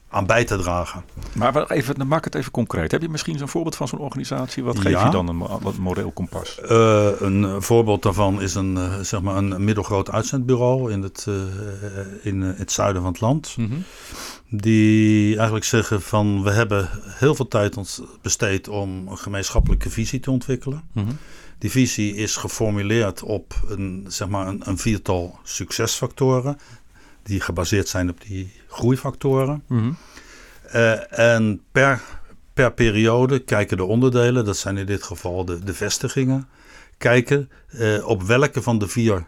aan 0.08 0.26
bij 0.26 0.44
te 0.44 0.56
dragen. 0.56 1.04
Maar 1.32 1.70
even, 1.70 1.94
dan 1.94 2.08
maak 2.08 2.24
het 2.24 2.34
even 2.34 2.50
concreet. 2.52 2.90
Heb 2.90 3.02
je 3.02 3.08
misschien 3.08 3.38
zo'n 3.38 3.48
voorbeeld 3.48 3.76
van 3.76 3.88
zo'n 3.88 3.98
organisatie? 3.98 4.64
Wat 4.64 4.78
geef 4.78 4.92
Ja. 4.92 5.04
je 5.04 5.10
dan 5.10 5.28
een 5.28 5.38
wat 5.38 5.76
moreel 5.76 6.10
kompas? 6.10 6.60
Eh, 6.60 7.08
een 7.18 7.62
voorbeeld 7.62 8.02
daarvan 8.02 8.42
is 8.42 8.54
een, 8.54 8.76
eh, 8.76 8.98
zeg 9.00 9.20
maar 9.22 9.36
een 9.36 9.64
middelgroot 9.64 10.10
uitzendbureau 10.10 10.92
in 10.92 11.02
het, 11.02 11.26
in 12.22 12.40
het 12.40 12.72
zuiden 12.72 13.02
van 13.02 13.10
het 13.12 13.20
land. 13.20 13.54
Mhm. 13.56 13.74
Die 14.56 15.34
eigenlijk 15.36 15.64
zeggen 15.64 16.02
van 16.02 16.42
we 16.42 16.50
hebben 16.50 16.88
heel 17.04 17.34
veel 17.34 17.48
tijd 17.48 17.76
ons 17.76 18.02
besteed 18.22 18.68
om 18.68 19.08
een 19.08 19.18
gemeenschappelijke 19.18 19.90
visie 19.90 20.20
te 20.20 20.30
ontwikkelen. 20.30 20.82
Mhm. 20.92 21.12
Die 21.58 21.70
visie 21.70 22.14
is 22.14 22.36
geformuleerd 22.36 23.22
op 23.22 23.54
een, 23.68 24.04
zeg 24.08 24.28
maar 24.28 24.46
een, 24.46 24.62
een 24.64 24.78
viertal 24.78 25.38
succesfactoren. 25.42 26.58
Die 27.22 27.40
gebaseerd 27.40 27.88
zijn 27.88 28.10
op 28.10 28.20
die 28.20 28.52
groeifactoren. 28.68 29.62
Mhm. 29.68 29.92
Eh, 30.62 31.18
en 31.18 31.62
per, 31.72 32.02
per 32.52 32.72
periode 32.72 33.38
kijken 33.38 33.76
de 33.76 33.84
onderdelen, 33.84 34.44
dat 34.44 34.56
zijn 34.56 34.76
in 34.76 34.86
dit 34.86 35.02
geval 35.02 35.44
de, 35.44 35.58
de 35.58 35.74
vestigingen, 35.74 36.48
kijken 36.98 37.50
eh, 37.68 38.08
op 38.08 38.22
welke 38.22 38.62
van 38.62 38.78
de 38.78 38.88
vier 38.88 39.26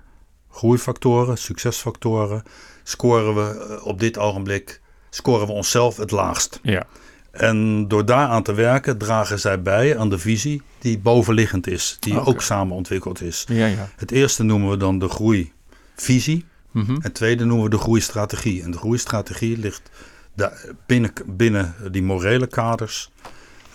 groeifactoren, 0.51 1.39
succesfactoren, 1.39 2.43
scoren 2.83 3.35
we 3.35 3.65
eh, 3.65 3.87
op 3.87 4.01
dit 4.01 4.19
ogenblik, 4.19 4.81
scoren 5.11 5.47
we 5.47 5.53
onszelf 5.53 5.97
het 5.97 6.11
laagst. 6.11 6.61
Ja. 6.63 6.87
En 7.31 7.89
door 7.89 8.05
daaraan 8.05 8.43
te 8.43 8.55
werken 8.55 8.99
dragen 8.99 9.39
zij 9.39 9.63
bij 9.63 9.99
aan 9.99 10.09
de 10.09 10.19
visie 10.19 10.63
die 10.79 10.99
bovenliggend 10.99 11.67
is, 11.67 11.97
die 12.01 12.21
ook 12.21 12.43
samen 12.43 12.77
ontwikkeld 12.77 13.23
is. 13.23 13.45
Ja, 13.49 13.67
ja. 13.67 13.89
Het 13.97 14.11
eerste 14.11 14.43
noemen 14.43 14.71
we 14.71 14.77
dan 14.77 14.99
de 14.99 15.09
groeivisie. 15.09 16.45
Mhm. 16.71 16.97
Het 17.01 17.15
tweede 17.15 17.45
noemen 17.45 17.65
we 17.65 17.71
de 17.71 17.79
groeistrategie. 17.79 18.63
En 18.63 18.71
de 18.71 18.79
groeistrategie 18.79 19.59
ligt 19.59 19.91
daar 20.35 20.65
binnen, 20.87 21.13
binnen 21.27 21.75
die 21.91 22.03
morele 22.03 22.47
kaders 22.47 23.11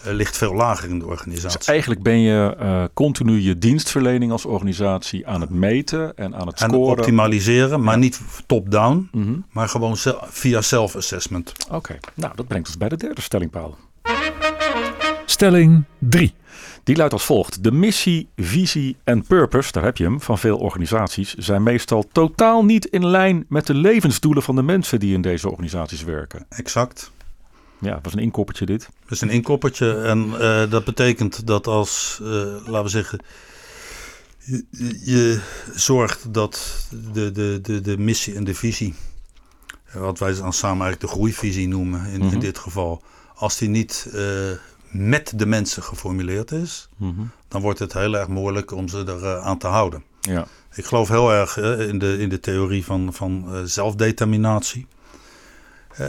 ligt 0.03 0.37
veel 0.37 0.53
lager 0.53 0.89
in 0.89 0.99
de 0.99 1.05
Dus 1.05 1.13
organisatie. 1.13 1.71
eigenlijk 1.71 2.01
ben 2.03 2.19
je 2.19 2.55
eh, 2.59 2.83
continu 2.93 3.39
je 3.41 3.57
dienstverlening 3.57 4.31
als 4.31 4.45
organisatie 4.45 5.27
aan 5.27 5.41
het 5.41 5.49
meten 5.49 6.17
en 6.17 6.35
aan 6.35 6.47
het 6.47 6.61
en 6.61 6.69
scoren. 6.69 6.97
optimaliseren, 6.97 7.83
maar 7.83 7.93
Ja. 7.93 7.99
niet 7.99 8.21
top-down, 8.45 9.09
Mhm. 9.11 9.33
maar 9.51 9.69
gewoon 9.69 9.95
via 10.29 10.61
self-assessment. 10.61 11.53
Oké, 11.71 11.99
nou 12.13 12.35
dat 12.35 12.47
brengt 12.47 12.67
ons 12.67 12.77
bij 12.77 12.89
de 12.89 12.97
derde 12.97 13.21
stelling, 13.21 13.51
Paul. 13.51 13.77
Stelling 15.25 15.83
3. 15.99 16.33
Die 16.83 16.95
luidt 16.95 17.13
als 17.13 17.25
volgt. 17.25 17.63
De 17.63 17.71
missie, 17.71 18.29
visie 18.35 18.95
en 19.03 19.23
purpose, 19.23 19.71
daar 19.71 19.83
heb 19.83 19.97
je 19.97 20.03
hem, 20.03 20.21
van 20.21 20.37
veel 20.37 20.57
organisaties 20.57 21.33
zijn 21.33 21.63
meestal 21.63 22.05
totaal 22.11 22.65
niet 22.65 22.85
in 22.85 23.05
lijn 23.05 23.45
met 23.49 23.67
de 23.67 23.73
levensdoelen 23.73 24.43
van 24.43 24.55
de 24.55 24.61
mensen 24.63 24.99
die 24.99 25.13
in 25.13 25.21
deze 25.21 25.49
organisaties 25.49 26.03
werken. 26.03 26.45
Exact. 26.49 27.11
Ja, 27.81 27.93
dat 27.93 28.03
was 28.03 28.13
een 28.13 28.19
inkoppertje 28.19 28.65
dit. 28.65 28.89
Dat 29.01 29.11
is 29.11 29.21
een 29.21 29.29
inkoppertje 29.29 30.01
en 30.01 30.39
eh, 30.39 30.69
dat 30.69 30.83
betekent 30.83 31.47
dat 31.47 31.67
als, 31.67 32.19
eh, 32.21 32.27
laten 32.65 32.83
we 32.83 32.89
zeggen, 32.89 33.19
je, 34.39 34.65
je 35.05 35.39
zorgt 35.75 36.33
dat 36.33 36.85
de, 37.13 37.31
de, 37.31 37.59
de, 37.61 37.81
de 37.81 37.97
missie 37.97 38.35
en 38.35 38.43
de 38.43 38.55
visie, 38.55 38.93
eh, 39.85 39.95
wat 40.01 40.19
wij 40.19 40.33
dan 40.35 40.53
samen 40.53 40.81
eigenlijk 40.85 41.01
de 41.01 41.17
groeivisie 41.19 41.67
noemen 41.67 42.05
in, 42.05 42.19
Mhm. 42.19 42.33
in 42.33 42.39
dit 42.39 42.57
geval, 42.57 43.03
als 43.35 43.57
die 43.57 43.69
niet 43.69 44.07
met 44.91 45.33
de 45.35 45.45
mensen 45.45 45.83
geformuleerd 45.83 46.51
is, 46.51 46.89
Mhm. 46.97 47.21
dan 47.47 47.61
wordt 47.61 47.79
het 47.79 47.93
heel 47.93 48.13
erg 48.17 48.27
moeilijk 48.27 48.71
om 48.71 48.87
ze 48.87 49.03
eraan 49.07 49.41
aan 49.43 49.57
te 49.57 49.67
houden. 49.67 50.03
Ja. 50.21 50.47
Ik 50.73 50.85
geloof 50.85 51.07
heel 51.09 51.31
erg 51.33 51.57
in, 51.87 51.99
de, 51.99 52.17
in 52.19 52.29
de 52.29 52.39
theorie 52.39 52.85
van, 52.85 53.13
van 53.13 53.61
zelfdeterminatie. 53.67 54.87
Eh, 55.97 56.07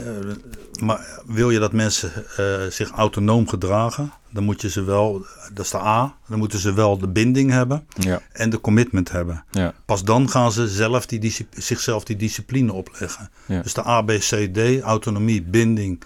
maar 0.81 1.19
wil 1.25 1.49
je 1.49 1.59
dat 1.59 1.73
mensen 1.73 2.11
eh, 2.37 2.61
zich 2.69 2.91
autonoom 2.91 3.47
gedragen, 3.47 4.11
dan 4.31 4.43
moet 4.43 4.61
je 4.61 4.69
ze 4.69 4.83
wel, 4.83 5.25
dat 5.53 5.65
is 5.65 5.71
de 5.71 5.77
A, 5.77 6.15
dan 6.27 6.37
moeten 6.37 6.59
ze 6.59 6.73
wel 6.73 6.97
de 6.97 7.07
binding 7.07 7.51
hebben 7.51 7.87
Ja. 7.99 8.21
en 8.31 8.49
de 8.49 8.61
commitment 8.61 9.11
hebben. 9.11 9.43
Ja. 9.51 9.73
Pas 9.85 10.03
dan 10.03 10.29
gaan 10.29 10.51
ze 10.51 10.67
zelf 10.67 11.05
die 11.05 11.47
zichzelf 11.57 12.03
die 12.03 12.15
discipline 12.15 12.73
opleggen. 12.73 13.29
Ja. 13.45 13.61
Dus 13.61 13.73
de 13.73 13.85
A, 13.85 14.01
B, 14.01 14.07
C, 14.11 14.49
D, 14.53 14.81
autonomie, 14.81 15.41
binding, 15.43 16.03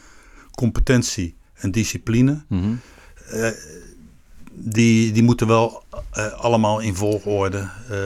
competentie 0.51 1.35
en 1.53 1.71
discipline, 1.71 2.43
eh, 3.29 3.49
die, 4.59 5.11
die 5.11 5.23
moeten 5.23 5.47
wel 5.47 5.83
eh, 6.11 6.33
allemaal 6.33 6.79
in 6.79 6.95
volgorde 6.95 7.69
eh, 7.89 7.97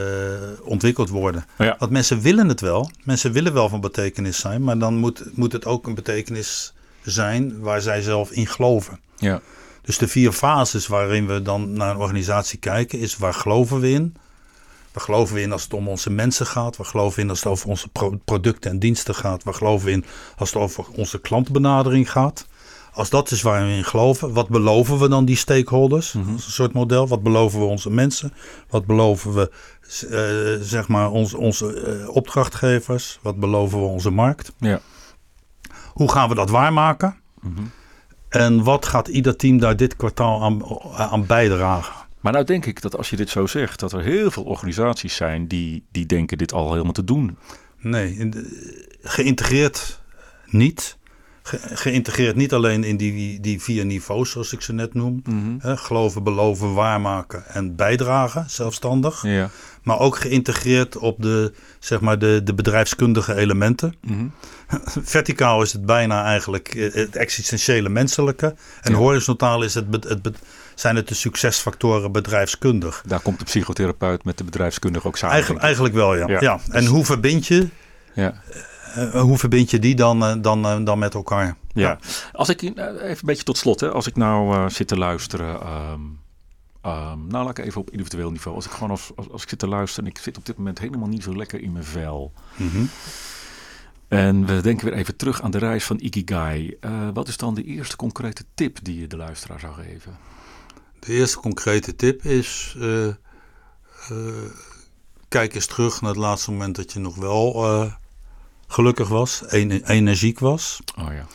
ontwikkeld 0.64 1.08
worden. 1.08 1.46
Ja. 1.58 1.76
Want 1.78 1.90
mensen 1.90 2.20
willen 2.20 2.48
het 2.48 2.60
wel. 2.60 2.90
Mensen 3.04 3.32
willen 3.32 3.52
wel 3.52 3.68
van 3.68 3.80
betekenis 3.80 4.40
zijn. 4.40 4.64
Maar 4.64 4.78
dan 4.78 4.94
moet, 4.96 5.36
moet 5.36 5.52
het 5.52 5.66
ook 5.66 5.86
een 5.86 5.94
betekenis 5.94 6.72
zijn 7.02 7.60
waar 7.60 7.80
zij 7.80 8.02
zelf 8.02 8.30
in 8.30 8.46
geloven. 8.46 9.00
Ja. 9.16 9.40
Dus 9.82 9.98
de 9.98 10.08
vier 10.08 10.32
fases 10.32 10.86
waarin 10.86 11.26
we 11.26 11.42
dan 11.42 11.72
naar 11.72 11.90
een 11.90 12.00
organisatie 12.00 12.58
kijken 12.58 12.98
is 12.98 13.16
waar 13.16 13.34
geloven 13.34 13.80
we 13.80 13.90
in? 13.90 14.14
Waar 14.92 15.04
geloven 15.04 15.34
we 15.34 15.40
in 15.40 15.52
als 15.52 15.62
het 15.62 15.74
om 15.74 15.88
onze 15.88 16.10
mensen 16.10 16.46
gaat? 16.46 16.76
Waar 16.76 16.86
geloven 16.86 17.16
we 17.16 17.22
in 17.22 17.30
als 17.30 17.38
het 17.38 17.48
over 17.48 17.68
onze 17.68 17.88
pro- 17.88 18.18
producten 18.24 18.70
en 18.70 18.78
diensten 18.78 19.14
gaat? 19.14 19.42
Waar 19.42 19.54
geloven 19.54 19.86
we 19.86 19.92
in 19.92 20.04
als 20.36 20.52
het 20.52 20.62
over 20.62 20.84
onze 20.92 21.20
klantbenadering 21.20 22.10
gaat? 22.10 22.46
Als 22.94 23.10
dat 23.10 23.30
is 23.30 23.42
waar 23.42 23.66
we 23.66 23.72
in 23.72 23.84
geloven, 23.84 24.32
wat 24.32 24.48
beloven 24.48 24.98
we 24.98 25.08
dan 25.08 25.24
die 25.24 25.36
stakeholders? 25.36 26.14
Is 26.14 26.44
een 26.44 26.52
soort 26.52 26.72
model. 26.72 27.08
Wat 27.08 27.22
beloven 27.22 27.60
we 27.60 27.64
onze 27.64 27.90
mensen? 27.90 28.32
Wat 28.68 28.86
beloven 28.86 29.34
we 29.34 29.50
eh, 30.10 30.66
zeg 30.66 30.88
maar 30.88 31.10
ons, 31.10 31.34
onze 31.34 31.80
eh, 31.80 32.08
opdrachtgevers? 32.08 33.18
Wat 33.22 33.36
beloven 33.40 33.78
we 33.78 33.84
onze 33.84 34.10
markt? 34.10 34.52
Ja. 34.58 34.80
Hoe 35.92 36.10
gaan 36.10 36.28
we 36.28 36.34
dat 36.34 36.50
waarmaken? 36.50 37.16
Mhm. 37.40 37.62
En 38.28 38.62
wat 38.62 38.86
gaat 38.86 39.08
ieder 39.08 39.36
team 39.36 39.58
daar 39.58 39.76
dit 39.76 39.96
kwartaal 39.96 40.42
aan, 40.42 40.62
aan 40.96 41.26
bijdragen? 41.26 41.94
Maar 42.20 42.32
nou 42.32 42.44
denk 42.44 42.66
ik 42.66 42.82
dat 42.82 42.96
als 42.96 43.10
je 43.10 43.16
dit 43.16 43.30
zo 43.30 43.46
zegt, 43.46 43.80
dat 43.80 43.92
er 43.92 44.02
heel 44.02 44.30
veel 44.30 44.44
organisaties 44.44 45.16
zijn 45.16 45.46
die, 45.48 45.86
die 45.90 46.06
denken 46.06 46.38
dit 46.38 46.52
al 46.52 46.72
helemaal 46.72 46.92
te 46.92 47.04
doen. 47.04 47.38
Nee, 47.78 48.28
geïntegreerd 49.02 50.02
niet. 50.46 50.98
Ge- 51.42 51.60
geïntegreerd 51.72 52.36
niet 52.36 52.52
alleen 52.52 52.84
in 52.84 52.96
die, 52.96 53.40
die 53.40 53.62
vier 53.62 53.84
niveaus, 53.86 54.30
zoals 54.30 54.52
ik 54.52 54.60
ze 54.60 54.72
net 54.72 54.94
noem. 54.94 55.22
Hè, 55.58 55.76
geloven, 55.76 56.22
beloven, 56.22 56.74
waarmaken 56.74 57.46
en 57.46 57.76
bijdragen, 57.76 58.44
zelfstandig. 58.50 59.22
Ja. 59.22 59.50
Maar 59.82 59.98
ook 59.98 60.16
geïntegreerd 60.18 60.96
op 60.98 61.22
de, 61.22 61.52
zeg 61.78 62.00
maar 62.00 62.18
de, 62.18 62.40
de 62.44 62.54
bedrijfskundige 62.54 63.34
elementen. 63.34 63.94
Mhm. 64.00 64.26
Verticaal 65.14 65.62
is 65.62 65.72
het 65.72 65.86
bijna 65.86 66.24
eigenlijk 66.24 66.68
eh, 66.74 66.92
het 66.92 67.16
existentiële 67.16 67.88
menselijke. 67.88 68.54
En 68.82 68.92
Ja. 68.92 68.98
horizontaal 68.98 69.62
is 69.62 69.74
het, 69.74 69.86
het, 70.08 70.38
zijn 70.74 70.96
het 70.96 71.08
de 71.08 71.14
succesfactoren 71.14 72.12
bedrijfskundig. 72.12 73.02
Daar 73.06 73.20
komt 73.20 73.38
de 73.38 73.44
psychotherapeut 73.44 74.24
met 74.24 74.38
de 74.38 74.44
bedrijfskundige 74.44 75.06
ook 75.06 75.16
samen. 75.16 75.34
Eigenlijk, 75.34 75.64
eigenlijk 75.64 75.94
wel, 75.94 76.16
ja. 76.16 76.28
Ja. 76.28 76.40
ja. 76.40 76.58
En 76.70 76.86
hoe 76.86 77.04
verbind 77.04 77.46
je, 77.46 77.68
Ja. 78.14 78.42
Eh, 78.94 79.20
hoe 79.20 79.38
verbind 79.38 79.70
je 79.70 79.78
die 79.78 79.94
dan, 79.94 80.24
eh, 80.24 80.34
dan, 80.40 80.64
eh, 80.64 80.84
dan 80.84 80.98
met 80.98 81.14
elkaar? 81.14 81.56
Ja. 81.72 81.98
Als 82.32 82.48
ik, 82.48 82.62
even 82.62 82.76
een 82.98 83.16
beetje 83.22 83.44
tot 83.44 83.56
slot, 83.58 83.80
hè, 83.80 83.90
als 83.90 84.06
ik 84.06 84.16
nou 84.16 84.54
eh, 84.54 84.68
zit 84.68 84.88
te 84.88 84.98
luisteren, 84.98 85.60
ehm, 85.60 86.00
ehm, 86.80 87.26
nou 87.26 87.44
laat 87.44 87.58
ik 87.58 87.64
even 87.64 87.80
op 87.80 87.90
individueel 87.90 88.30
niveau. 88.30 88.56
Als 88.56 88.66
ik 88.66 88.72
gewoon 88.72 88.90
als, 88.90 89.10
als, 89.16 89.30
als 89.30 89.42
ik 89.42 89.48
zit 89.48 89.58
te 89.58 89.68
luisteren 89.68 90.04
en 90.04 90.10
ik 90.10 90.18
zit 90.18 90.38
op 90.38 90.46
dit 90.46 90.56
moment 90.56 90.78
helemaal 90.78 91.08
niet 91.08 91.22
zo 91.22 91.36
lekker 91.36 91.60
in 91.60 91.72
mijn 91.72 91.84
vel. 91.84 92.32
Mhm. 92.56 92.84
En 94.08 94.46
we 94.46 94.60
denken 94.60 94.84
weer 94.88 94.98
even 94.98 95.16
terug 95.16 95.42
aan 95.42 95.50
de 95.50 95.58
reis 95.58 95.84
van 95.84 95.98
Ikigai. 96.00 96.76
Eh, 96.80 97.08
wat 97.14 97.28
is 97.28 97.36
dan 97.36 97.54
de 97.54 97.64
eerste 97.64 97.96
concrete 97.96 98.44
tip 98.54 98.78
die 98.82 99.00
je 99.00 99.06
de 99.06 99.16
luisteraar 99.16 99.60
zou 99.60 99.74
geven? 99.74 100.16
De 100.98 101.12
eerste 101.12 101.38
concrete 101.38 101.96
tip 101.96 102.24
is: 102.24 102.76
eh, 102.78 103.08
eh, 103.08 103.14
kijk 105.28 105.54
eens 105.54 105.66
terug 105.66 106.00
naar 106.00 106.10
het 106.10 106.20
laatste 106.20 106.50
moment 106.50 106.76
dat 106.76 106.92
je 106.92 106.98
nog 106.98 107.16
wel 107.16 107.64
eh, 107.64 107.92
gelukkig 108.72 109.08
was, 109.08 109.44
en- 109.46 109.70
energiek 109.90 110.38
was. 110.38 110.80
Oh 110.98 111.12
ja. 111.12 111.26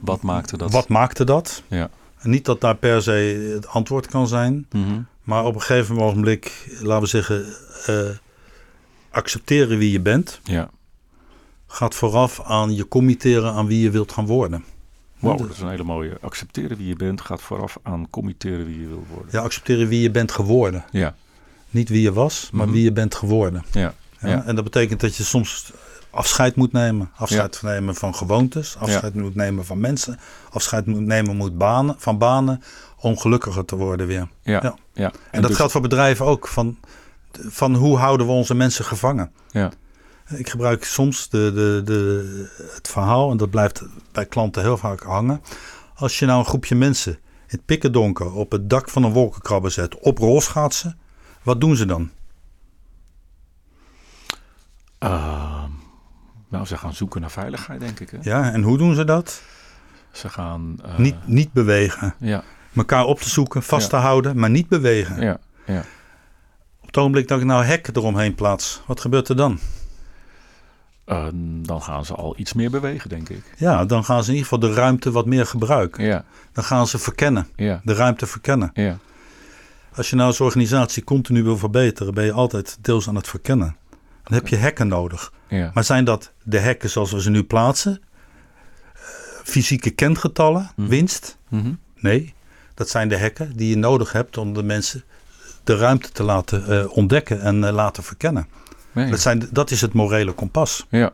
Wat 0.00 0.22
maakte 0.22 0.56
dat? 0.56 0.72
Wat 0.72 0.88
maakte 0.88 1.24
dat? 1.24 1.62
Ja. 1.68 1.90
En 2.18 2.30
niet 2.30 2.44
dat 2.44 2.60
daar 2.60 2.76
per 2.76 3.02
se 3.02 3.50
het 3.54 3.66
antwoord 3.66 4.06
kan 4.06 4.26
zijn, 4.28 4.66
Mhm. 4.70 5.00
maar 5.22 5.44
op 5.44 5.54
een 5.54 5.60
gegeven 5.60 5.94
moment, 5.94 6.50
laten 6.80 7.02
we 7.02 7.08
zeggen, 7.08 7.44
eh, 7.86 8.08
accepteren 9.10 9.78
wie 9.78 9.92
je 9.92 10.00
bent, 10.00 10.40
Ja. 10.44 10.70
gaat 11.66 11.94
vooraf 11.94 12.40
aan 12.42 12.74
je 12.74 12.88
committeren 12.88 13.52
aan 13.52 13.66
wie 13.66 13.80
je 13.82 13.90
wilt 13.90 14.12
gaan 14.12 14.26
worden. 14.26 14.64
Wow, 15.18 15.38
dat 15.38 15.50
is 15.50 15.60
een 15.60 15.68
hele 15.68 15.82
mooie. 15.84 16.18
Accepteren 16.20 16.76
wie 16.76 16.86
je 16.86 16.96
bent 16.96 17.20
gaat 17.20 17.42
vooraf 17.42 17.78
aan 17.82 18.10
committeren 18.10 18.66
wie 18.66 18.80
je 18.80 18.88
wil 18.88 19.04
worden. 19.12 19.28
Ja, 19.32 19.40
accepteren 19.40 19.88
wie 19.88 20.00
je 20.00 20.10
bent 20.10 20.32
geworden. 20.32 20.84
Ja. 20.90 21.14
Niet 21.70 21.88
wie 21.88 22.02
je 22.02 22.12
was, 22.12 22.48
maar 22.52 22.64
Mhm. 22.66 22.74
wie 22.74 22.84
je 22.84 22.92
bent 22.92 23.14
geworden. 23.14 23.64
Ja, 23.72 23.94
Ja. 24.20 24.44
En 24.44 24.54
dat 24.54 24.64
betekent 24.64 25.00
dat 25.00 25.16
je 25.16 25.22
soms 25.24 25.72
afscheid 26.16 26.56
moet 26.56 26.72
nemen. 26.72 27.10
Afscheid 27.16 27.62
nemen 27.62 27.94
van 27.94 28.14
gewoontes. 28.14 28.76
Afscheid 28.78 29.14
moet 29.14 29.34
nemen 29.34 29.64
van 29.64 29.80
mensen. 29.80 30.18
Afscheid 30.50 30.86
moet 30.86 31.00
nemen 31.00 31.36
moet 31.36 31.58
banen, 31.58 31.94
van 31.98 32.18
banen. 32.18 32.62
Om 33.00 33.18
gelukkiger 33.18 33.64
te 33.64 33.76
worden 33.76 34.06
weer. 34.06 34.28
Ja. 34.42 34.60
Ja. 34.62 34.74
ja. 34.92 35.12
En, 35.30 35.40
dat 35.40 35.48
dus- 35.48 35.56
geldt 35.56 35.72
voor 35.72 35.80
bedrijven 35.80 36.26
ook. 36.26 36.48
Van, 36.48 36.78
van 37.32 37.74
hoe 37.74 37.98
houden 37.98 38.26
we 38.26 38.32
onze 38.32 38.54
mensen 38.54 38.84
gevangen? 38.84 39.32
Ja. 39.50 39.70
Ik 40.28 40.48
gebruik 40.48 40.84
soms 40.84 41.28
de, 41.28 41.52
de, 41.54 41.80
de, 41.84 42.48
het 42.74 42.88
verhaal. 42.88 43.30
En 43.30 43.36
dat 43.36 43.50
blijft 43.50 43.82
bij 44.12 44.26
klanten 44.26 44.62
heel 44.62 44.76
vaak 44.76 45.02
hangen. 45.02 45.42
Als 45.94 46.18
je 46.18 46.26
nou 46.26 46.38
een 46.38 46.44
groepje 46.44 46.74
mensen 46.74 47.12
in 47.12 47.18
het 47.46 47.64
pikkendonker 47.64 48.32
op 48.32 48.52
het 48.52 48.70
dak 48.70 48.88
van 48.88 49.02
een 49.02 49.12
wolkenkrabber 49.12 49.70
zet. 49.70 49.98
Op 49.98 50.18
rolschaatsen. 50.18 50.98
Wat 51.42 51.60
doen 51.60 51.76
ze 51.76 51.86
dan? 51.86 52.10
Ehm, 54.98 55.65
nou, 56.48 56.66
ze 56.66 56.76
gaan 56.76 56.94
zoeken 56.94 57.20
naar 57.20 57.30
veiligheid, 57.30 57.80
denk 57.80 58.00
ik. 58.00 58.10
Hè? 58.10 58.18
Ja, 58.22 58.52
en 58.52 58.62
hoe 58.62 58.78
doen 58.78 58.94
ze 58.94 59.04
dat? 59.04 59.42
Ze 60.10 60.28
gaan... 60.28 60.76
eh, 60.84 60.98
Niet, 60.98 61.14
niet 61.26 61.52
bewegen. 61.52 62.14
Ja, 62.18 62.42
elkaar 62.76 63.04
op 63.04 63.20
te 63.20 63.28
zoeken, 63.28 63.62
vast 63.62 63.90
Ja. 63.90 63.98
te 63.98 64.04
houden, 64.04 64.38
maar 64.38 64.50
niet 64.50 64.68
bewegen. 64.68 65.20
ja, 65.20 65.38
ja. 65.66 65.82
Op 66.80 66.86
het 66.86 66.96
ogenblik 66.96 67.28
dat 67.28 67.38
ik 67.40 67.44
nou 67.44 67.64
hek 67.64 67.88
eromheen 67.92 68.34
plaats, 68.34 68.82
wat 68.86 69.00
gebeurt 69.00 69.28
er 69.28 69.36
dan? 69.36 69.58
Eh, 71.04 71.26
dan 71.62 71.82
gaan 71.82 72.04
ze 72.04 72.14
al 72.14 72.34
iets 72.38 72.52
meer 72.52 72.70
bewegen, 72.70 73.08
denk 73.08 73.28
ik. 73.28 73.42
Ja, 73.56 73.84
dan 73.84 74.04
gaan 74.04 74.24
ze 74.24 74.30
in 74.30 74.36
ieder 74.36 74.50
geval 74.50 74.68
de 74.68 74.74
ruimte 74.74 75.10
wat 75.10 75.26
meer 75.26 75.46
gebruiken. 75.46 76.04
Ja, 76.04 76.24
Dan 76.52 76.64
gaan 76.64 76.86
ze 76.86 76.98
verkennen, 76.98 77.48
ja, 77.56 77.80
de 77.84 77.94
ruimte 77.94 78.26
verkennen. 78.26 78.70
ja. 78.74 78.98
Als 79.94 80.10
je 80.10 80.16
nou 80.16 80.28
als 80.28 80.40
organisatie 80.40 81.04
continu 81.04 81.42
wil 81.42 81.56
verbeteren, 81.58 82.14
ben 82.14 82.24
je 82.24 82.32
altijd 82.32 82.78
deels 82.80 83.08
aan 83.08 83.14
het 83.14 83.28
verkennen. 83.28 83.76
Dan 84.26 84.38
heb 84.38 84.48
je 84.48 84.56
hekken 84.56 84.88
nodig. 84.88 85.32
ja. 85.48 85.70
Maar 85.74 85.84
zijn 85.84 86.04
dat 86.04 86.32
de 86.42 86.58
hekken 86.58 86.90
zoals 86.90 87.12
we 87.12 87.22
ze 87.22 87.30
nu 87.30 87.42
plaatsen? 87.44 88.00
Eh, 88.94 89.00
fysieke 89.44 89.90
kengetallen, 89.90 90.70
Mhm. 90.76 90.88
winst? 90.88 91.36
Mhm. 91.48 91.72
Nee, 91.94 92.34
dat 92.74 92.88
zijn 92.88 93.08
de 93.08 93.16
hekken 93.16 93.56
die 93.56 93.68
je 93.68 93.76
nodig 93.76 94.12
hebt 94.12 94.38
om 94.38 94.52
de 94.54 94.62
mensen 94.62 95.04
de 95.64 95.76
ruimte 95.76 96.10
te 96.12 96.22
laten 96.22 96.66
eh, 96.68 96.96
ontdekken 96.96 97.40
en 97.40 97.64
eh, 97.64 97.72
laten 97.72 98.02
verkennen. 98.02 98.48
Nee. 98.92 99.10
Dat, 99.10 99.20
zijn, 99.20 99.48
dat 99.52 99.70
is 99.70 99.80
het 99.80 99.92
morele 99.92 100.32
kompas. 100.32 100.86
Ja, 100.90 101.12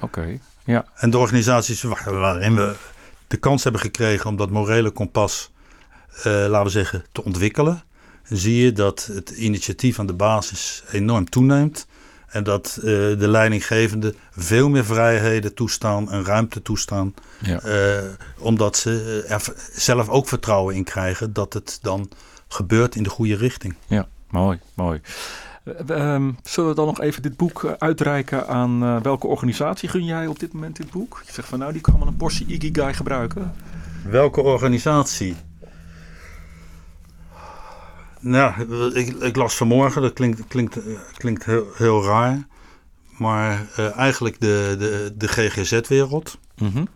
oké. 0.00 0.38
Ja, 0.64 0.84
En 0.94 1.10
de 1.10 1.18
organisaties 1.18 1.82
wa- 1.82 2.10
waarin 2.12 2.54
we 2.56 2.74
de 3.26 3.36
kans 3.36 3.62
hebben 3.62 3.80
gekregen 3.80 4.30
om 4.30 4.36
dat 4.36 4.50
morele 4.50 4.90
kompas, 4.90 5.50
laten 6.24 6.62
we 6.62 6.68
zeggen, 6.68 7.04
te 7.12 7.24
ontwikkelen, 7.24 7.82
zie 8.22 8.64
je 8.64 8.72
dat 8.72 9.08
het 9.12 9.30
initiatief 9.30 9.98
aan 9.98 10.06
de 10.06 10.12
basis 10.14 10.82
enorm 10.92 11.28
toeneemt. 11.30 11.86
En 12.34 12.44
dat 12.44 12.76
uh, 12.78 12.84
de 13.18 13.28
leidinggevenden 13.28 14.14
veel 14.30 14.68
meer 14.68 14.84
vrijheden 14.84 15.54
toestaan 15.54 16.10
en 16.10 16.24
ruimte 16.24 16.62
toestaan. 16.62 17.14
Ja. 17.38 17.60
Uh, 17.64 18.02
omdat 18.38 18.76
ze 18.76 19.24
er 19.28 19.42
zelf 19.72 20.08
ook 20.08 20.28
vertrouwen 20.28 20.74
in 20.74 20.84
krijgen 20.84 21.32
dat 21.32 21.52
het 21.52 21.78
dan 21.82 22.10
gebeurt 22.48 22.94
in 22.94 23.02
de 23.02 23.08
goede 23.08 23.36
richting. 23.36 23.74
Ja, 23.86 24.06
mooi, 24.30 24.58
mooi. 24.74 25.00
Um, 25.88 26.36
zullen 26.42 26.70
we 26.70 26.76
dan 26.76 26.86
nog 26.86 27.00
even 27.00 27.22
dit 27.22 27.36
boek 27.36 27.76
uitreiken 27.78 28.48
aan 28.48 28.82
uh, 28.82 29.00
welke 29.02 29.26
organisatie 29.26 29.88
gun 29.88 30.04
jij 30.04 30.26
op 30.26 30.38
dit 30.38 30.52
moment 30.52 30.76
dit 30.76 30.90
boek? 30.90 31.22
Je 31.26 31.32
zegt 31.32 31.48
van 31.48 31.58
nou, 31.58 31.72
die 31.72 31.80
kan 31.80 31.98
wel 31.98 32.06
een 32.06 32.16
portie 32.16 32.46
Ikigai 32.46 32.94
gebruiken. 32.94 33.52
Welke 34.08 34.40
organisatie? 34.40 35.36
Nou, 38.24 38.66
ik, 38.94 39.08
ik, 39.08 39.36
las 39.36 39.54
vanmorgen, 39.54 40.02
dat 40.02 40.12
klinkt, 40.12 40.46
klinkt, 40.48 40.78
klinkt 41.16 41.44
heel, 41.44 41.66
heel 41.74 42.04
raar. 42.04 42.46
Maar 43.18 43.66
uh, 43.78 43.96
eigenlijk 43.96 44.40
de, 44.40 44.76
de, 44.78 45.12
de 45.16 45.28
GGZ-wereld. 45.28 46.38
Mm 46.56 46.70
-hmm. 46.72 46.88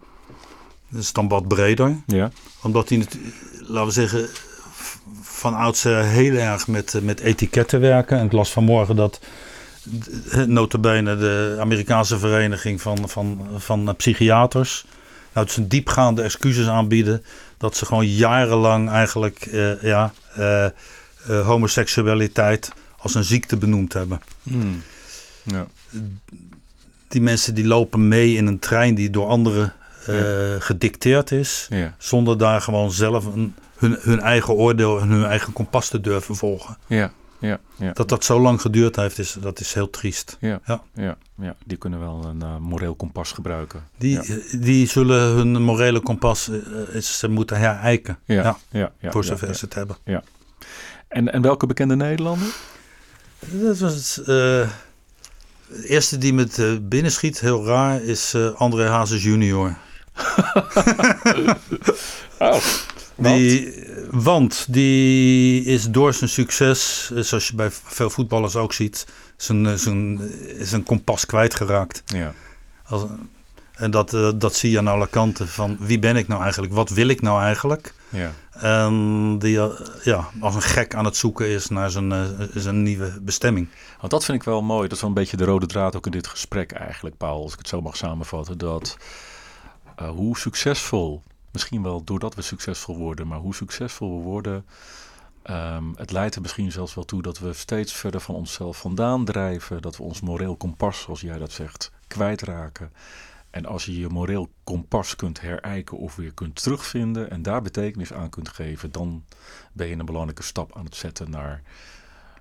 Dat 0.88 1.02
is 1.02 1.12
dan 1.12 1.28
wat 1.28 1.48
breder. 1.48 1.96
Ja. 2.06 2.30
Omdat 2.62 2.88
die, 2.88 3.06
laten 3.60 3.86
we 3.86 3.90
zeggen, 3.90 4.28
van 5.20 5.54
oudsher 5.54 6.04
heel 6.04 6.34
erg 6.34 6.68
met, 6.68 6.98
met 7.02 7.20
etiketten 7.20 7.80
werken. 7.80 8.18
En 8.18 8.24
ik 8.24 8.32
las 8.32 8.52
vanmorgen 8.52 8.96
dat 8.96 9.20
notabene 10.46 11.16
de 11.16 11.56
Amerikaanse 11.60 12.18
vereniging 12.18 12.80
van, 12.80 13.08
van, 13.08 13.48
van 13.56 13.96
psychiaters... 13.96 14.86
Nou, 15.32 15.46
het 15.46 15.50
is 15.50 15.56
een 15.56 15.68
diepgaande 15.68 16.22
excuses 16.22 16.68
aanbieden... 16.68 17.24
dat 17.58 17.76
ze 17.76 17.86
gewoon 17.86 18.06
jarenlang 18.06 18.90
eigenlijk 18.90 19.46
uh, 19.46 19.82
ja, 19.82 20.12
uh, 20.38 20.66
uh, 21.28 21.46
homoseksualiteit 21.46 22.72
als 22.98 23.14
een 23.14 23.24
ziekte 23.24 23.56
benoemd 23.56 23.92
hebben. 23.92 24.20
Hmm. 24.42 24.82
Ja. 25.42 25.66
Die 27.08 27.20
mensen 27.20 27.54
die 27.54 27.66
lopen 27.66 28.08
mee 28.08 28.34
in 28.34 28.46
een 28.46 28.58
trein 28.58 28.94
die 28.94 29.10
door 29.10 29.26
anderen 29.26 29.72
ja. 30.06 30.58
gedicteerd 30.58 31.30
is... 31.30 31.66
Ja. 31.70 31.94
zonder 31.98 32.38
daar 32.38 32.60
gewoon 32.60 32.90
zelf 32.92 33.24
een 33.24 33.54
hun, 33.78 33.96
hun 34.00 34.20
eigen 34.20 34.54
oordeel 34.54 35.00
en 35.00 35.08
hun 35.08 35.24
eigen 35.24 35.52
kompas 35.52 35.88
te 35.88 36.00
durven 36.00 36.36
volgen. 36.36 36.76
Ja, 36.86 37.12
ja, 37.38 37.58
ja. 37.76 37.92
Dat 37.92 38.08
dat 38.08 38.24
zo 38.24 38.40
lang 38.40 38.60
geduurd 38.60 38.96
heeft, 38.96 39.18
is, 39.18 39.36
dat 39.40 39.60
is 39.60 39.72
heel 39.74 39.90
triest. 39.90 40.36
Ja, 40.40 40.60
ja. 40.66 40.82
ja, 40.94 41.16
ja. 41.36 41.56
die 41.64 41.76
kunnen 41.76 42.00
wel 42.00 42.24
een 42.24 42.42
uh, 42.42 42.56
moreel 42.56 42.94
kompas 42.94 43.32
gebruiken. 43.32 43.82
Die, 43.98 44.20
die 44.60 44.86
zullen 44.86 45.20
hun 45.20 45.62
morele 45.62 46.00
kompas 46.00 46.48
uh, 46.48 46.56
is, 46.92 47.24
moeten 47.28 47.58
herijken. 47.58 48.18
Ja, 48.24 48.34
ja, 48.34 48.58
ja, 48.70 48.92
ja 49.00 49.10
voor 49.10 49.24
zover 49.24 49.54
ze 49.54 49.64
het 49.64 49.74
hebben. 49.74 49.96
Ja. 50.04 50.22
En, 51.08 51.32
en 51.32 51.42
welke 51.42 51.66
bekende 51.66 51.96
Nederlander? 51.96 52.48
Dat 53.38 53.78
was 53.78 54.18
uh, 54.18 54.26
de 54.26 54.68
eerste 55.82 56.18
die 56.18 56.32
met 56.32 56.58
uh, 56.58 56.76
binnenschiet, 56.80 57.40
heel 57.40 57.64
raar, 57.64 58.02
is 58.02 58.34
André 58.54 58.88
Hazes 58.88 59.22
junior. 59.22 59.76
oh. 62.38 62.56
Die, 63.16 63.74
want 64.10 64.66
die 64.68 65.64
is 65.64 65.90
door 65.90 66.14
zijn 66.14 66.30
succes, 66.30 67.10
zoals 67.14 67.48
je 67.48 67.54
bij 67.54 67.70
veel 67.70 68.10
voetballers 68.10 68.56
ook 68.56 68.72
ziet, 68.72 69.06
zijn, 69.36 69.78
zijn, 69.78 70.20
zijn 70.60 70.82
kompas 70.82 71.26
kwijtgeraakt. 71.26 72.02
Ja. 72.06 72.34
Als, 72.84 73.04
en 73.78 73.90
dat, 73.90 74.14
eh, 74.14 74.30
dat 74.34 74.54
zie 74.54 74.70
je 74.70 74.78
aan 74.78 74.88
alle 74.88 75.06
kanten 75.06 75.48
van 75.48 75.76
wie 75.80 75.98
ben 75.98 76.16
ik 76.16 76.28
nou 76.28 76.42
eigenlijk, 76.42 76.72
wat 76.72 76.90
wil 76.90 77.08
ik 77.08 77.20
nou 77.20 77.42
eigenlijk. 77.42 77.94
Ja. 78.08 78.32
En 78.50 79.38
die 79.38 79.60
eh, 79.60 80.04
ja, 80.04 80.28
als 80.40 80.54
een 80.54 80.62
gek 80.62 80.94
aan 80.94 81.04
het 81.04 81.16
zoeken 81.16 81.48
is 81.48 81.68
naar 81.68 81.90
zijn, 81.90 82.10
uh, 82.10 82.26
zijn 82.54 82.82
nieuwe 82.82 83.18
bestemming. 83.20 83.68
Want 84.00 84.12
dat 84.12 84.24
vind 84.24 84.38
ik 84.38 84.44
wel 84.44 84.62
mooi. 84.62 84.82
Dat 84.82 84.96
is 84.96 85.00
wel 85.00 85.10
een 85.10 85.16
beetje 85.16 85.36
de 85.36 85.44
rode 85.44 85.66
draad 85.66 85.96
ook 85.96 86.06
in 86.06 86.12
dit 86.12 86.26
gesprek 86.26 86.72
eigenlijk, 86.72 87.16
Paul. 87.16 87.42
Als 87.42 87.52
ik 87.52 87.58
het 87.58 87.68
zo 87.68 87.80
mag 87.80 87.96
samenvatten. 87.96 88.58
Dat 88.58 88.96
hoe 89.96 90.38
succesvol 90.38 91.22
Misschien 91.50 91.82
wel 91.82 92.04
doordat 92.04 92.34
we 92.34 92.42
succesvol 92.42 92.96
worden, 92.96 93.26
maar 93.26 93.38
hoe 93.38 93.54
succesvol 93.54 94.18
we 94.18 94.24
worden, 94.24 94.66
um, 95.44 95.92
het 95.96 96.10
leidt 96.10 96.34
er 96.34 96.40
misschien 96.40 96.72
zelfs 96.72 96.94
wel 96.94 97.04
toe 97.04 97.22
dat 97.22 97.38
we 97.38 97.52
steeds 97.52 97.92
verder 97.92 98.20
van 98.20 98.34
onszelf 98.34 98.78
vandaan 98.78 99.24
drijven. 99.24 99.82
Dat 99.82 99.96
we 99.96 100.02
ons 100.02 100.20
moreel 100.20 100.56
kompas, 100.56 101.00
zoals 101.00 101.20
jij 101.20 101.38
dat 101.38 101.52
zegt, 101.52 101.92
kwijtraken. 102.06 102.92
En 103.50 103.66
als 103.66 103.84
je 103.84 103.98
je 103.98 104.08
moreel 104.08 104.50
kompas 104.64 105.16
kunt 105.16 105.40
herijken 105.40 105.98
of 105.98 106.16
weer 106.16 106.32
kunt 106.32 106.62
terugvinden 106.62 107.30
en 107.30 107.42
daar 107.42 107.62
betekenis 107.62 108.12
aan 108.12 108.30
kunt 108.30 108.48
geven, 108.48 108.92
dan 108.92 109.24
ben 109.72 109.86
je 109.86 109.96
een 109.96 110.04
belangrijke 110.04 110.42
stap 110.42 110.76
aan 110.76 110.84
het 110.84 110.96
zetten 110.96 111.30
naar, 111.30 111.62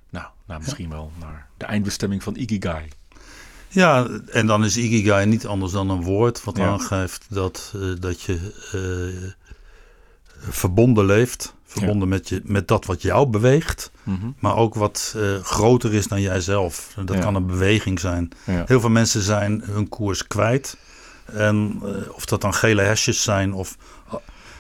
nou, 0.10 0.28
naar 0.46 0.60
misschien 0.60 0.90
wel 0.90 1.12
naar 1.20 1.48
de 1.58 1.66
eindbestemming 1.66 2.24
van 2.24 2.36
Ikigai. 2.36 2.88
Ja, 3.68 4.08
en 4.32 4.48
dan 4.48 4.66
is 4.66 4.78
Ikigai 4.78 5.26
niet 5.26 5.48
anders 5.48 5.72
dan 5.72 5.90
een 5.90 6.04
woord 6.04 6.44
wat 6.44 6.60
aangeeft 6.60 7.26
dat, 7.30 7.74
uh, 7.76 7.96
dat 8.00 8.22
je 8.22 8.54
uh, 8.76 9.32
verbonden 10.52 11.06
leeft. 11.06 11.56
Verbonden 11.64 12.08
met, 12.08 12.30
je, 12.30 12.42
met 12.44 12.68
dat 12.68 12.86
wat 12.86 13.02
jou 13.02 13.28
beweegt, 13.28 13.92
mm 14.04 14.20
-hmm. 14.20 14.36
maar 14.40 14.56
ook 14.56 14.76
wat 14.76 15.14
uh, 15.18 15.44
groter 15.44 15.94
is 15.94 16.08
dan 16.08 16.22
jijzelf. 16.22 16.94
Dat 17.06 17.16
ja. 17.16 17.22
kan 17.22 17.36
een 17.36 17.46
beweging 17.46 18.00
zijn. 18.00 18.30
Ja. 18.44 18.64
Heel 18.66 18.80
veel 18.80 18.90
mensen 18.90 19.22
zijn 19.22 19.62
hun 19.66 19.90
koers 19.90 20.28
kwijt. 20.28 20.78
En 21.34 21.82
of 22.12 22.26
dat 22.26 22.42
dan 22.42 22.54
gele 22.54 22.82
hesjes 22.82 23.24
zijn 23.24 23.54
of 23.54 23.78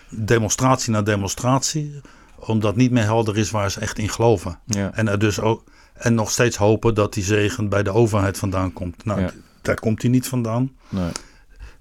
demonstratie 0.10 0.92
na 0.92 1.02
demonstratie, 1.02 2.02
omdat 2.36 2.76
niet 2.76 2.92
meer 2.92 3.04
helder 3.04 3.38
is 3.38 3.52
waar 3.52 3.72
ze 3.72 3.80
echt 3.80 3.98
in 3.98 4.10
geloven. 4.10 4.60
En 4.94 5.08
er 5.08 5.20
dus 5.20 5.40
ook 5.40 5.64
en 5.94 6.14
nog 6.14 6.32
steeds 6.32 6.58
hopen 6.58 6.96
dat 6.96 7.14
die 7.14 7.24
zegen 7.24 7.70
bij 7.70 7.84
de 7.84 7.94
overheid 7.94 8.38
vandaan 8.38 8.74
komt. 8.74 9.06
Nou, 9.06 9.30
daar 9.62 9.80
komt 9.80 10.02
hij 10.02 10.12
niet 10.12 10.28
vandaan. 10.28 10.76
Nee. 10.90 11.12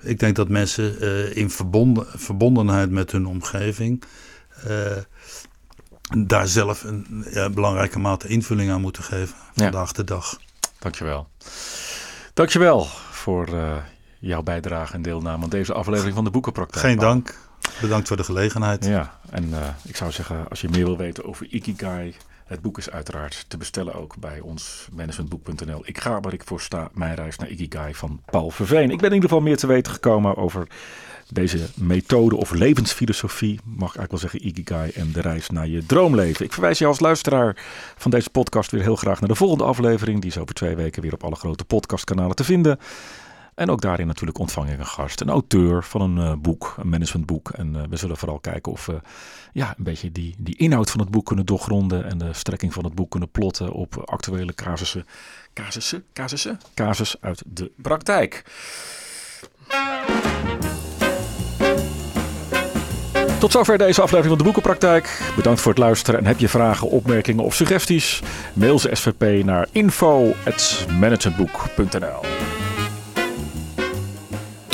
Ik 0.03 0.19
denk 0.19 0.37
dat 0.37 0.49
mensen 0.49 0.97
uh, 1.01 1.37
in 1.37 1.51
verbonden, 1.51 2.07
verbondenheid 2.15 2.91
met 2.91 3.13
hun 3.13 3.27
omgeving 3.27 4.03
uh, 4.69 4.97
daar 6.25 6.49
zelf 6.49 6.83
een 6.85 7.27
ja, 7.31 7.51
belangrijke 7.51 7.99
mate 7.99 8.29
invulling 8.29 8.71
aan 8.71 8.81
moeten 8.81 9.03
geven 9.03 9.37
vandaag 9.55 9.93
de 9.93 10.05
dag. 10.05 10.39
Dankjewel. 10.79 11.29
Dankjewel 12.35 12.85
voor 13.11 13.49
uh, 13.49 13.77
jouw 14.27 14.43
bijdrage 14.43 14.95
en 14.95 15.03
deelname 15.03 15.45
aan 15.45 15.51
deze 15.51 15.73
aflevering 15.73 16.15
van 16.15 16.25
de 16.25 16.31
Boekenpraktijk. 16.31 16.85
Geen 16.87 16.99
dank. 16.99 17.35
Bedankt 17.81 18.09
voor 18.09 18.17
de 18.17 18.25
gelegenheid. 18.25 18.85
Ja, 18.85 19.19
en 19.31 19.53
ik 19.85 19.97
zou 19.97 20.11
zeggen, 20.13 20.49
als 20.49 20.61
je 20.61 20.69
meer 20.69 20.85
wil 20.85 20.97
weten 20.97 21.25
over 21.25 21.47
Ikigai, 21.51 22.15
het 22.47 22.63
boek 22.63 22.79
is 22.79 22.91
uiteraard 22.91 23.45
te 23.49 23.57
bestellen 23.57 23.95
ook 23.95 24.17
bij 24.17 24.41
ons 24.41 24.89
managementboek.nl. 24.93 25.83
Ik 25.85 25.99
ga 25.99 26.21
waar 26.21 26.33
ik 26.33 26.43
voor 26.45 26.61
sta, 26.61 26.89
mijn 26.93 27.15
reis 27.15 27.37
naar 27.37 27.49
Ikigai 27.49 27.95
van 27.95 28.21
Paul 28.25 28.51
Verveen. 28.51 28.91
Ik 28.91 28.99
ben 28.99 29.09
in 29.09 29.15
ieder 29.15 29.29
geval 29.29 29.45
meer 29.45 29.57
te 29.57 29.67
weten 29.67 29.93
gekomen 29.93 30.37
over 30.37 30.69
deze 31.29 31.59
methode 31.75 32.37
of 32.37 32.51
levensfilosofie, 32.51 33.61
mag 33.65 33.95
ik 33.95 33.97
eigenlijk 33.97 34.11
wel 34.11 34.21
zeggen 34.21 34.47
Ikigai 34.47 34.91
en 34.91 35.13
de 35.13 35.21
reis 35.21 35.51
naar 35.51 35.67
je 35.67 35.87
droomleven. 35.87 36.45
Ik 36.45 36.53
verwijs 36.53 36.79
je 36.79 36.87
als 36.87 37.01
luisteraar 37.01 37.57
van 37.97 38.11
deze 38.11 38.31
podcast 38.31 38.71
weer 38.71 38.83
heel 38.83 38.97
graag 38.97 39.21
naar 39.21 39.29
de 39.29 39.35
volgende 39.35 39.65
aflevering. 39.65 40.21
Die 40.21 40.31
is 40.31 40.39
over 40.39 40.55
twee 40.55 40.77
weken 40.77 41.03
weer 41.03 41.13
op 41.13 41.25
alle 41.25 41.37
grote 41.37 41.65
podcastkanalen 41.65 42.37
te 42.37 42.45
vinden. 42.45 42.79
En 43.57 43.71
ook 43.71 43.81
daarin 43.81 44.07
natuurlijk 44.07 44.39
ontvang 44.39 44.71
ik 44.71 44.79
een 44.79 44.87
gast, 44.87 45.21
een 45.21 45.29
auteur 45.29 45.85
van 45.85 46.01
een 46.01 46.17
uh, 46.17 46.33
boek, 46.39 46.75
een 46.79 46.89
managementboek. 46.89 47.51
En 47.51 47.75
uh, 47.75 47.83
we 47.89 47.97
zullen 47.97 48.17
vooral 48.17 48.39
kijken 48.39 48.73
of 48.73 48.87
we 48.87 49.01
ja, 49.53 49.75
een 49.79 49.85
beetje 49.85 50.13
die, 50.13 50.35
die 50.39 50.57
inhoud 50.57 50.91
van 50.91 51.01
het 51.01 51.11
boek 51.11 51.27
kunnen 51.27 51.47
doorgronden. 51.47 52.05
En 52.05 52.19
de 52.19 52.33
strekking 52.33 52.73
van 52.73 52.85
het 52.85 52.95
boek 52.95 53.11
kunnen 53.11 53.31
plotten 53.31 53.73
op 53.73 54.03
actuele 54.05 54.55
casussen. 54.55 55.07
Casussen? 55.55 56.05
Casussen? 56.13 56.61
Casus 56.75 57.17
uit 57.21 57.43
de 57.47 57.71
praktijk. 57.77 58.45
Tot 63.39 63.53
zover 63.53 63.79
deze 63.79 64.03
aflevering 64.03 64.29
van 64.29 64.39
de 64.39 64.45
Boekenpraktijk. 64.45 65.33
Bedankt 65.37 65.61
voor 65.61 65.73
het 65.73 65.81
luisteren 65.81 66.21
en 66.21 66.27
heb 66.27 66.39
je 66.39 66.49
vragen, 66.49 66.89
opmerkingen 66.89 67.45
of 67.45 67.55
suggesties? 67.55 68.23
Mail 68.53 68.79
ze 68.79 68.91
SVP 68.93 69.45
naar 69.45 69.69
info.managementboek.nl 69.73 72.56